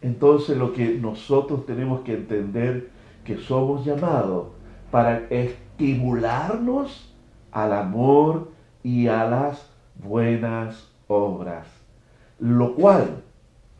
Entonces 0.00 0.56
lo 0.56 0.72
que 0.72 0.94
nosotros 0.98 1.66
tenemos 1.66 2.02
que 2.02 2.14
entender 2.14 2.90
que 3.24 3.36
somos 3.36 3.84
llamados 3.84 4.48
para 4.90 5.26
estimularnos 5.28 7.14
al 7.50 7.72
amor 7.72 8.52
y 8.82 9.08
a 9.08 9.28
las 9.28 9.70
buenas 9.96 10.88
obras. 11.08 11.66
Lo 12.38 12.74
cual, 12.74 13.22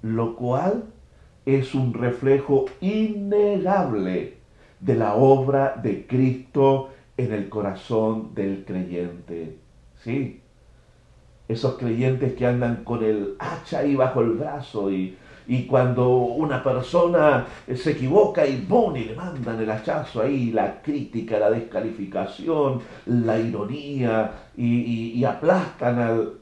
lo 0.02 0.34
cual 0.34 0.84
es 1.46 1.74
un 1.74 1.94
reflejo 1.94 2.66
innegable 2.80 4.38
de 4.80 4.94
la 4.94 5.14
obra 5.14 5.80
de 5.82 6.06
Cristo 6.06 6.90
en 7.18 7.32
el 7.32 7.50
corazón 7.50 8.34
del 8.34 8.64
creyente. 8.64 9.58
¿Sí? 10.02 10.40
Esos 11.46 11.76
creyentes 11.76 12.32
que 12.34 12.46
andan 12.46 12.84
con 12.84 13.04
el 13.04 13.36
hacha 13.38 13.80
ahí 13.80 13.94
bajo 13.94 14.22
el 14.22 14.30
brazo 14.32 14.90
y 14.90 15.16
y 15.48 15.64
cuando 15.64 16.10
una 16.10 16.62
persona 16.62 17.46
se 17.74 17.92
equivoca 17.92 18.46
y 18.46 18.66
¡bum! 18.66 18.94
y 18.94 19.04
le 19.04 19.16
mandan 19.16 19.58
el 19.58 19.70
hachazo 19.70 20.20
ahí, 20.20 20.50
la 20.50 20.82
crítica, 20.82 21.38
la 21.38 21.50
descalificación, 21.50 22.82
la 23.06 23.38
ironía 23.38 24.30
y, 24.54 25.24
aplastan 25.24 25.98
al... 25.98 26.32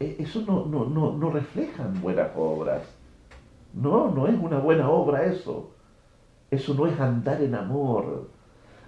E, 0.00 0.16
eso 0.18 0.42
no, 0.46 0.64
no, 0.64 0.86
no, 0.86 1.12
no 1.12 1.30
reflejan 1.30 2.00
buenas 2.00 2.30
obras. 2.34 2.82
No, 3.74 4.10
no 4.10 4.26
es 4.26 4.34
una 4.40 4.58
buena 4.58 4.88
obra 4.88 5.26
eso. 5.26 5.72
Eso 6.50 6.72
no 6.72 6.86
es 6.86 6.98
andar 6.98 7.42
en 7.42 7.54
amor. 7.54 8.30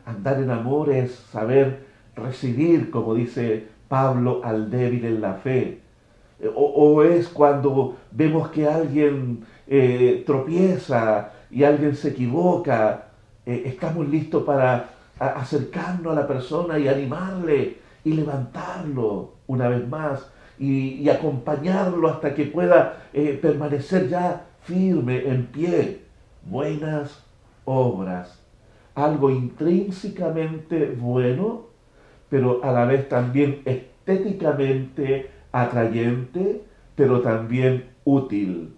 Andar 0.05 0.41
en 0.41 0.51
amor 0.51 0.91
es 0.91 1.13
saber 1.31 1.87
recibir, 2.17 2.91
como 2.91 3.15
dice 3.15 3.69
Pablo, 3.89 4.41
al 4.45 4.71
débil 4.71 5.05
en 5.05 5.21
la 5.21 5.35
fe 5.35 5.83
o, 6.55 7.03
es 7.03 7.29
cuando 7.29 7.97
vemos 8.11 8.49
que 8.51 8.67
alguien 8.67 9.45
eh, 9.67 10.23
tropieza 10.27 11.31
y 11.51 11.65
alguien 11.65 11.95
se 11.95 12.09
equivoca, 12.09 13.07
eh, 13.47 13.63
estamos 13.67 14.09
listos 14.09 14.43
para 14.45 14.91
acercarnos 15.19 16.13
a 16.13 16.21
la 16.21 16.27
persona 16.27 16.79
y 16.79 16.89
animarle 16.89 17.79
y 18.05 18.13
levantarlo 18.13 19.35
una 19.47 19.69
vez 19.69 19.87
más 19.89 20.29
y, 20.59 21.09
acompañarlo 21.09 22.09
hasta 22.09 22.35
que 22.35 22.47
pueda 22.47 23.05
eh, 23.13 23.39
permanecer 23.41 24.09
ya 24.09 24.47
firme, 24.63 25.29
en 25.29 25.47
pie. 25.47 26.03
Buenas 26.45 27.23
obras, 27.65 28.42
algo 28.95 29.31
intrínsecamente 29.31 30.95
bueno, 30.99 31.67
pero 32.29 32.63
a 32.65 32.73
la 32.73 32.85
vez 32.85 33.09
también 33.09 33.63
estéticamente 33.65 35.31
atrayente, 35.53 36.63
pero 36.95 37.21
también 37.21 37.91
útil. 38.05 38.75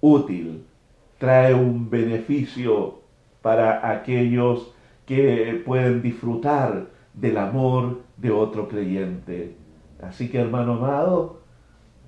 Útil. 0.00 0.64
Trae 1.18 1.54
un 1.54 1.88
beneficio 1.90 3.00
para 3.42 3.90
aquellos 3.90 4.72
que 5.06 5.62
pueden 5.64 6.02
disfrutar 6.02 6.86
del 7.12 7.38
amor 7.38 8.00
de 8.16 8.30
otro 8.30 8.68
creyente. 8.68 9.54
Así 10.02 10.28
que 10.28 10.38
hermano 10.38 10.74
amado, 10.74 11.40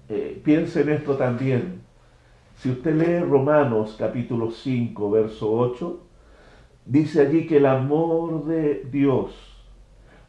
eh, 0.08 0.40
piense 0.44 0.82
en 0.82 0.90
esto 0.90 1.16
también. 1.16 1.82
Si 2.56 2.70
usted 2.70 2.94
lee 2.94 3.20
Romanos 3.20 3.96
capítulo 3.98 4.50
5, 4.50 5.10
verso 5.10 5.52
8, 5.52 6.05
dice 6.86 7.20
allí 7.20 7.46
que 7.46 7.58
el 7.58 7.66
amor 7.66 8.44
de 8.44 8.88
Dios 8.90 9.34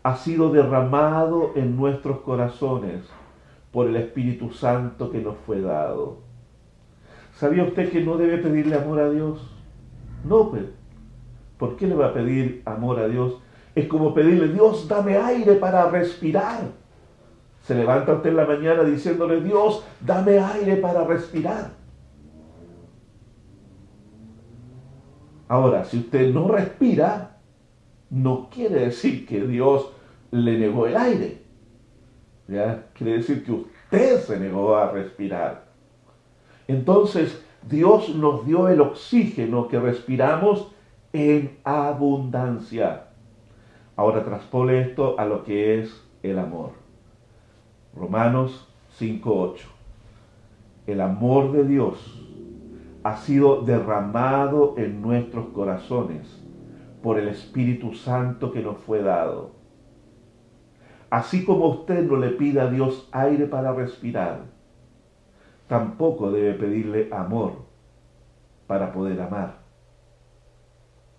ha 0.04 0.16
sido 0.16 0.52
derramado 0.52 1.54
en 1.56 1.76
nuestros 1.76 2.20
corazones 2.20 3.04
por 3.72 3.88
el 3.88 3.96
Espíritu 3.96 4.52
Santo 4.52 5.12
que 5.12 5.20
nos 5.20 5.38
fue 5.46 5.62
dado. 5.62 6.18
¿Sabía 7.36 7.64
usted 7.64 7.92
que 7.92 8.02
no 8.02 8.18
debe 8.18 8.40
pedirle 8.40 8.76
amor 8.76 9.00
a 9.00 9.10
Dios? 9.10 9.40
No, 10.26 10.50
pues. 10.50 10.64
¿Por 11.58 11.76
qué 11.76 11.88
le 11.88 11.96
va 11.96 12.08
a 12.08 12.14
pedir 12.14 12.62
amor 12.66 13.00
a 13.00 13.08
Dios? 13.08 13.40
Es 13.76 13.88
como 13.88 14.14
pedirle, 14.14 14.48
Dios, 14.48 14.88
dame 14.88 15.18
aire 15.18 15.54
para 15.54 15.90
respirar. 15.90 16.62
Se 17.62 17.76
levanta 17.76 18.14
usted 18.14 18.30
en 18.32 18.38
la 18.38 18.46
mañana 18.46 18.84
diciéndole, 18.84 19.42
Dios, 19.42 19.84
dame 20.00 20.40
aire 20.40 20.78
para 20.78 21.04
respirar. 21.04 21.72
Ahora, 25.48 25.86
si 25.86 26.00
usted 26.00 26.34
no 26.34 26.48
respira, 26.48 27.38
no 28.10 28.50
quiere 28.50 28.86
decir 28.86 29.26
que 29.26 29.46
Dios 29.46 29.92
le 30.32 30.58
negó 30.58 30.88
el 30.88 30.98
aire. 30.98 31.42
Quiere 32.48 33.18
decir 33.18 33.44
que 33.46 33.52
usted 33.52 34.20
se 34.22 34.40
negó 34.40 34.76
a 34.76 34.92
respirar. 34.92 35.66
Entonces, 36.68 37.44
Dios 37.68 38.16
nos 38.16 38.46
dio 38.46 38.68
el 38.68 38.82
oxígeno 38.82 39.68
que 39.68 39.80
respiramos 39.80 40.72
en 41.14 41.58
abundancia. 41.64 43.08
Ahora 43.96 44.24
traspole 44.24 44.82
esto 44.82 45.20
a 45.20 45.26
lo 45.26 45.44
que 45.44 45.80
es 45.80 46.04
el 46.24 46.40
amor. 46.40 46.72
Romanos 47.96 48.68
5.8. 49.00 49.62
El 50.86 51.02
amor 51.02 51.52
de 51.52 51.66
Dios 51.66 52.27
ha 53.08 53.16
sido 53.16 53.62
derramado 53.62 54.76
en 54.78 55.02
nuestros 55.02 55.48
corazones 55.54 56.28
por 57.02 57.18
el 57.18 57.30
Espíritu 57.30 57.94
Santo 57.94 58.52
que 58.52 58.62
nos 58.62 58.80
fue 58.80 59.02
dado. 59.02 59.52
Así 61.10 61.46
como 61.46 61.68
usted 61.68 62.04
no 62.04 62.18
le 62.18 62.32
pida 62.32 62.64
a 62.64 62.70
Dios 62.70 63.08
aire 63.14 63.46
para 63.48 63.72
respirar, 63.72 64.42
tampoco 65.68 66.32
debe 66.32 66.56
pedirle 66.56 67.08
amor 67.14 67.54
para 68.68 68.92
poder 68.92 69.22
amar. 69.22 69.60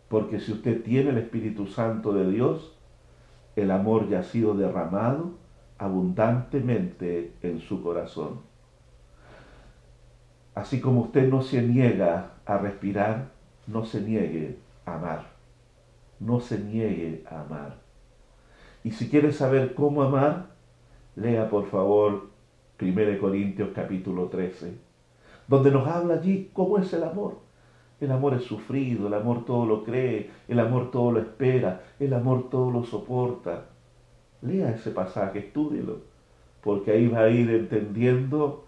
Porque 0.08 0.40
si 0.40 0.52
usted 0.52 0.82
tiene 0.82 1.08
el 1.08 1.16
Espíritu 1.16 1.68
Santo 1.68 2.12
de 2.12 2.30
Dios, 2.30 2.78
el 3.56 3.70
amor 3.70 4.10
ya 4.10 4.18
ha 4.18 4.24
sido 4.24 4.52
derramado 4.52 5.38
abundantemente 5.78 7.32
en 7.40 7.60
su 7.60 7.82
corazón. 7.82 8.47
Así 10.58 10.80
como 10.80 11.02
usted 11.02 11.28
no 11.28 11.40
se 11.40 11.62
niega 11.62 12.32
a 12.44 12.58
respirar, 12.58 13.28
no 13.68 13.84
se 13.84 14.00
niegue 14.00 14.56
a 14.86 14.96
amar. 14.96 15.26
No 16.18 16.40
se 16.40 16.58
niegue 16.58 17.22
a 17.30 17.42
amar. 17.42 17.76
Y 18.82 18.90
si 18.90 19.08
quieres 19.08 19.36
saber 19.36 19.74
cómo 19.74 20.02
amar, 20.02 20.46
lea 21.14 21.48
por 21.48 21.66
favor 21.66 22.30
1 22.80 23.20
Corintios 23.20 23.68
capítulo 23.72 24.30
13, 24.30 24.74
donde 25.46 25.70
nos 25.70 25.86
habla 25.86 26.14
allí 26.14 26.50
cómo 26.52 26.78
es 26.78 26.92
el 26.92 27.04
amor. 27.04 27.38
El 28.00 28.10
amor 28.10 28.34
es 28.34 28.42
sufrido, 28.42 29.06
el 29.06 29.14
amor 29.14 29.44
todo 29.44 29.64
lo 29.64 29.84
cree, 29.84 30.28
el 30.48 30.58
amor 30.58 30.90
todo 30.90 31.12
lo 31.12 31.20
espera, 31.20 31.84
el 32.00 32.12
amor 32.12 32.50
todo 32.50 32.72
lo 32.72 32.82
soporta. 32.82 33.66
Lea 34.42 34.70
ese 34.70 34.90
pasaje, 34.90 35.38
estúdielo, 35.38 35.98
porque 36.64 36.90
ahí 36.90 37.06
va 37.06 37.20
a 37.20 37.28
ir 37.28 37.48
entendiendo 37.48 38.64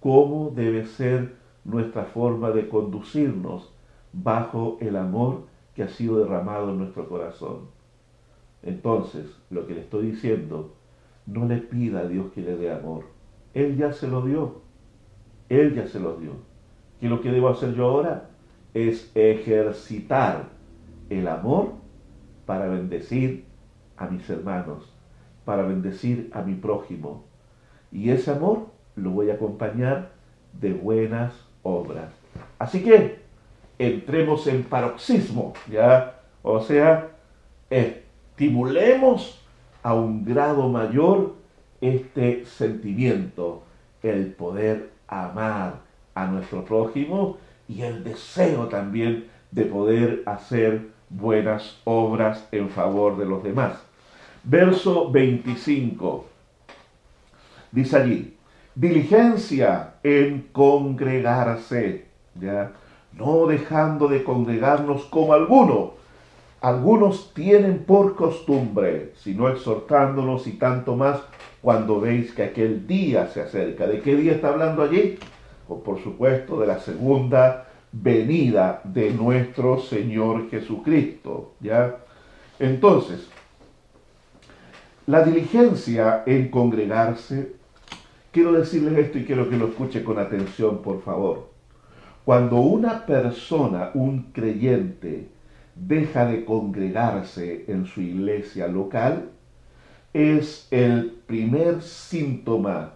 cómo 0.00 0.50
debe 0.54 0.86
ser 0.86 1.36
nuestra 1.64 2.04
forma 2.04 2.50
de 2.50 2.68
conducirnos 2.68 3.72
bajo 4.12 4.78
el 4.80 4.96
amor 4.96 5.44
que 5.74 5.82
ha 5.82 5.88
sido 5.88 6.18
derramado 6.18 6.70
en 6.70 6.78
nuestro 6.78 7.08
corazón. 7.08 7.68
Entonces, 8.62 9.26
lo 9.50 9.66
que 9.66 9.74
le 9.74 9.80
estoy 9.82 10.10
diciendo, 10.10 10.74
no 11.26 11.46
le 11.46 11.58
pida 11.58 12.00
a 12.00 12.06
Dios 12.06 12.32
que 12.32 12.40
le 12.40 12.56
dé 12.56 12.72
amor. 12.72 13.04
Él 13.54 13.76
ya 13.76 13.92
se 13.92 14.08
lo 14.08 14.22
dio. 14.22 14.62
Él 15.48 15.74
ya 15.74 15.86
se 15.86 16.00
lo 16.00 16.16
dio. 16.16 16.32
¿Qué 17.00 17.08
lo 17.08 17.20
que 17.20 17.30
debo 17.30 17.48
hacer 17.48 17.74
yo 17.74 17.86
ahora? 17.86 18.30
Es 18.74 19.10
ejercitar 19.14 20.48
el 21.08 21.26
amor 21.28 21.72
para 22.46 22.68
bendecir 22.68 23.44
a 23.96 24.06
mis 24.06 24.28
hermanos, 24.28 24.92
para 25.44 25.62
bendecir 25.62 26.30
a 26.32 26.42
mi 26.42 26.54
prójimo. 26.54 27.24
Y 27.90 28.10
ese 28.10 28.30
amor 28.30 28.66
lo 29.00 29.10
voy 29.10 29.30
a 29.30 29.34
acompañar 29.34 30.10
de 30.52 30.72
buenas 30.72 31.32
obras. 31.62 32.10
Así 32.58 32.82
que 32.82 33.20
entremos 33.78 34.46
en 34.46 34.64
paroxismo, 34.64 35.54
¿ya? 35.70 36.20
O 36.42 36.60
sea, 36.60 37.08
estimulemos 37.70 39.42
a 39.82 39.94
un 39.94 40.24
grado 40.24 40.68
mayor 40.68 41.34
este 41.80 42.44
sentimiento, 42.44 43.62
el 44.02 44.32
poder 44.32 44.90
amar 45.08 45.80
a 46.14 46.26
nuestro 46.26 46.64
prójimo 46.64 47.38
y 47.68 47.82
el 47.82 48.04
deseo 48.04 48.68
también 48.68 49.28
de 49.50 49.64
poder 49.64 50.22
hacer 50.26 50.88
buenas 51.08 51.80
obras 51.84 52.46
en 52.52 52.68
favor 52.68 53.16
de 53.16 53.26
los 53.26 53.42
demás. 53.42 53.80
Verso 54.44 55.10
25. 55.10 56.26
Dice 57.72 57.96
allí, 57.96 58.36
diligencia 58.80 59.96
en 60.02 60.48
congregarse, 60.52 62.06
¿ya? 62.40 62.72
no 63.12 63.46
dejando 63.46 64.08
de 64.08 64.24
congregarnos 64.24 65.04
como 65.04 65.34
algunos. 65.34 65.90
Algunos 66.62 67.34
tienen 67.34 67.84
por 67.84 68.16
costumbre, 68.16 69.12
sino 69.16 69.48
exhortándonos 69.48 70.46
y 70.46 70.52
tanto 70.52 70.96
más 70.96 71.20
cuando 71.60 72.00
veis 72.00 72.32
que 72.32 72.42
aquel 72.42 72.86
día 72.86 73.28
se 73.28 73.42
acerca. 73.42 73.86
¿De 73.86 74.00
qué 74.00 74.16
día 74.16 74.32
está 74.32 74.48
hablando 74.48 74.82
allí? 74.82 75.18
Pues 75.68 75.80
por 75.82 76.02
supuesto 76.02 76.58
de 76.58 76.66
la 76.66 76.78
segunda 76.78 77.66
venida 77.92 78.80
de 78.84 79.10
nuestro 79.10 79.78
Señor 79.78 80.48
Jesucristo, 80.48 81.52
¿ya? 81.60 81.96
Entonces, 82.58 83.28
la 85.06 85.22
diligencia 85.22 86.22
en 86.24 86.48
congregarse, 86.48 87.59
quiero 88.32 88.52
decirles 88.52 88.98
esto 88.98 89.18
y 89.18 89.24
quiero 89.24 89.48
que 89.48 89.56
lo 89.56 89.68
escuche 89.68 90.04
con 90.04 90.18
atención, 90.18 90.82
por 90.82 91.02
favor. 91.02 91.50
Cuando 92.24 92.56
una 92.56 93.06
persona, 93.06 93.90
un 93.94 94.30
creyente, 94.32 95.28
deja 95.74 96.26
de 96.26 96.44
congregarse 96.44 97.64
en 97.68 97.86
su 97.86 98.02
iglesia 98.02 98.68
local, 98.68 99.30
es 100.12 100.68
el 100.70 101.12
primer 101.26 101.82
síntoma 101.82 102.94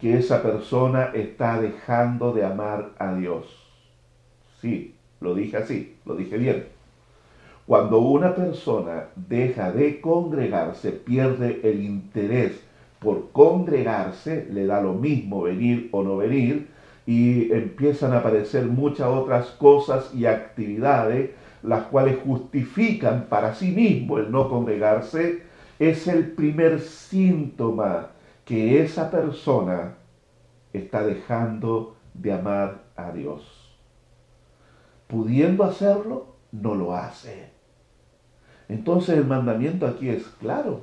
que 0.00 0.18
esa 0.18 0.42
persona 0.42 1.10
está 1.14 1.60
dejando 1.60 2.32
de 2.32 2.44
amar 2.44 2.90
a 2.98 3.14
Dios. 3.14 3.46
Sí, 4.60 4.96
lo 5.20 5.34
dije 5.34 5.58
así, 5.58 5.96
lo 6.04 6.16
dije 6.16 6.38
bien. 6.38 6.66
Cuando 7.66 8.00
una 8.00 8.34
persona 8.34 9.04
deja 9.14 9.70
de 9.70 10.00
congregarse, 10.00 10.90
pierde 10.90 11.60
el 11.62 11.84
interés 11.84 12.60
por 13.02 13.32
congregarse, 13.32 14.46
le 14.50 14.66
da 14.66 14.80
lo 14.80 14.94
mismo 14.94 15.42
venir 15.42 15.88
o 15.92 16.02
no 16.02 16.16
venir, 16.18 16.68
y 17.04 17.52
empiezan 17.52 18.12
a 18.12 18.18
aparecer 18.18 18.66
muchas 18.66 19.08
otras 19.08 19.48
cosas 19.48 20.14
y 20.14 20.26
actividades, 20.26 21.30
las 21.62 21.84
cuales 21.84 22.18
justifican 22.24 23.26
para 23.28 23.54
sí 23.54 23.72
mismo 23.72 24.18
el 24.18 24.30
no 24.30 24.48
congregarse, 24.48 25.42
es 25.78 26.06
el 26.06 26.30
primer 26.30 26.80
síntoma 26.80 28.10
que 28.44 28.82
esa 28.82 29.10
persona 29.10 29.94
está 30.72 31.04
dejando 31.04 31.96
de 32.14 32.32
amar 32.32 32.82
a 32.96 33.10
Dios. 33.10 33.76
Pudiendo 35.08 35.64
hacerlo, 35.64 36.36
no 36.52 36.74
lo 36.74 36.94
hace. 36.94 37.50
Entonces 38.68 39.18
el 39.18 39.26
mandamiento 39.26 39.86
aquí 39.86 40.08
es 40.08 40.24
claro. 40.40 40.82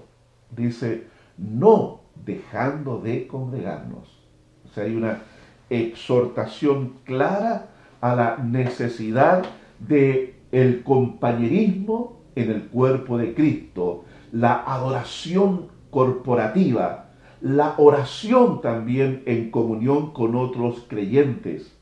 Dice, 0.51 1.07
no 1.37 1.98
dejando 2.25 2.99
de 2.99 3.27
congregarnos. 3.27 4.19
O 4.65 4.73
sea, 4.73 4.83
hay 4.83 4.95
una 4.95 5.21
exhortación 5.69 6.93
clara 7.03 7.67
a 8.01 8.15
la 8.15 8.37
necesidad 8.37 9.43
de 9.79 10.35
el 10.51 10.83
compañerismo 10.83 12.21
en 12.35 12.51
el 12.51 12.63
cuerpo 12.63 13.17
de 13.17 13.33
Cristo, 13.33 14.05
la 14.31 14.63
adoración 14.65 15.67
corporativa, 15.89 17.09
la 17.41 17.75
oración 17.77 18.61
también 18.61 19.23
en 19.25 19.51
comunión 19.51 20.11
con 20.11 20.35
otros 20.35 20.85
creyentes, 20.87 21.75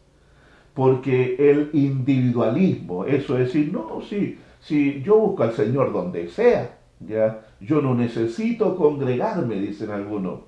porque 0.73 1.35
el 1.39 1.69
individualismo, 1.73 3.05
eso 3.05 3.37
es 3.37 3.47
decir, 3.47 3.71
no, 3.73 4.01
sí, 4.01 4.37
si 4.59 5.01
yo 5.01 5.17
busco 5.17 5.43
al 5.43 5.53
Señor 5.53 5.91
donde 5.91 6.29
sea, 6.29 6.77
ya, 6.99 7.46
yo 7.59 7.81
no 7.81 7.95
necesito 7.95 8.75
congregarme, 8.75 9.55
dicen 9.55 9.91
algunos. 9.91 10.41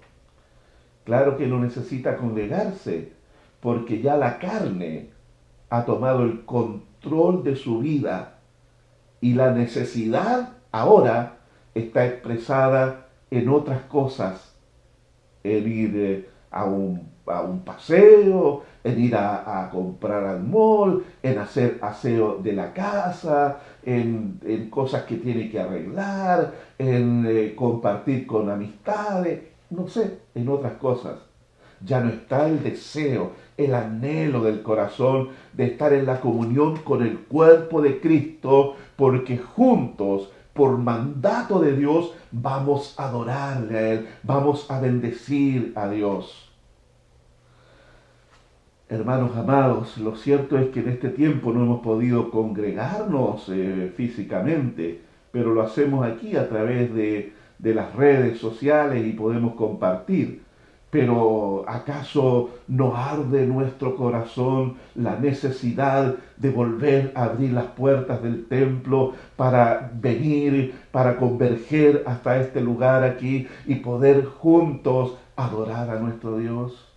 Claro 1.05 1.37
que 1.37 1.47
no 1.47 1.59
necesita 1.59 2.17
congregarse, 2.17 3.13
porque 3.61 4.01
ya 4.01 4.15
la 4.15 4.37
carne 4.39 5.09
ha 5.69 5.85
tomado 5.85 6.23
el 6.23 6.45
control 6.45 7.43
de 7.43 7.55
su 7.55 7.79
vida 7.79 8.39
y 9.21 9.33
la 9.33 9.51
necesidad 9.51 10.53
ahora 10.71 11.37
está 11.73 12.05
expresada 12.05 13.07
en 13.31 13.49
otras 13.49 13.81
cosas, 13.83 14.55
en 15.43 15.71
ir 15.71 15.91
eh, 15.95 16.29
a 16.51 16.65
un, 16.65 17.09
paseo, 17.63 18.63
en 18.83 18.99
ir 18.99 19.15
a, 19.15 19.69
comprar 19.71 20.23
al 20.23 20.43
mall, 20.43 21.05
en 21.21 21.37
hacer 21.37 21.77
aseo 21.81 22.37
de 22.37 22.53
la 22.53 22.73
casa, 22.73 23.59
en, 23.83 24.69
cosas 24.69 25.03
que 25.03 25.15
tiene 25.15 25.49
que 25.49 25.59
arreglar, 25.59 26.53
en 26.77 27.25
eh, 27.27 27.55
compartir 27.55 28.25
con 28.27 28.49
amistades, 28.49 29.41
no 29.69 29.87
sé, 29.87 30.19
en 30.35 30.49
otras 30.49 30.73
cosas. 30.73 31.19
Ya 31.83 32.01
no 32.01 32.09
está 32.09 32.47
el 32.47 32.61
deseo, 32.61 33.31
el 33.55 33.73
anhelo 33.73 34.43
del 34.43 34.61
corazón 34.61 35.29
de 35.53 35.65
estar 35.65 35.93
en 35.93 36.05
la 36.05 36.19
comunión 36.19 36.77
con 36.77 37.01
el 37.03 37.19
cuerpo 37.19 37.81
de 37.81 38.01
Cristo, 38.01 38.75
porque 38.97 39.37
juntos 39.37 40.29
por 40.59 40.77
mandato 40.77 41.61
de 41.61 41.73
Dios, 41.73 42.11
vamos 42.31 42.93
a 42.97 43.05
adorarle 43.05 43.77
a 43.77 43.89
Él, 43.93 44.09
vamos 44.23 44.69
a 44.69 44.81
bendecir 44.81 45.71
a 45.75 45.87
Dios. 45.87 46.48
Hermanos 48.91 49.37
amados, 49.37 49.99
lo 49.99 50.15
cierto 50.15 50.57
es 50.57 50.69
que 50.69 50.79
en 50.79 50.89
este 50.89 51.09
tiempo 51.09 51.53
no 51.53 51.61
hemos 51.61 51.81
podido 51.81 52.31
congregarnos 52.31 53.47
eh, 53.49 53.93
físicamente, 53.95 55.01
pero 55.31 55.53
lo 55.53 55.61
hacemos 55.61 56.03
aquí 56.07 56.35
a 56.35 56.49
través 56.49 56.91
de, 56.95 57.33
de 57.59 57.75
las 57.75 57.95
redes 57.95 58.39
sociales 58.39 59.05
y 59.05 59.11
podemos 59.11 59.53
compartir. 59.53 60.41
Pero 60.89 61.65
¿acaso 61.67 62.49
no 62.67 62.95
arde 62.95 63.45
nuestro 63.45 63.95
corazón 63.95 64.77
la 64.95 65.19
necesidad 65.19 66.15
de 66.37 66.49
volver 66.49 67.11
a 67.13 67.25
abrir 67.25 67.51
las 67.51 67.65
puertas 67.65 68.23
del 68.23 68.47
templo 68.47 69.13
para 69.35 69.91
venir, 69.93 70.73
para 70.91 71.17
converger 71.17 72.01
hasta 72.07 72.41
este 72.41 72.59
lugar 72.59 73.03
aquí 73.03 73.47
y 73.67 73.75
poder 73.75 74.25
juntos 74.25 75.15
adorar 75.35 75.91
a 75.91 75.99
nuestro 75.99 76.39
Dios? 76.39 76.88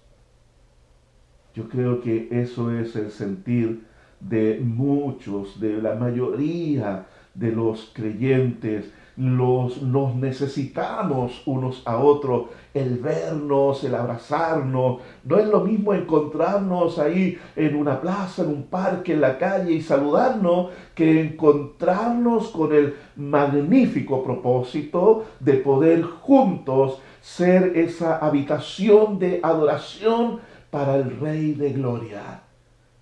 Yo 1.55 1.68
creo 1.68 2.00
que 2.00 2.28
eso 2.30 2.70
es 2.72 2.96
el 2.96 3.11
sentir 3.11 3.84
de 4.20 4.61
muchos, 4.62 5.61
de 5.61 5.82
la 5.82 5.94
mayoría 5.94 7.07
de 7.34 7.53
los 7.53 7.90
creyentes 7.94 8.92
los, 9.16 9.82
nos 9.82 10.14
necesitamos 10.14 11.42
unos 11.44 11.82
a 11.84 11.98
otros, 11.98 12.46
el 12.72 12.98
vernos, 12.98 13.84
el 13.84 13.94
abrazarnos. 13.94 15.00
No 15.24 15.38
es 15.38 15.46
lo 15.46 15.61
mismo 15.61 15.92
encontrarnos 15.92 16.98
ahí 16.98 17.38
en 17.55 17.76
una 17.76 18.00
plaza, 18.00 18.42
en 18.42 18.48
un 18.48 18.62
parque, 18.64 19.12
en 19.12 19.20
la 19.20 19.38
calle 19.38 19.72
y 19.72 19.82
saludarnos, 19.82 20.70
que 20.94 21.20
encontrarnos 21.20 22.48
con 22.48 22.72
el 22.72 22.94
magnífico 23.16 24.22
propósito 24.24 25.24
de 25.40 25.55
poder 25.55 26.03
juntos 26.03 27.00
ser 27.20 27.76
esa 27.76 28.16
habitación 28.16 29.18
de 29.18 29.40
adoración 29.42 30.40
para 30.72 30.96
el 30.96 31.20
Rey 31.20 31.52
de 31.52 31.70
Gloria. 31.74 32.40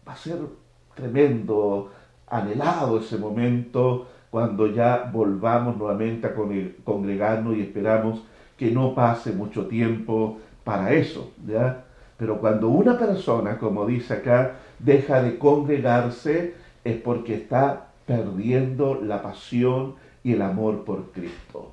Va 0.07 0.13
a 0.13 0.17
ser 0.17 0.41
tremendo, 0.97 1.93
anhelado 2.27 2.99
ese 2.99 3.17
momento 3.17 4.09
cuando 4.29 4.67
ya 4.67 5.09
volvamos 5.13 5.77
nuevamente 5.77 6.27
a 6.27 6.35
congregarnos 6.83 7.57
y 7.57 7.61
esperamos 7.61 8.25
que 8.57 8.73
no 8.73 8.93
pase 8.93 9.33
mucho 9.33 9.67
tiempo 9.67 10.39
para 10.65 10.93
eso, 10.93 11.31
¿ya? 11.47 11.85
Pero 12.17 12.41
cuando 12.41 12.69
una 12.69 12.99
persona, 12.99 13.57
como 13.57 13.87
dice 13.87 14.15
acá, 14.15 14.57
deja 14.81 15.23
de 15.23 15.39
congregarse, 15.39 16.55
es 16.83 16.97
porque 16.97 17.35
está 17.35 17.87
perdiendo 18.05 19.01
la 19.01 19.23
pasión 19.23 19.95
y 20.25 20.33
el 20.33 20.43
amor 20.43 20.85
por 20.85 21.13
Cristo. 21.13 21.73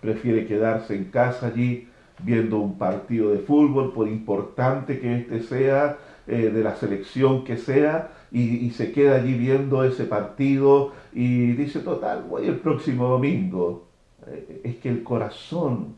Prefiere 0.00 0.44
quedarse 0.44 0.96
en 0.96 1.04
casa 1.04 1.46
allí 1.46 1.88
viendo 2.22 2.58
un 2.58 2.78
partido 2.78 3.30
de 3.30 3.38
fútbol, 3.38 3.92
por 3.92 4.08
importante 4.08 4.98
que 5.00 5.18
éste 5.18 5.42
sea, 5.42 5.98
eh, 6.26 6.50
de 6.50 6.62
la 6.62 6.74
selección 6.74 7.44
que 7.44 7.56
sea, 7.56 8.12
y, 8.32 8.70
se 8.70 8.92
queda 8.92 9.16
allí 9.16 9.34
viendo 9.34 9.84
ese 9.84 10.04
partido 10.04 10.92
y 11.12 11.52
dice, 11.52 11.80
total, 11.80 12.24
voy 12.28 12.46
el 12.46 12.58
próximo 12.58 13.08
domingo. 13.08 13.86
Eh, 14.26 14.62
es 14.64 14.76
que 14.76 14.88
el 14.88 15.02
corazón 15.04 15.94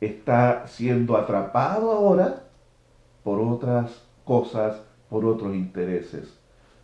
está 0.00 0.66
siendo 0.66 1.16
atrapado 1.16 1.90
ahora 1.90 2.44
por 3.24 3.40
otras 3.40 4.04
cosas, 4.24 4.82
por 5.10 5.24
otros 5.24 5.54
intereses. 5.54 6.38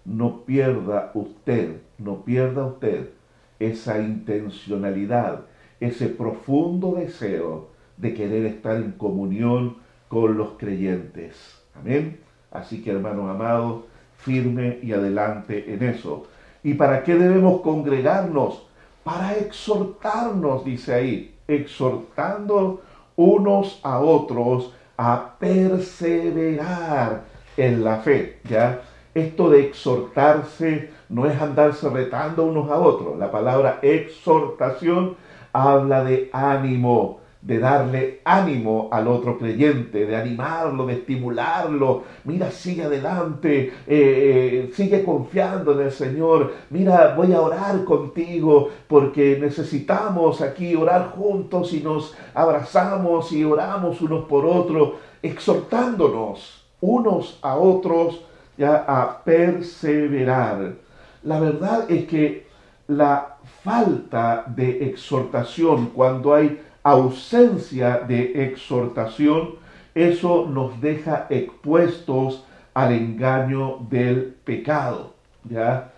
no 0.05 0.45
pierda 0.45 1.11
usted, 1.15 1.83
no 1.99 2.25
pierda 2.25 2.65
usted 2.65 3.11
esa 3.59 3.99
intencionalidad, 4.01 5.43
ese 5.81 6.09
profundo 6.09 6.95
deseo 6.97 7.69
de 7.99 8.15
querer 8.15 8.47
estar 8.47 8.77
en 8.77 8.93
comunión 8.93 9.77
con 10.09 10.39
los 10.39 10.51
creyentes. 10.59 11.61
Amén. 11.75 12.21
Así 12.51 12.83
que 12.83 12.91
hermanos 12.91 13.29
amados, 13.29 13.85
firme 14.17 14.79
y 14.83 14.93
adelante 14.93 15.73
en 15.73 15.83
eso. 15.83 16.27
¿Y 16.63 16.75
para 16.75 17.03
qué 17.05 17.15
debemos 17.15 17.61
congregarnos? 17.61 18.67
Para 19.05 19.37
exhortarnos, 19.37 20.65
dice 20.65 20.95
ahí, 20.95 21.35
exhortando 21.47 22.83
unos 23.17 23.81
a 23.83 23.99
otros 23.99 24.73
a 24.97 25.37
perseverar 25.39 27.25
en 27.57 27.85
la 27.85 27.99
fe, 27.99 28.39
¿ya? 28.49 28.83
Esto 29.15 29.51
de 29.51 29.61
exhortarse 29.63 30.91
no 31.09 31.27
es 31.27 31.41
andarse 31.41 31.89
retando 31.89 32.45
unos 32.45 32.71
a 32.71 32.79
otros. 32.79 33.17
La 33.19 33.31
palabra 33.31 33.79
exhortación 33.83 35.17
habla 35.53 36.05
de 36.05 36.31
ánimo, 36.33 37.21
de 37.49 37.59
darle 37.59 38.21
ánimo 38.27 38.91
al 38.93 39.09
otro 39.09 39.39
creyente, 39.39 40.05
de 40.05 40.15
animarlo, 40.15 40.85
de 40.85 40.93
estimularlo. 40.93 42.03
Mira, 42.25 42.51
sigue 42.51 42.85
adelante, 42.85 43.69
eh, 43.69 43.73
eh, 43.87 44.71
sigue 44.75 45.03
confiando 45.03 45.73
en 45.73 45.87
el 45.87 45.91
Señor. 45.91 46.53
Mira, 46.69 47.15
voy 47.17 47.33
a 47.33 47.41
orar 47.41 47.85
contigo 47.85 48.69
porque 48.87 49.39
necesitamos 49.41 50.43
aquí 50.43 50.77
orar 50.77 51.13
juntos 51.17 51.73
y 51.73 51.81
nos 51.81 52.15
abrazamos 52.35 53.33
y 53.33 53.43
oramos 53.45 54.03
unos 54.03 54.27
por 54.27 54.45
otros, 54.45 54.97
exhortándonos 55.23 56.67
unos 56.83 57.39
a 57.41 57.57
otros 57.57 58.27
ya 58.59 58.85
a 58.87 59.25
perseverar. 59.25 60.75
La 61.23 61.41
verdad 61.41 61.91
es 61.91 62.07
que 62.09 62.47
la 62.89 63.39
falta 63.65 64.45
de 64.55 64.87
exhortación, 64.87 65.87
cuando 65.95 66.35
hay 66.35 66.61
ausencia 66.91 67.99
de 68.07 68.45
exhortación, 68.45 69.57
eso 69.95 70.47
nos 70.49 70.81
deja 70.81 71.27
expuestos 71.31 72.45
al 72.75 72.93
engaño 72.93 73.79
del 73.91 74.35
pecado. 74.45 75.15
¿ya? 75.49 75.93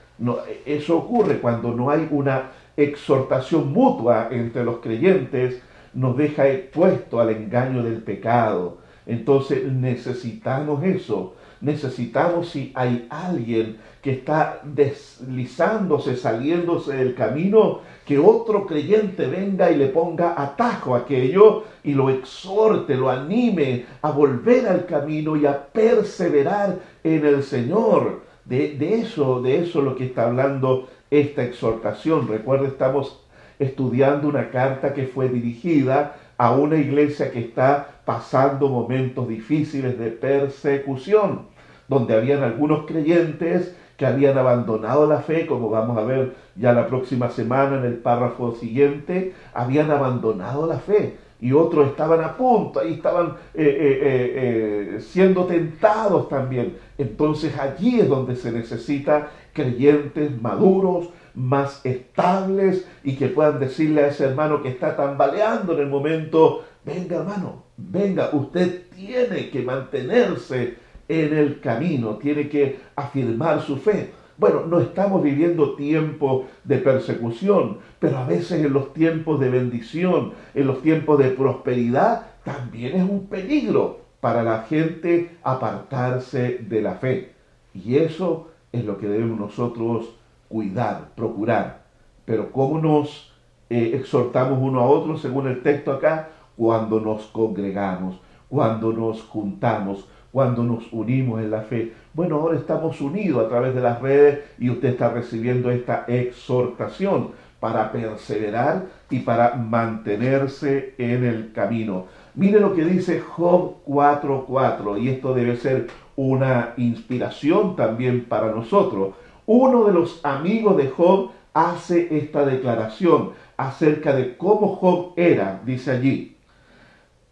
Eso 0.64 0.98
ocurre 0.98 1.38
cuando 1.38 1.72
no 1.72 1.90
hay 1.90 2.08
una 2.10 2.50
exhortación 2.76 3.72
mutua 3.72 4.28
entre 4.30 4.64
los 4.64 4.78
creyentes, 4.78 5.62
nos 5.92 6.16
deja 6.16 6.48
expuesto 6.48 7.20
al 7.20 7.30
engaño 7.30 7.82
del 7.82 8.02
pecado. 8.02 8.78
Entonces 9.06 9.64
necesitamos 9.70 10.84
eso. 10.84 11.34
Necesitamos 11.60 12.48
si 12.48 12.72
hay 12.74 13.06
alguien 13.10 13.78
que 14.02 14.12
está 14.12 14.60
deslizándose, 14.64 16.16
saliéndose 16.16 16.96
del 16.96 17.14
camino, 17.14 17.80
que 18.06 18.18
otro 18.18 18.66
creyente 18.66 19.26
venga 19.26 19.70
y 19.70 19.76
le 19.76 19.88
ponga 19.88 20.40
atajo 20.40 20.94
a 20.94 21.00
aquello 21.00 21.64
y 21.84 21.92
lo 21.92 22.08
exhorte, 22.08 22.96
lo 22.96 23.10
anime 23.10 23.84
a 24.00 24.10
volver 24.10 24.66
al 24.68 24.86
camino 24.86 25.36
y 25.36 25.44
a 25.44 25.66
perseverar 25.66 26.78
en 27.04 27.26
el 27.26 27.42
Señor. 27.42 28.22
De, 28.46 29.00
eso, 29.00 29.42
de 29.42 29.60
eso 29.60 29.78
es 29.78 29.84
lo 29.84 29.94
que 29.94 30.06
está 30.06 30.26
hablando 30.26 30.88
esta 31.10 31.44
exhortación. 31.44 32.26
Recuerda, 32.26 32.66
estamos 32.66 33.20
estudiando 33.58 34.26
una 34.28 34.50
carta 34.50 34.94
que 34.94 35.06
fue 35.06 35.28
dirigida 35.28 36.16
a 36.40 36.52
una 36.52 36.76
iglesia 36.76 37.30
que 37.30 37.40
está 37.40 38.00
pasando 38.06 38.70
momentos 38.70 39.28
difíciles 39.28 39.98
de 39.98 40.10
persecución, 40.10 41.42
donde 41.86 42.14
habían 42.14 42.42
algunos 42.42 42.86
creyentes 42.86 43.76
que 43.98 44.06
habían 44.06 44.38
abandonado 44.38 45.06
la 45.06 45.18
fe, 45.18 45.46
como 45.46 45.68
vamos 45.68 45.98
a 45.98 46.02
ver 46.02 46.34
ya 46.56 46.72
la 46.72 46.86
próxima 46.86 47.28
semana 47.28 47.76
en 47.76 47.84
el 47.84 47.98
párrafo 47.98 48.52
siguiente, 48.52 49.34
habían 49.52 49.90
abandonado 49.90 50.66
la 50.66 50.78
fe 50.78 51.18
y 51.42 51.52
otros 51.52 51.88
estaban 51.88 52.22
a 52.22 52.38
punto, 52.38 52.80
ahí 52.80 52.94
estaban 52.94 53.34
eh, 53.52 53.62
eh, 53.62 54.94
eh, 54.96 55.00
siendo 55.02 55.44
tentados 55.44 56.30
también. 56.30 56.78
Entonces 56.96 57.58
allí 57.58 58.00
es 58.00 58.08
donde 58.08 58.34
se 58.34 58.50
necesita 58.50 59.28
creyentes 59.52 60.40
maduros, 60.40 61.10
más 61.34 61.84
estables 61.84 62.86
y 63.04 63.16
que 63.16 63.28
puedan 63.28 63.60
decirle 63.60 64.04
a 64.04 64.08
ese 64.08 64.24
hermano 64.24 64.62
que 64.62 64.68
está 64.68 64.96
tambaleando 64.96 65.74
en 65.74 65.80
el 65.80 65.88
momento, 65.88 66.64
venga 66.84 67.16
hermano, 67.16 67.64
venga, 67.76 68.30
usted 68.32 68.88
tiene 68.94 69.50
que 69.50 69.62
mantenerse 69.62 70.76
en 71.08 71.36
el 71.36 71.60
camino, 71.60 72.16
tiene 72.16 72.48
que 72.48 72.78
afirmar 72.94 73.62
su 73.62 73.76
fe. 73.76 74.12
Bueno, 74.36 74.64
no 74.66 74.80
estamos 74.80 75.22
viviendo 75.22 75.74
tiempos 75.74 76.46
de 76.64 76.78
persecución, 76.78 77.78
pero 77.98 78.18
a 78.18 78.26
veces 78.26 78.64
en 78.64 78.72
los 78.72 78.94
tiempos 78.94 79.38
de 79.38 79.50
bendición, 79.50 80.32
en 80.54 80.66
los 80.66 80.80
tiempos 80.82 81.18
de 81.18 81.30
prosperidad, 81.30 82.28
también 82.44 82.96
es 82.96 83.02
un 83.02 83.26
peligro 83.26 84.00
para 84.20 84.42
la 84.42 84.62
gente 84.62 85.36
apartarse 85.42 86.58
de 86.58 86.80
la 86.80 86.94
fe. 86.94 87.32
Y 87.74 87.96
eso 87.96 88.48
es 88.72 88.84
lo 88.84 88.98
que 88.98 89.08
debemos 89.08 89.38
nosotros 89.38 90.19
cuidar, 90.50 91.10
procurar. 91.14 91.84
Pero 92.26 92.52
¿cómo 92.52 92.80
nos 92.80 93.32
eh, 93.70 93.92
exhortamos 93.94 94.58
uno 94.60 94.80
a 94.80 94.86
otro 94.86 95.16
según 95.16 95.46
el 95.46 95.62
texto 95.62 95.92
acá? 95.92 96.28
Cuando 96.56 97.00
nos 97.00 97.22
congregamos, 97.26 98.20
cuando 98.48 98.92
nos 98.92 99.22
juntamos, 99.22 100.06
cuando 100.32 100.62
nos 100.64 100.92
unimos 100.92 101.40
en 101.40 101.50
la 101.50 101.62
fe. 101.62 101.92
Bueno, 102.12 102.36
ahora 102.36 102.58
estamos 102.58 103.00
unidos 103.00 103.46
a 103.46 103.48
través 103.48 103.74
de 103.74 103.80
las 103.80 104.02
redes 104.02 104.40
y 104.58 104.68
usted 104.70 104.90
está 104.90 105.10
recibiendo 105.10 105.70
esta 105.70 106.04
exhortación 106.08 107.30
para 107.60 107.92
perseverar 107.92 108.86
y 109.10 109.20
para 109.20 109.54
mantenerse 109.54 110.94
en 110.98 111.24
el 111.24 111.52
camino. 111.52 112.06
Mire 112.34 112.58
lo 112.58 112.74
que 112.74 112.84
dice 112.84 113.20
Job 113.20 113.76
4:4 113.86 114.98
y 114.98 115.10
esto 115.10 115.34
debe 115.34 115.56
ser 115.56 115.88
una 116.16 116.74
inspiración 116.76 117.76
también 117.76 118.24
para 118.24 118.50
nosotros. 118.50 119.14
Uno 119.52 119.82
de 119.82 119.92
los 119.92 120.24
amigos 120.24 120.76
de 120.76 120.90
Job 120.90 121.32
hace 121.54 122.16
esta 122.16 122.44
declaración 122.44 123.32
acerca 123.56 124.14
de 124.14 124.36
cómo 124.36 124.76
Job 124.76 125.14
era, 125.16 125.60
dice 125.66 125.90
allí, 125.90 126.36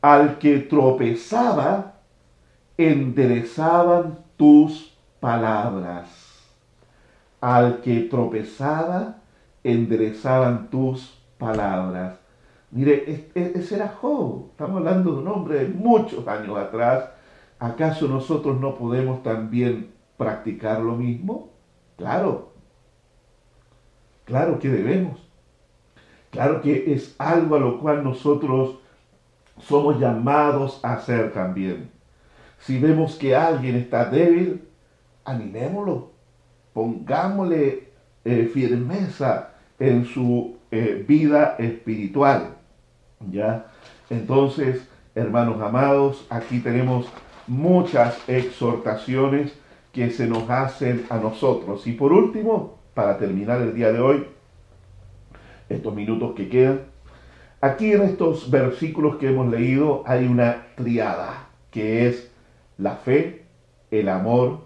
al 0.02 0.38
que 0.38 0.58
tropezaba 0.58 1.94
enderezaban 2.76 4.18
tus 4.36 4.98
palabras. 5.20 6.08
Al 7.40 7.82
que 7.82 8.00
tropezaba, 8.00 9.18
enderezaban 9.62 10.70
tus 10.70 11.22
palabras. 11.38 12.16
Mire, 12.72 13.28
ese 13.32 13.76
era 13.76 13.94
Job. 14.00 14.48
Estamos 14.50 14.78
hablando 14.78 15.12
de 15.12 15.18
un 15.20 15.28
hombre 15.28 15.58
de 15.60 15.68
muchos 15.68 16.26
años 16.26 16.58
atrás. 16.58 17.10
¿Acaso 17.60 18.08
nosotros 18.08 18.58
no 18.58 18.74
podemos 18.74 19.22
también 19.22 19.92
practicar 20.16 20.80
lo 20.80 20.96
mismo? 20.96 21.56
Claro. 21.98 22.52
Claro 24.24 24.58
que 24.58 24.68
debemos. 24.68 25.20
Claro 26.30 26.62
que 26.62 26.94
es 26.94 27.14
algo 27.18 27.56
a 27.56 27.58
lo 27.58 27.80
cual 27.80 28.04
nosotros 28.04 28.78
somos 29.60 29.98
llamados 29.98 30.80
a 30.84 30.94
hacer 30.94 31.32
también. 31.32 31.90
Si 32.60 32.78
vemos 32.78 33.16
que 33.16 33.34
alguien 33.34 33.76
está 33.76 34.04
débil, 34.04 34.62
animémoslo, 35.24 36.12
pongámosle 36.72 37.88
eh, 38.24 38.50
firmeza 38.52 39.50
en 39.78 40.04
su 40.04 40.56
eh, 40.70 41.04
vida 41.06 41.56
espiritual. 41.58 42.56
¿Ya? 43.30 43.66
Entonces, 44.10 44.86
hermanos 45.14 45.60
amados, 45.60 46.26
aquí 46.30 46.60
tenemos 46.60 47.08
muchas 47.48 48.16
exhortaciones 48.28 49.52
que 49.92 50.10
se 50.10 50.26
nos 50.26 50.48
hacen 50.50 51.06
a 51.10 51.18
nosotros. 51.18 51.86
Y 51.86 51.92
por 51.92 52.12
último, 52.12 52.78
para 52.94 53.18
terminar 53.18 53.60
el 53.60 53.74
día 53.74 53.92
de 53.92 54.00
hoy, 54.00 54.26
estos 55.68 55.94
minutos 55.94 56.34
que 56.34 56.48
quedan, 56.48 56.80
aquí 57.60 57.92
en 57.92 58.02
estos 58.02 58.50
versículos 58.50 59.16
que 59.16 59.28
hemos 59.28 59.48
leído 59.48 60.02
hay 60.06 60.26
una 60.26 60.66
triada, 60.76 61.48
que 61.70 62.06
es 62.06 62.30
la 62.76 62.96
fe, 62.96 63.44
el 63.90 64.08
amor 64.08 64.60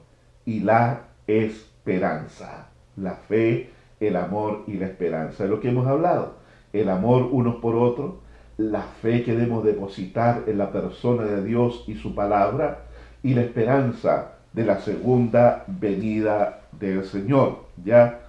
y 0.44 0.60
la 0.60 1.08
esperanza. 1.26 2.68
La 2.96 3.14
fe, 3.14 3.70
el 4.00 4.16
amor 4.16 4.64
y 4.66 4.74
la 4.74 4.86
esperanza. 4.86 5.44
De 5.44 5.50
lo 5.50 5.60
que 5.60 5.70
hemos 5.70 5.86
hablado. 5.86 6.36
El 6.72 6.88
amor 6.88 7.28
unos 7.30 7.56
por 7.56 7.74
otros, 7.74 8.14
la 8.56 8.82
fe 8.82 9.22
que 9.22 9.32
debemos 9.32 9.64
depositar 9.64 10.44
en 10.46 10.58
la 10.58 10.72
persona 10.72 11.24
de 11.24 11.42
Dios 11.42 11.84
y 11.86 11.94
su 11.94 12.14
palabra, 12.14 12.84
y 13.22 13.34
la 13.34 13.42
esperanza 13.42 14.38
de 14.52 14.64
la 14.64 14.80
segunda 14.80 15.64
venida 15.66 16.60
del 16.72 17.04
Señor. 17.04 17.64
¿Ya? 17.84 18.20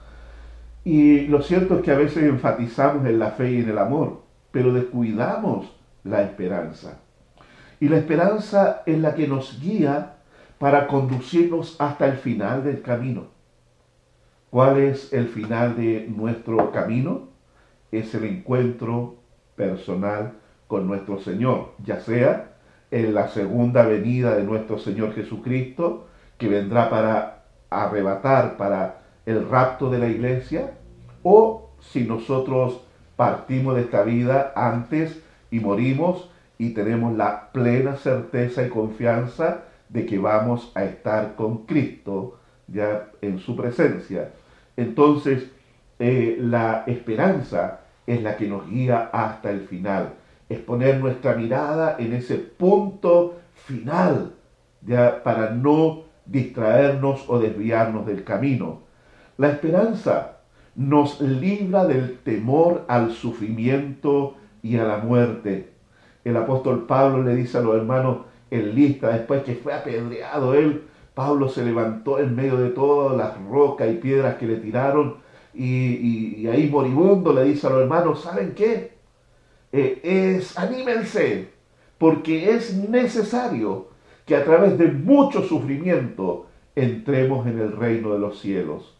Y 0.84 1.28
lo 1.28 1.41
cierto 1.41 1.78
es 1.78 1.82
que 1.82 1.91
a 1.91 1.97
veces 1.97 2.24
enfatizamos 2.24 3.05
en 3.05 3.19
la 3.19 3.32
fe 3.32 3.51
y 3.51 3.59
en 3.59 3.69
el 3.69 3.78
amor, 3.78 4.21
pero 4.51 4.74
descuidamos 4.74 5.71
la 6.03 6.24
esperanza. 6.24 6.99
Y 7.80 7.88
la 7.89 7.97
esperanza 7.97 8.84
es 8.86 8.99
la 8.99 9.15
que 9.15 9.28
nos 9.28 9.59
guía 9.61 10.15
para 10.57 10.88
conducirnos 10.88 11.76
hasta 11.80 12.05
el 12.05 12.17
final 12.17 12.63
del 12.63 12.82
camino. 12.82 13.28
¿Cuál 14.49 14.78
es 14.78 15.11
el 15.11 15.28
final 15.28 15.76
de 15.76 16.07
nuestro 16.15 16.71
camino? 16.71 17.30
Es 17.91 18.13
el 18.13 18.26
encuentro 18.26 19.15
personal 19.55 20.34
con 20.67 20.88
nuestro 20.88 21.19
Señor, 21.19 21.74
ya 21.84 21.99
sea 21.99 22.53
en 22.91 23.13
la 23.13 23.28
segunda 23.28 23.86
venida 23.86 24.36
de 24.36 24.43
nuestro 24.43 24.78
Señor 24.78 25.13
Jesucristo, 25.15 26.07
que 26.43 26.49
vendrá 26.49 26.89
para 26.89 27.45
arrebatar, 27.69 28.57
para 28.57 28.97
el 29.25 29.47
rapto 29.47 29.89
de 29.89 29.97
la 29.97 30.09
iglesia, 30.09 30.71
o 31.23 31.69
si 31.79 32.03
nosotros 32.03 32.81
partimos 33.15 33.75
de 33.75 33.83
esta 33.83 34.03
vida 34.03 34.51
antes 34.53 35.23
y 35.51 35.61
morimos 35.61 36.29
y 36.57 36.71
tenemos 36.71 37.15
la 37.15 37.49
plena 37.53 37.95
certeza 37.95 38.65
y 38.65 38.67
confianza 38.67 39.61
de 39.87 40.05
que 40.05 40.19
vamos 40.19 40.69
a 40.75 40.83
estar 40.83 41.35
con 41.35 41.65
Cristo 41.65 42.39
ya 42.67 43.07
en 43.21 43.39
su 43.39 43.55
presencia. 43.55 44.31
Entonces, 44.75 45.49
eh, 45.97 46.35
la 46.41 46.83
esperanza 46.87 47.79
es 48.05 48.21
la 48.21 48.35
que 48.35 48.49
nos 48.49 48.69
guía 48.69 49.09
hasta 49.13 49.49
el 49.49 49.61
final. 49.61 50.15
Es 50.49 50.59
poner 50.59 50.99
nuestra 50.99 51.35
mirada 51.35 51.95
en 51.99 52.11
ese 52.11 52.35
punto 52.35 53.39
final, 53.53 54.33
ya 54.81 55.23
para 55.23 55.51
no 55.51 56.11
distraernos 56.26 57.26
o 57.28 57.39
desviarnos 57.39 58.05
del 58.05 58.24
camino. 58.24 58.82
La 59.38 59.49
esperanza 59.49 60.38
nos 60.76 61.21
libra 61.21 61.86
del 61.86 62.19
temor 62.19 62.86
al 62.88 63.11
sufrimiento 63.11 64.36
y 64.61 64.78
a 64.78 64.84
la 64.84 64.97
muerte. 64.97 65.69
El 66.24 66.38
apóstol 66.38 66.86
Pablo 66.86 67.21
le 67.24 67.36
dice 67.36 67.57
a 67.57 67.61
los 67.61 67.76
hermanos 67.76 68.19
en 68.49 68.76
lista, 68.76 69.09
después 69.09 69.43
que 69.43 69.55
fue 69.55 69.74
apedreado 69.74 70.53
él, 70.53 70.84
Pablo 71.13 71.49
se 71.49 71.63
levantó 71.63 72.19
en 72.19 72.36
medio 72.36 72.57
de 72.57 72.69
todas 72.69 73.15
las 73.17 73.39
rocas 73.47 73.89
y 73.91 73.95
piedras 73.95 74.36
que 74.36 74.47
le 74.47 74.57
tiraron 74.57 75.17
y, 75.53 76.47
ahí 76.47 76.67
moribundo 76.69 77.34
le 77.34 77.43
dice 77.43 77.67
a 77.67 77.69
los 77.69 77.82
hermanos, 77.84 78.21
¿saben 78.24 78.53
qué? 78.55 78.93
Eh, 79.71 79.99
es, 80.03 80.57
anímense, 80.57 81.49
porque 81.97 82.51
es 82.51 82.76
necesario 82.76 83.92
que 84.26 84.36
a 84.36 84.43
través 84.43 84.78
de 84.78 84.88
mucho 84.88 85.43
sufrimiento 85.43 86.47
entremos 86.76 87.45
en 87.47 87.59
el 87.59 87.76
reino 87.76 88.13
de 88.13 88.19
los 88.19 88.39
cielos. 88.39 88.95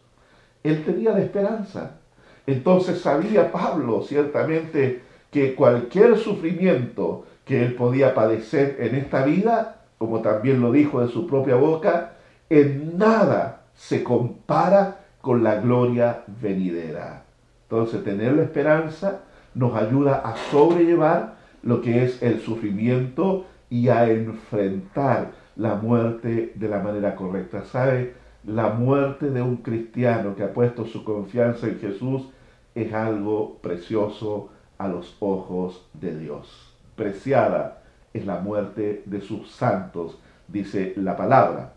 Él 0.62 0.84
tenía 0.84 1.12
la 1.12 1.20
esperanza. 1.20 1.98
Entonces 2.46 3.00
sabía 3.00 3.50
Pablo 3.50 4.02
ciertamente 4.02 5.02
que 5.30 5.54
cualquier 5.54 6.16
sufrimiento 6.16 7.24
que 7.44 7.64
él 7.64 7.74
podía 7.74 8.14
padecer 8.14 8.76
en 8.80 8.94
esta 8.94 9.24
vida, 9.24 9.82
como 9.98 10.20
también 10.20 10.60
lo 10.60 10.72
dijo 10.72 11.00
de 11.00 11.08
su 11.08 11.26
propia 11.26 11.56
boca, 11.56 12.12
en 12.48 12.96
nada 12.98 13.62
se 13.74 14.04
compara 14.04 15.00
con 15.20 15.42
la 15.42 15.56
gloria 15.56 16.22
venidera. 16.40 17.24
Entonces, 17.64 18.04
tener 18.04 18.34
la 18.34 18.42
esperanza 18.42 19.22
nos 19.54 19.74
ayuda 19.74 20.16
a 20.16 20.36
sobrellevar 20.50 21.34
lo 21.62 21.80
que 21.80 22.04
es 22.04 22.22
el 22.22 22.40
sufrimiento 22.40 23.46
y 23.74 23.88
a 23.88 24.08
enfrentar 24.08 25.32
la 25.56 25.74
muerte 25.74 26.52
de 26.54 26.68
la 26.68 26.78
manera 26.78 27.16
correcta. 27.16 27.64
¿Sabe? 27.64 28.14
La 28.44 28.68
muerte 28.68 29.30
de 29.30 29.42
un 29.42 29.56
cristiano 29.56 30.36
que 30.36 30.44
ha 30.44 30.52
puesto 30.52 30.84
su 30.84 31.02
confianza 31.02 31.66
en 31.66 31.80
Jesús 31.80 32.28
es 32.76 32.92
algo 32.92 33.58
precioso 33.60 34.50
a 34.78 34.86
los 34.86 35.16
ojos 35.18 35.88
de 35.92 36.16
Dios. 36.16 36.72
Preciada 36.94 37.82
es 38.12 38.24
la 38.24 38.38
muerte 38.38 39.02
de 39.06 39.20
sus 39.20 39.50
santos, 39.50 40.20
dice 40.46 40.92
la 40.96 41.16
palabra. 41.16 41.72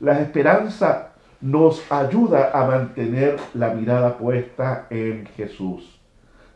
La 0.00 0.22
esperanza 0.22 1.10
nos 1.42 1.92
ayuda 1.92 2.50
a 2.54 2.66
mantener 2.66 3.36
la 3.52 3.74
mirada 3.74 4.16
puesta 4.16 4.86
en 4.88 5.26
Jesús. 5.36 6.00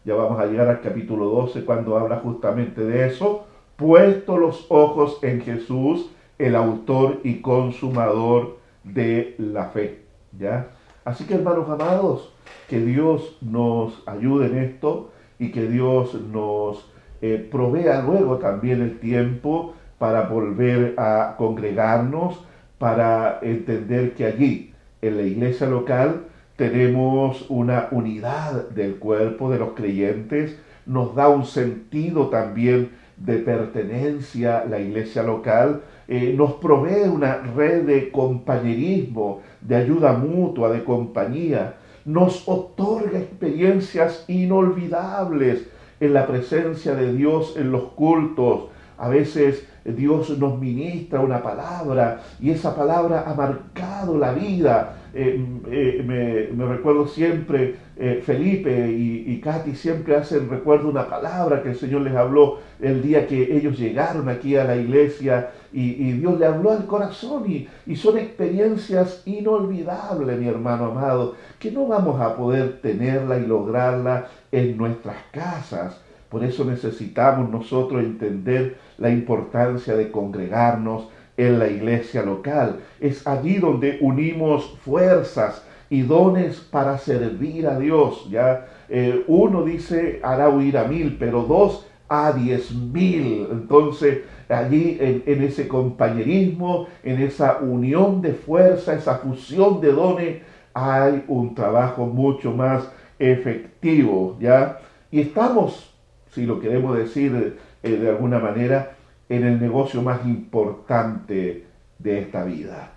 Ya 0.06 0.14
vamos 0.14 0.40
a 0.40 0.46
llegar 0.46 0.68
al 0.68 0.80
capítulo 0.80 1.26
12 1.26 1.66
cuando 1.66 1.98
habla 1.98 2.16
justamente 2.20 2.82
de 2.82 3.08
eso. 3.08 3.46
Puesto 3.76 4.38
los 4.38 4.66
ojos 4.70 5.18
en 5.22 5.40
Jesús, 5.42 6.10
el 6.38 6.56
autor 6.56 7.20
y 7.24 7.40
consumador 7.40 8.58
de 8.84 9.34
la 9.38 9.66
fe. 9.66 10.02
¿Ya? 10.38 10.70
Así 11.04 11.24
que 11.24 11.34
hermanos 11.34 11.68
amados, 11.68 12.32
que 12.68 12.80
Dios 12.80 13.38
nos 13.40 14.02
ayude 14.06 14.46
en 14.46 14.58
esto 14.58 15.10
y 15.38 15.52
que 15.52 15.66
Dios 15.66 16.14
nos 16.14 16.90
eh, 17.22 17.48
provea 17.50 18.02
luego 18.02 18.38
también 18.38 18.82
el 18.82 18.98
tiempo 18.98 19.74
para 19.98 20.22
volver 20.22 20.94
a 20.98 21.36
congregarnos, 21.38 22.44
para 22.78 23.38
entender 23.42 24.14
que 24.14 24.26
allí 24.26 24.74
en 25.00 25.16
la 25.16 25.22
iglesia 25.22 25.66
local 25.66 26.26
tenemos 26.56 27.46
una 27.48 27.88
unidad 27.90 28.68
del 28.70 28.96
cuerpo 28.96 29.50
de 29.50 29.58
los 29.58 29.70
creyentes, 29.70 30.58
nos 30.84 31.14
da 31.14 31.28
un 31.28 31.44
sentido 31.44 32.28
también 32.28 32.90
de 33.16 33.38
pertenencia 33.38 34.64
la 34.68 34.78
iglesia 34.78 35.22
local, 35.22 35.82
eh, 36.08 36.34
nos 36.36 36.54
provee 36.54 37.08
una 37.08 37.38
red 37.38 37.84
de 37.84 38.10
compañerismo, 38.10 39.40
de 39.60 39.76
ayuda 39.76 40.12
mutua, 40.12 40.70
de 40.70 40.84
compañía, 40.84 41.74
nos 42.04 42.46
otorga 42.46 43.18
experiencias 43.18 44.24
inolvidables 44.28 45.66
en 45.98 46.14
la 46.14 46.26
presencia 46.26 46.94
de 46.94 47.12
Dios 47.12 47.54
en 47.56 47.72
los 47.72 47.84
cultos. 47.92 48.66
A 48.98 49.08
veces 49.08 49.66
Dios 49.84 50.38
nos 50.38 50.58
ministra 50.58 51.20
una 51.20 51.42
palabra 51.42 52.22
y 52.40 52.50
esa 52.50 52.74
palabra 52.74 53.24
ha 53.26 53.34
marcado 53.34 54.16
la 54.18 54.32
vida. 54.32 54.96
Eh, 55.14 55.44
eh, 55.70 56.52
me, 56.54 56.66
recuerdo 56.66 57.06
siempre, 57.06 57.76
eh, 57.98 58.22
Felipe 58.24 58.90
y, 58.90 59.40
Katy 59.40 59.74
siempre 59.74 60.16
hacen 60.16 60.50
recuerdo 60.50 60.88
una 60.88 61.08
palabra 61.08 61.62
que 61.62 61.70
el 61.70 61.76
Señor 61.76 62.02
les 62.02 62.14
habló 62.14 62.58
el 62.80 63.00
día 63.02 63.26
que 63.26 63.56
ellos 63.56 63.78
llegaron 63.78 64.28
aquí 64.28 64.56
a 64.56 64.64
la 64.64 64.76
iglesia 64.76 65.50
y, 65.72 66.12
Dios 66.12 66.38
le 66.38 66.46
habló 66.46 66.72
al 66.72 66.86
corazón 66.86 67.50
y, 67.50 67.68
y 67.86 67.96
son 67.96 68.18
experiencias 68.18 69.22
inolvidables, 69.24 70.38
mi 70.38 70.48
hermano 70.48 70.86
amado, 70.86 71.36
que 71.58 71.70
no 71.70 71.86
vamos 71.86 72.20
a 72.20 72.36
poder 72.36 72.80
tenerla 72.80 73.38
y 73.38 73.46
lograrla 73.46 74.26
en 74.50 74.76
nuestras 74.76 75.16
casas 75.32 76.00
por 76.28 76.42
eso 76.44 76.64
necesitamos 76.64 77.50
nosotros 77.50 78.02
entender 78.02 78.78
la 78.98 79.10
importancia 79.10 79.96
de 79.96 80.10
congregarnos 80.10 81.08
en 81.36 81.58
la 81.58 81.68
iglesia 81.68 82.22
local. 82.22 82.80
Es 83.00 83.26
allí 83.26 83.58
donde 83.58 83.98
unimos 84.00 84.76
fuerzas 84.80 85.65
y 85.90 86.02
dones 86.02 86.56
para 86.56 86.98
servir 86.98 87.66
a 87.66 87.78
Dios. 87.78 88.28
Ya 88.30 88.66
eh, 88.88 89.24
uno 89.26 89.62
dice 89.64 90.20
hará 90.22 90.48
huir 90.48 90.78
a 90.78 90.84
mil, 90.84 91.16
pero 91.18 91.42
dos 91.42 91.86
a 92.08 92.32
diez 92.32 92.72
mil. 92.72 93.48
Entonces 93.50 94.20
allí 94.48 94.98
en, 95.00 95.42
ese 95.42 95.66
compañerismo, 95.66 96.86
en 97.02 97.20
esa 97.20 97.58
unión 97.58 98.22
de 98.22 98.32
fuerza, 98.34 98.94
esa 98.94 99.18
fusión 99.18 99.80
de 99.80 99.92
dones, 99.92 100.42
hay 100.72 101.24
un 101.28 101.54
trabajo 101.54 102.06
mucho 102.06 102.52
más 102.52 102.90
efectivo. 103.18 104.36
Ya 104.40 104.80
y 105.10 105.20
estamos 105.20 105.96
si 106.36 106.44
lo 106.44 106.60
queremos 106.60 106.94
decir 106.98 107.56
eh, 107.82 107.90
de 107.90 108.10
alguna 108.10 108.38
manera, 108.38 108.92
en 109.30 109.42
el 109.42 109.58
negocio 109.58 110.02
más 110.02 110.26
importante 110.26 111.64
de 111.98 112.18
esta 112.20 112.44
vida. 112.44 112.92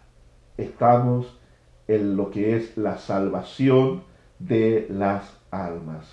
Estamos 0.58 1.39
en 1.90 2.16
lo 2.16 2.30
que 2.30 2.56
es 2.56 2.78
la 2.78 3.00
salvación 3.00 4.04
de 4.38 4.86
las 4.92 5.36
almas. 5.50 6.06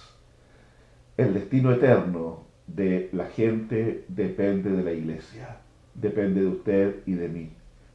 El 1.19 1.35
destino 1.35 1.71
eterno 1.71 2.45
de 2.67 3.11
la 3.13 3.27
gente 3.27 4.07
depende 4.09 4.71
de 4.71 4.83
la 4.83 4.93
iglesia, 4.93 5.59
depende 5.95 6.41
de 6.41 6.47
usted 6.47 7.03
y 7.05 7.13
de 7.13 7.29
mí. 7.29 7.51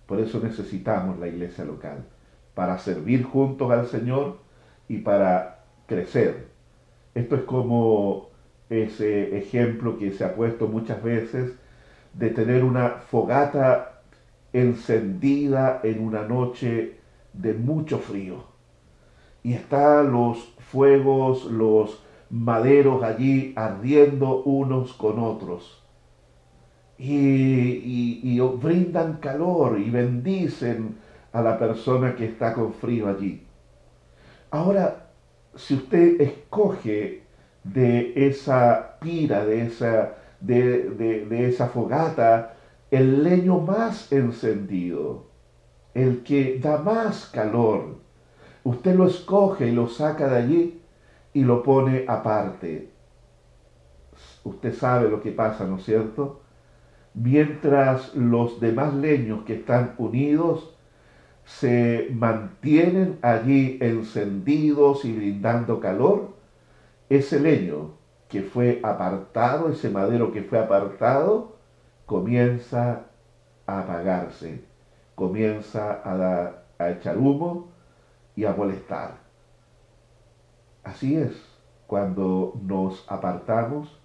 Por 0.05 0.19
eso 0.19 0.39
necesitamos 0.39 1.17
la 1.17 1.27
iglesia 1.27 1.65
local, 1.65 2.05
para 2.53 2.77
servir 2.77 3.23
juntos 3.23 3.71
al 3.71 3.87
Señor 3.87 4.37
y 4.87 4.99
para 4.99 5.63
crecer. 5.87 6.49
Esto 7.15 7.35
es 7.35 7.41
como 7.43 8.29
ese 8.69 9.35
ejemplo 9.39 9.97
que 9.97 10.11
se 10.11 10.23
ha 10.23 10.35
puesto 10.35 10.67
muchas 10.67 11.01
veces 11.01 11.53
de 12.13 12.29
tener 12.29 12.63
una 12.63 12.89
fogata 12.89 14.03
encendida 14.53 15.79
en 15.83 16.05
una 16.05 16.27
noche 16.27 17.00
de 17.33 17.53
mucho 17.53 17.99
frío. 17.99 18.43
Y 19.43 19.53
están 19.53 20.11
los 20.11 20.53
fuegos, 20.59 21.45
los 21.45 22.03
maderos 22.29 23.03
allí 23.03 23.53
ardiendo 23.55 24.43
unos 24.43 24.93
con 24.93 25.19
otros. 25.19 25.83
Y, 26.97 28.21
y, 28.23 28.39
brindan 28.39 29.17
calor 29.17 29.79
y 29.79 29.89
bendicen 29.89 30.97
a 31.33 31.41
la 31.41 31.57
persona 31.57 32.15
que 32.15 32.25
está 32.25 32.53
con 32.53 32.73
frío 32.73 33.07
allí. 33.09 33.47
Ahora, 34.51 35.09
si 35.55 35.75
usted 35.75 36.21
escoge 36.21 37.23
de 37.63 38.13
esa 38.27 38.97
pira, 38.99 39.45
de 39.45 39.65
esa, 39.65 40.17
de, 40.39 41.47
esa 41.47 41.67
fogata, 41.67 42.55
el 42.89 43.23
leño 43.23 43.59
más 43.59 44.11
encendido, 44.11 45.30
el 45.93 46.23
que 46.23 46.59
da 46.59 46.77
más 46.77 47.25
calor, 47.25 47.97
usted 48.63 48.95
lo 48.95 49.07
escoge 49.07 49.67
y 49.67 49.71
lo 49.71 49.87
saca 49.87 50.27
de 50.27 50.37
allí 50.37 50.81
y 51.33 51.43
lo 51.43 51.63
pone 51.63 52.05
aparte. 52.07 52.89
Usted 54.43 54.73
sabe 54.73 55.09
lo 55.09 55.21
que 55.21 55.31
pasa, 55.31 55.65
¿no 55.65 55.77
es 55.77 55.83
cierto? 55.83 56.41
Mientras 57.13 58.15
los 58.15 58.59
demás 58.59 58.93
leños 58.93 59.43
que 59.43 59.55
están 59.55 59.95
unidos 59.97 60.73
se 61.45 62.09
mantienen 62.13 63.19
allí 63.21 63.77
encendidos 63.81 65.03
y 65.05 65.13
brindando 65.13 65.79
calor, 65.79 66.29
ese 67.09 67.39
leño 67.39 67.91
que 68.29 68.41
fue 68.41 68.79
apartado, 68.83 69.69
ese 69.69 69.89
madero 69.89 70.31
que 70.31 70.43
fue 70.43 70.59
apartado, 70.59 71.57
comienza 72.05 73.03
a 73.65 73.79
apagarse, 73.81 74.63
comienza 75.21 76.01
a, 76.03 76.63
a 76.79 76.89
echar 76.89 77.15
humo 77.15 77.69
y 78.35 78.45
a 78.45 78.53
molestar. 78.53 79.19
Así 80.83 81.15
es 81.15 81.39
cuando 81.85 82.59
nos 82.63 83.05
apartamos 83.07 84.01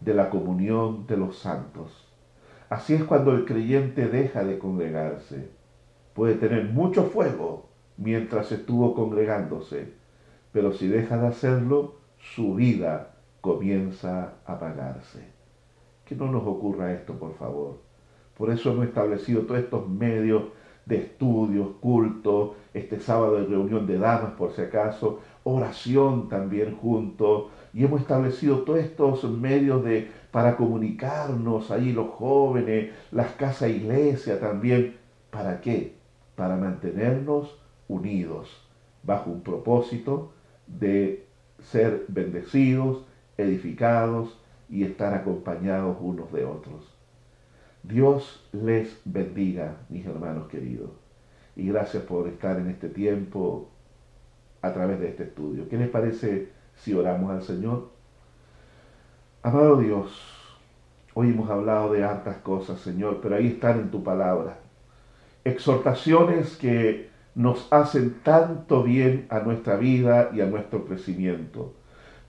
de 0.00 0.14
la 0.14 0.30
comunión 0.30 1.06
de 1.06 1.18
los 1.18 1.36
santos. 1.36 2.10
Así 2.70 2.94
es 2.94 3.04
cuando 3.04 3.32
el 3.32 3.44
creyente 3.44 4.08
deja 4.08 4.42
de 4.42 4.58
congregarse. 4.58 5.50
Puede 6.14 6.36
tener 6.36 6.64
mucho 6.70 7.10
fuego 7.10 7.68
mientras 7.98 8.50
estuvo 8.50 8.94
congregándose, 8.94 9.92
pero 10.50 10.72
si 10.72 10.88
deja 10.88 11.18
de 11.18 11.26
hacerlo, 11.26 11.96
su 12.16 12.54
vida 12.54 13.16
comienza 13.42 14.32
a 14.46 14.54
apagarse. 14.54 15.28
Que 16.06 16.16
no 16.16 16.32
nos 16.32 16.46
ocurra 16.46 16.94
esto, 16.94 17.18
por 17.18 17.34
favor. 17.34 17.84
Por 18.36 18.50
eso 18.50 18.72
hemos 18.72 18.86
establecido 18.86 19.42
todos 19.42 19.60
estos 19.60 19.88
medios 19.88 20.44
de 20.86 20.96
estudios, 20.96 21.68
cultos, 21.80 22.52
este 22.74 23.00
sábado 23.00 23.36
de 23.36 23.46
reunión 23.46 23.86
de 23.86 23.98
damas 23.98 24.32
por 24.32 24.52
si 24.52 24.62
acaso, 24.62 25.20
oración 25.44 26.28
también 26.28 26.76
juntos, 26.76 27.46
y 27.72 27.84
hemos 27.84 28.02
establecido 28.02 28.58
todos 28.60 28.80
estos 28.80 29.24
medios 29.24 29.84
de, 29.84 30.10
para 30.30 30.56
comunicarnos, 30.56 31.70
ahí 31.70 31.92
los 31.92 32.10
jóvenes, 32.10 32.92
las 33.12 33.32
casas 33.32 33.70
iglesia 33.70 34.38
también. 34.40 34.96
¿Para 35.30 35.60
qué? 35.60 35.96
Para 36.36 36.56
mantenernos 36.56 37.58
unidos 37.88 38.64
bajo 39.02 39.30
un 39.30 39.42
propósito 39.42 40.32
de 40.66 41.26
ser 41.60 42.04
bendecidos, 42.08 43.04
edificados 43.36 44.38
y 44.68 44.84
estar 44.84 45.14
acompañados 45.14 45.96
unos 46.00 46.32
de 46.32 46.44
otros. 46.44 46.93
Dios 47.84 48.42
les 48.52 48.98
bendiga, 49.04 49.76
mis 49.90 50.06
hermanos 50.06 50.48
queridos. 50.48 50.88
Y 51.54 51.68
gracias 51.68 52.02
por 52.04 52.26
estar 52.26 52.58
en 52.58 52.70
este 52.70 52.88
tiempo 52.88 53.68
a 54.62 54.72
través 54.72 54.98
de 55.00 55.10
este 55.10 55.24
estudio. 55.24 55.68
¿Qué 55.68 55.76
les 55.76 55.90
parece 55.90 56.48
si 56.76 56.94
oramos 56.94 57.30
al 57.30 57.42
Señor? 57.42 57.90
Amado 59.42 59.76
Dios, 59.76 60.10
hoy 61.12 61.28
hemos 61.28 61.50
hablado 61.50 61.92
de 61.92 62.02
hartas 62.02 62.38
cosas, 62.38 62.80
Señor, 62.80 63.20
pero 63.20 63.36
ahí 63.36 63.48
están 63.48 63.78
en 63.78 63.90
tu 63.90 64.02
palabra. 64.02 64.56
Exhortaciones 65.44 66.56
que 66.56 67.10
nos 67.34 67.70
hacen 67.70 68.14
tanto 68.22 68.82
bien 68.82 69.26
a 69.28 69.40
nuestra 69.40 69.76
vida 69.76 70.30
y 70.32 70.40
a 70.40 70.46
nuestro 70.46 70.86
crecimiento. 70.86 71.74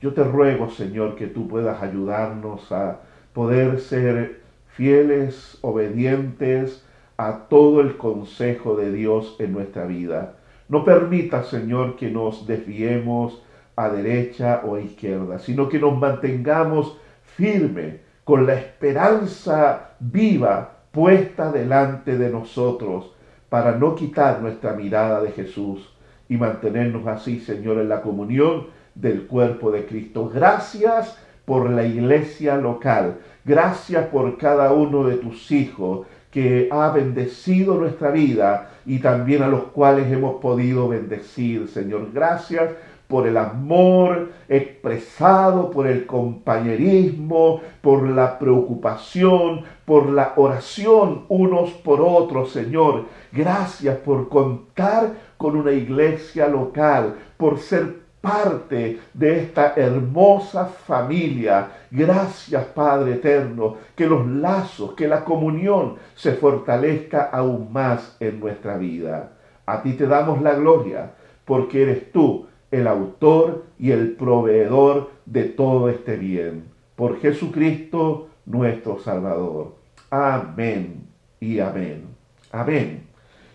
Yo 0.01 0.13
te 0.13 0.25
ruego, 0.25 0.69
Señor, 0.69 1.15
que 1.15 1.27
tú 1.27 1.47
puedas 1.47 1.81
ayudarnos 1.81 2.69
a 2.73 2.99
poder 3.31 3.79
ser 3.79 4.44
fieles, 4.75 5.57
obedientes 5.61 6.85
a 7.17 7.47
todo 7.49 7.81
el 7.81 7.97
consejo 7.97 8.75
de 8.75 8.91
Dios 8.91 9.35
en 9.39 9.53
nuestra 9.53 9.85
vida. 9.85 10.35
No 10.67 10.83
permita, 10.83 11.43
Señor, 11.43 11.95
que 11.95 12.09
nos 12.09 12.45
desviemos 12.45 13.41
a 13.75 13.89
derecha 13.89 14.61
o 14.65 14.75
a 14.75 14.81
izquierda, 14.81 15.39
sino 15.39 15.69
que 15.69 15.79
nos 15.79 15.97
mantengamos 15.97 16.97
firmes 17.23 18.01
con 18.23 18.45
la 18.45 18.55
esperanza 18.55 19.91
viva 19.99 20.77
puesta 20.91 21.51
delante 21.51 22.17
de 22.17 22.29
nosotros 22.29 23.11
para 23.49 23.73
no 23.77 23.95
quitar 23.95 24.41
nuestra 24.41 24.73
mirada 24.73 25.21
de 25.21 25.31
Jesús 25.31 25.93
y 26.27 26.37
mantenernos 26.37 27.05
así, 27.07 27.39
Señor, 27.39 27.77
en 27.77 27.89
la 27.89 28.01
comunión 28.01 28.67
del 28.95 29.27
cuerpo 29.27 29.71
de 29.71 29.85
Cristo. 29.85 30.29
Gracias 30.33 31.17
por 31.45 31.69
la 31.69 31.85
iglesia 31.85 32.57
local. 32.57 33.17
Gracias 33.45 34.07
por 34.07 34.37
cada 34.37 34.73
uno 34.73 35.03
de 35.07 35.17
tus 35.17 35.51
hijos 35.51 36.07
que 36.31 36.67
ha 36.71 36.89
bendecido 36.89 37.75
nuestra 37.75 38.09
vida 38.09 38.71
y 38.87 38.97
también 38.99 39.43
a 39.43 39.47
los 39.47 39.65
cuales 39.65 40.11
hemos 40.11 40.41
podido 40.41 40.89
bendecir, 40.89 41.67
Señor. 41.67 42.09
Gracias 42.11 42.71
por 43.07 43.27
el 43.27 43.37
amor 43.37 44.31
expresado, 44.49 45.69
por 45.69 45.85
el 45.85 46.07
compañerismo, 46.07 47.61
por 47.81 48.09
la 48.09 48.39
preocupación, 48.39 49.61
por 49.85 50.09
la 50.09 50.33
oración 50.37 51.25
unos 51.29 51.69
por 51.71 52.01
otros, 52.01 52.51
Señor. 52.51 53.05
Gracias 53.31 53.95
por 53.97 54.27
contar 54.27 55.13
con 55.37 55.55
una 55.55 55.71
iglesia 55.71 56.47
local, 56.47 57.15
por 57.37 57.59
ser 57.59 58.04
parte 58.25 58.99
de 59.13 59.39
esta 59.39 59.73
hermosa 59.75 60.65
familia. 60.65 61.69
Gracias 61.91 62.65
Padre 62.65 63.13
Eterno, 63.13 63.77
que 63.95 64.07
los 64.07 64.25
lazos, 64.25 64.93
que 64.93 65.07
la 65.07 65.23
comunión 65.23 65.97
se 66.15 66.33
fortalezca 66.33 67.29
aún 67.31 67.71
más 67.71 68.17
en 68.19 68.39
nuestra 68.39 68.77
vida. 68.77 69.33
A 69.67 69.83
ti 69.83 69.93
te 69.93 70.07
damos 70.07 70.41
la 70.41 70.55
gloria, 70.55 71.11
porque 71.45 71.83
eres 71.83 72.11
tú 72.11 72.47
el 72.71 72.87
autor 72.87 73.65
y 73.77 73.91
el 73.91 74.13
proveedor 74.13 75.11
de 75.27 75.43
todo 75.43 75.89
este 75.89 76.17
bien. 76.17 76.65
Por 76.95 77.19
Jesucristo 77.19 78.29
nuestro 78.47 78.97
Salvador. 78.99 79.75
Amén 80.09 81.07
y 81.39 81.59
amén. 81.59 82.07
Amén. 82.51 83.03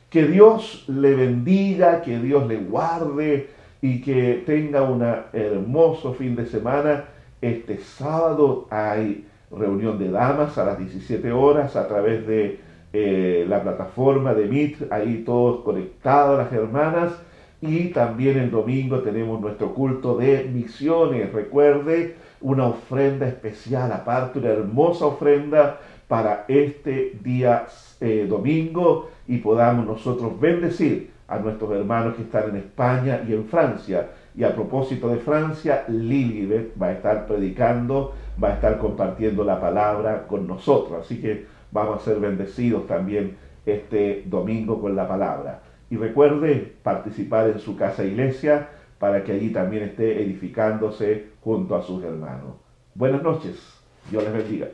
Que 0.09 0.27
Dios 0.27 0.85
le 0.89 1.15
bendiga, 1.15 2.03
que 2.03 2.21
Dios 2.21 2.47
le 2.47 2.57
guarde 2.59 3.60
y 3.83 4.01
que 4.01 4.43
tenga 4.47 4.83
un 4.83 5.03
hermoso 5.33 6.15
fin 6.15 6.37
de 6.37 6.47
semana. 6.47 7.05
Este 7.41 7.79
sábado 7.79 8.67
hay 8.71 9.27
reunión 9.51 9.99
de 9.99 10.11
damas 10.11 10.59
a 10.59 10.65
las 10.65 10.79
17 10.79 11.33
horas 11.33 11.77
a 11.77 11.89
través 11.89 12.27
de 12.27 12.61
eh, 12.93 13.47
la 13.49 13.63
plataforma 13.63 14.35
de 14.35 14.47
Meet, 14.47 14.93
ahí 14.93 15.23
todos 15.25 15.61
conectados 15.61 16.39
las 16.39 16.53
hermanas. 16.53 17.13
Y 17.63 17.89
también 17.89 18.39
el 18.39 18.51
domingo 18.51 19.01
tenemos 19.01 19.41
nuestro 19.41 19.75
culto 19.75 20.17
de 20.17 20.45
misiones. 20.45 21.33
Recuerde, 21.33 22.17
una 22.41 22.69
ofrenda 22.69 23.29
especial, 23.29 23.93
aparte 23.93 24.39
una 24.39 24.49
hermosa 24.49 25.07
ofrenda 25.07 25.79
para 26.09 26.47
este 26.49 27.19
día 27.23 27.67
eh, 28.01 28.27
domingo 28.29 29.11
y 29.29 29.39
podamos 29.39 29.87
nosotros 29.87 30.41
bendecir 30.41 31.10
a 31.31 31.39
nuestros 31.39 31.71
hermanos 31.73 32.17
que 32.17 32.23
están 32.23 32.51
en 32.51 32.57
España 32.57 33.23
y 33.27 33.33
en 33.33 33.47
Francia. 33.47 34.09
Y 34.35 34.43
a 34.43 34.55
propósito 34.55 35.09
de 35.09 35.19
Francia, 35.19 35.85
Lilibet 35.89 36.73
va 36.81 36.89
a 36.89 36.93
estar 36.93 37.27
predicando, 37.27 38.15
va 38.43 38.49
a 38.49 38.55
estar 38.55 38.79
compartiendo 38.79 39.45
la 39.45 39.61
palabra 39.61 40.27
con 40.27 40.47
nosotros. 40.47 41.05
Así 41.05 41.21
que 41.21 41.47
vamos 41.71 42.01
a 42.01 42.05
ser 42.05 42.19
bendecidos 42.19 42.87
también 42.87 43.37
este 43.65 44.25
domingo 44.27 44.81
con 44.81 44.97
la 44.97 45.07
palabra. 45.07 45.61
Y 45.89 45.97
recuerde 45.97 46.75
participar 46.83 47.49
en 47.49 47.61
su 47.61 47.77
casa 47.77 48.05
iglesia 48.05 48.69
para 48.99 49.23
que 49.23 49.33
allí 49.33 49.51
también 49.51 49.85
esté 49.85 50.23
edificándose 50.23 51.27
junto 51.43 51.77
a 51.77 51.83
sus 51.83 52.03
hermanos. 52.03 52.57
Buenas 52.95 53.23
noches. 53.23 53.57
Dios 54.11 54.25
les 54.25 54.33
bendiga. 54.33 54.69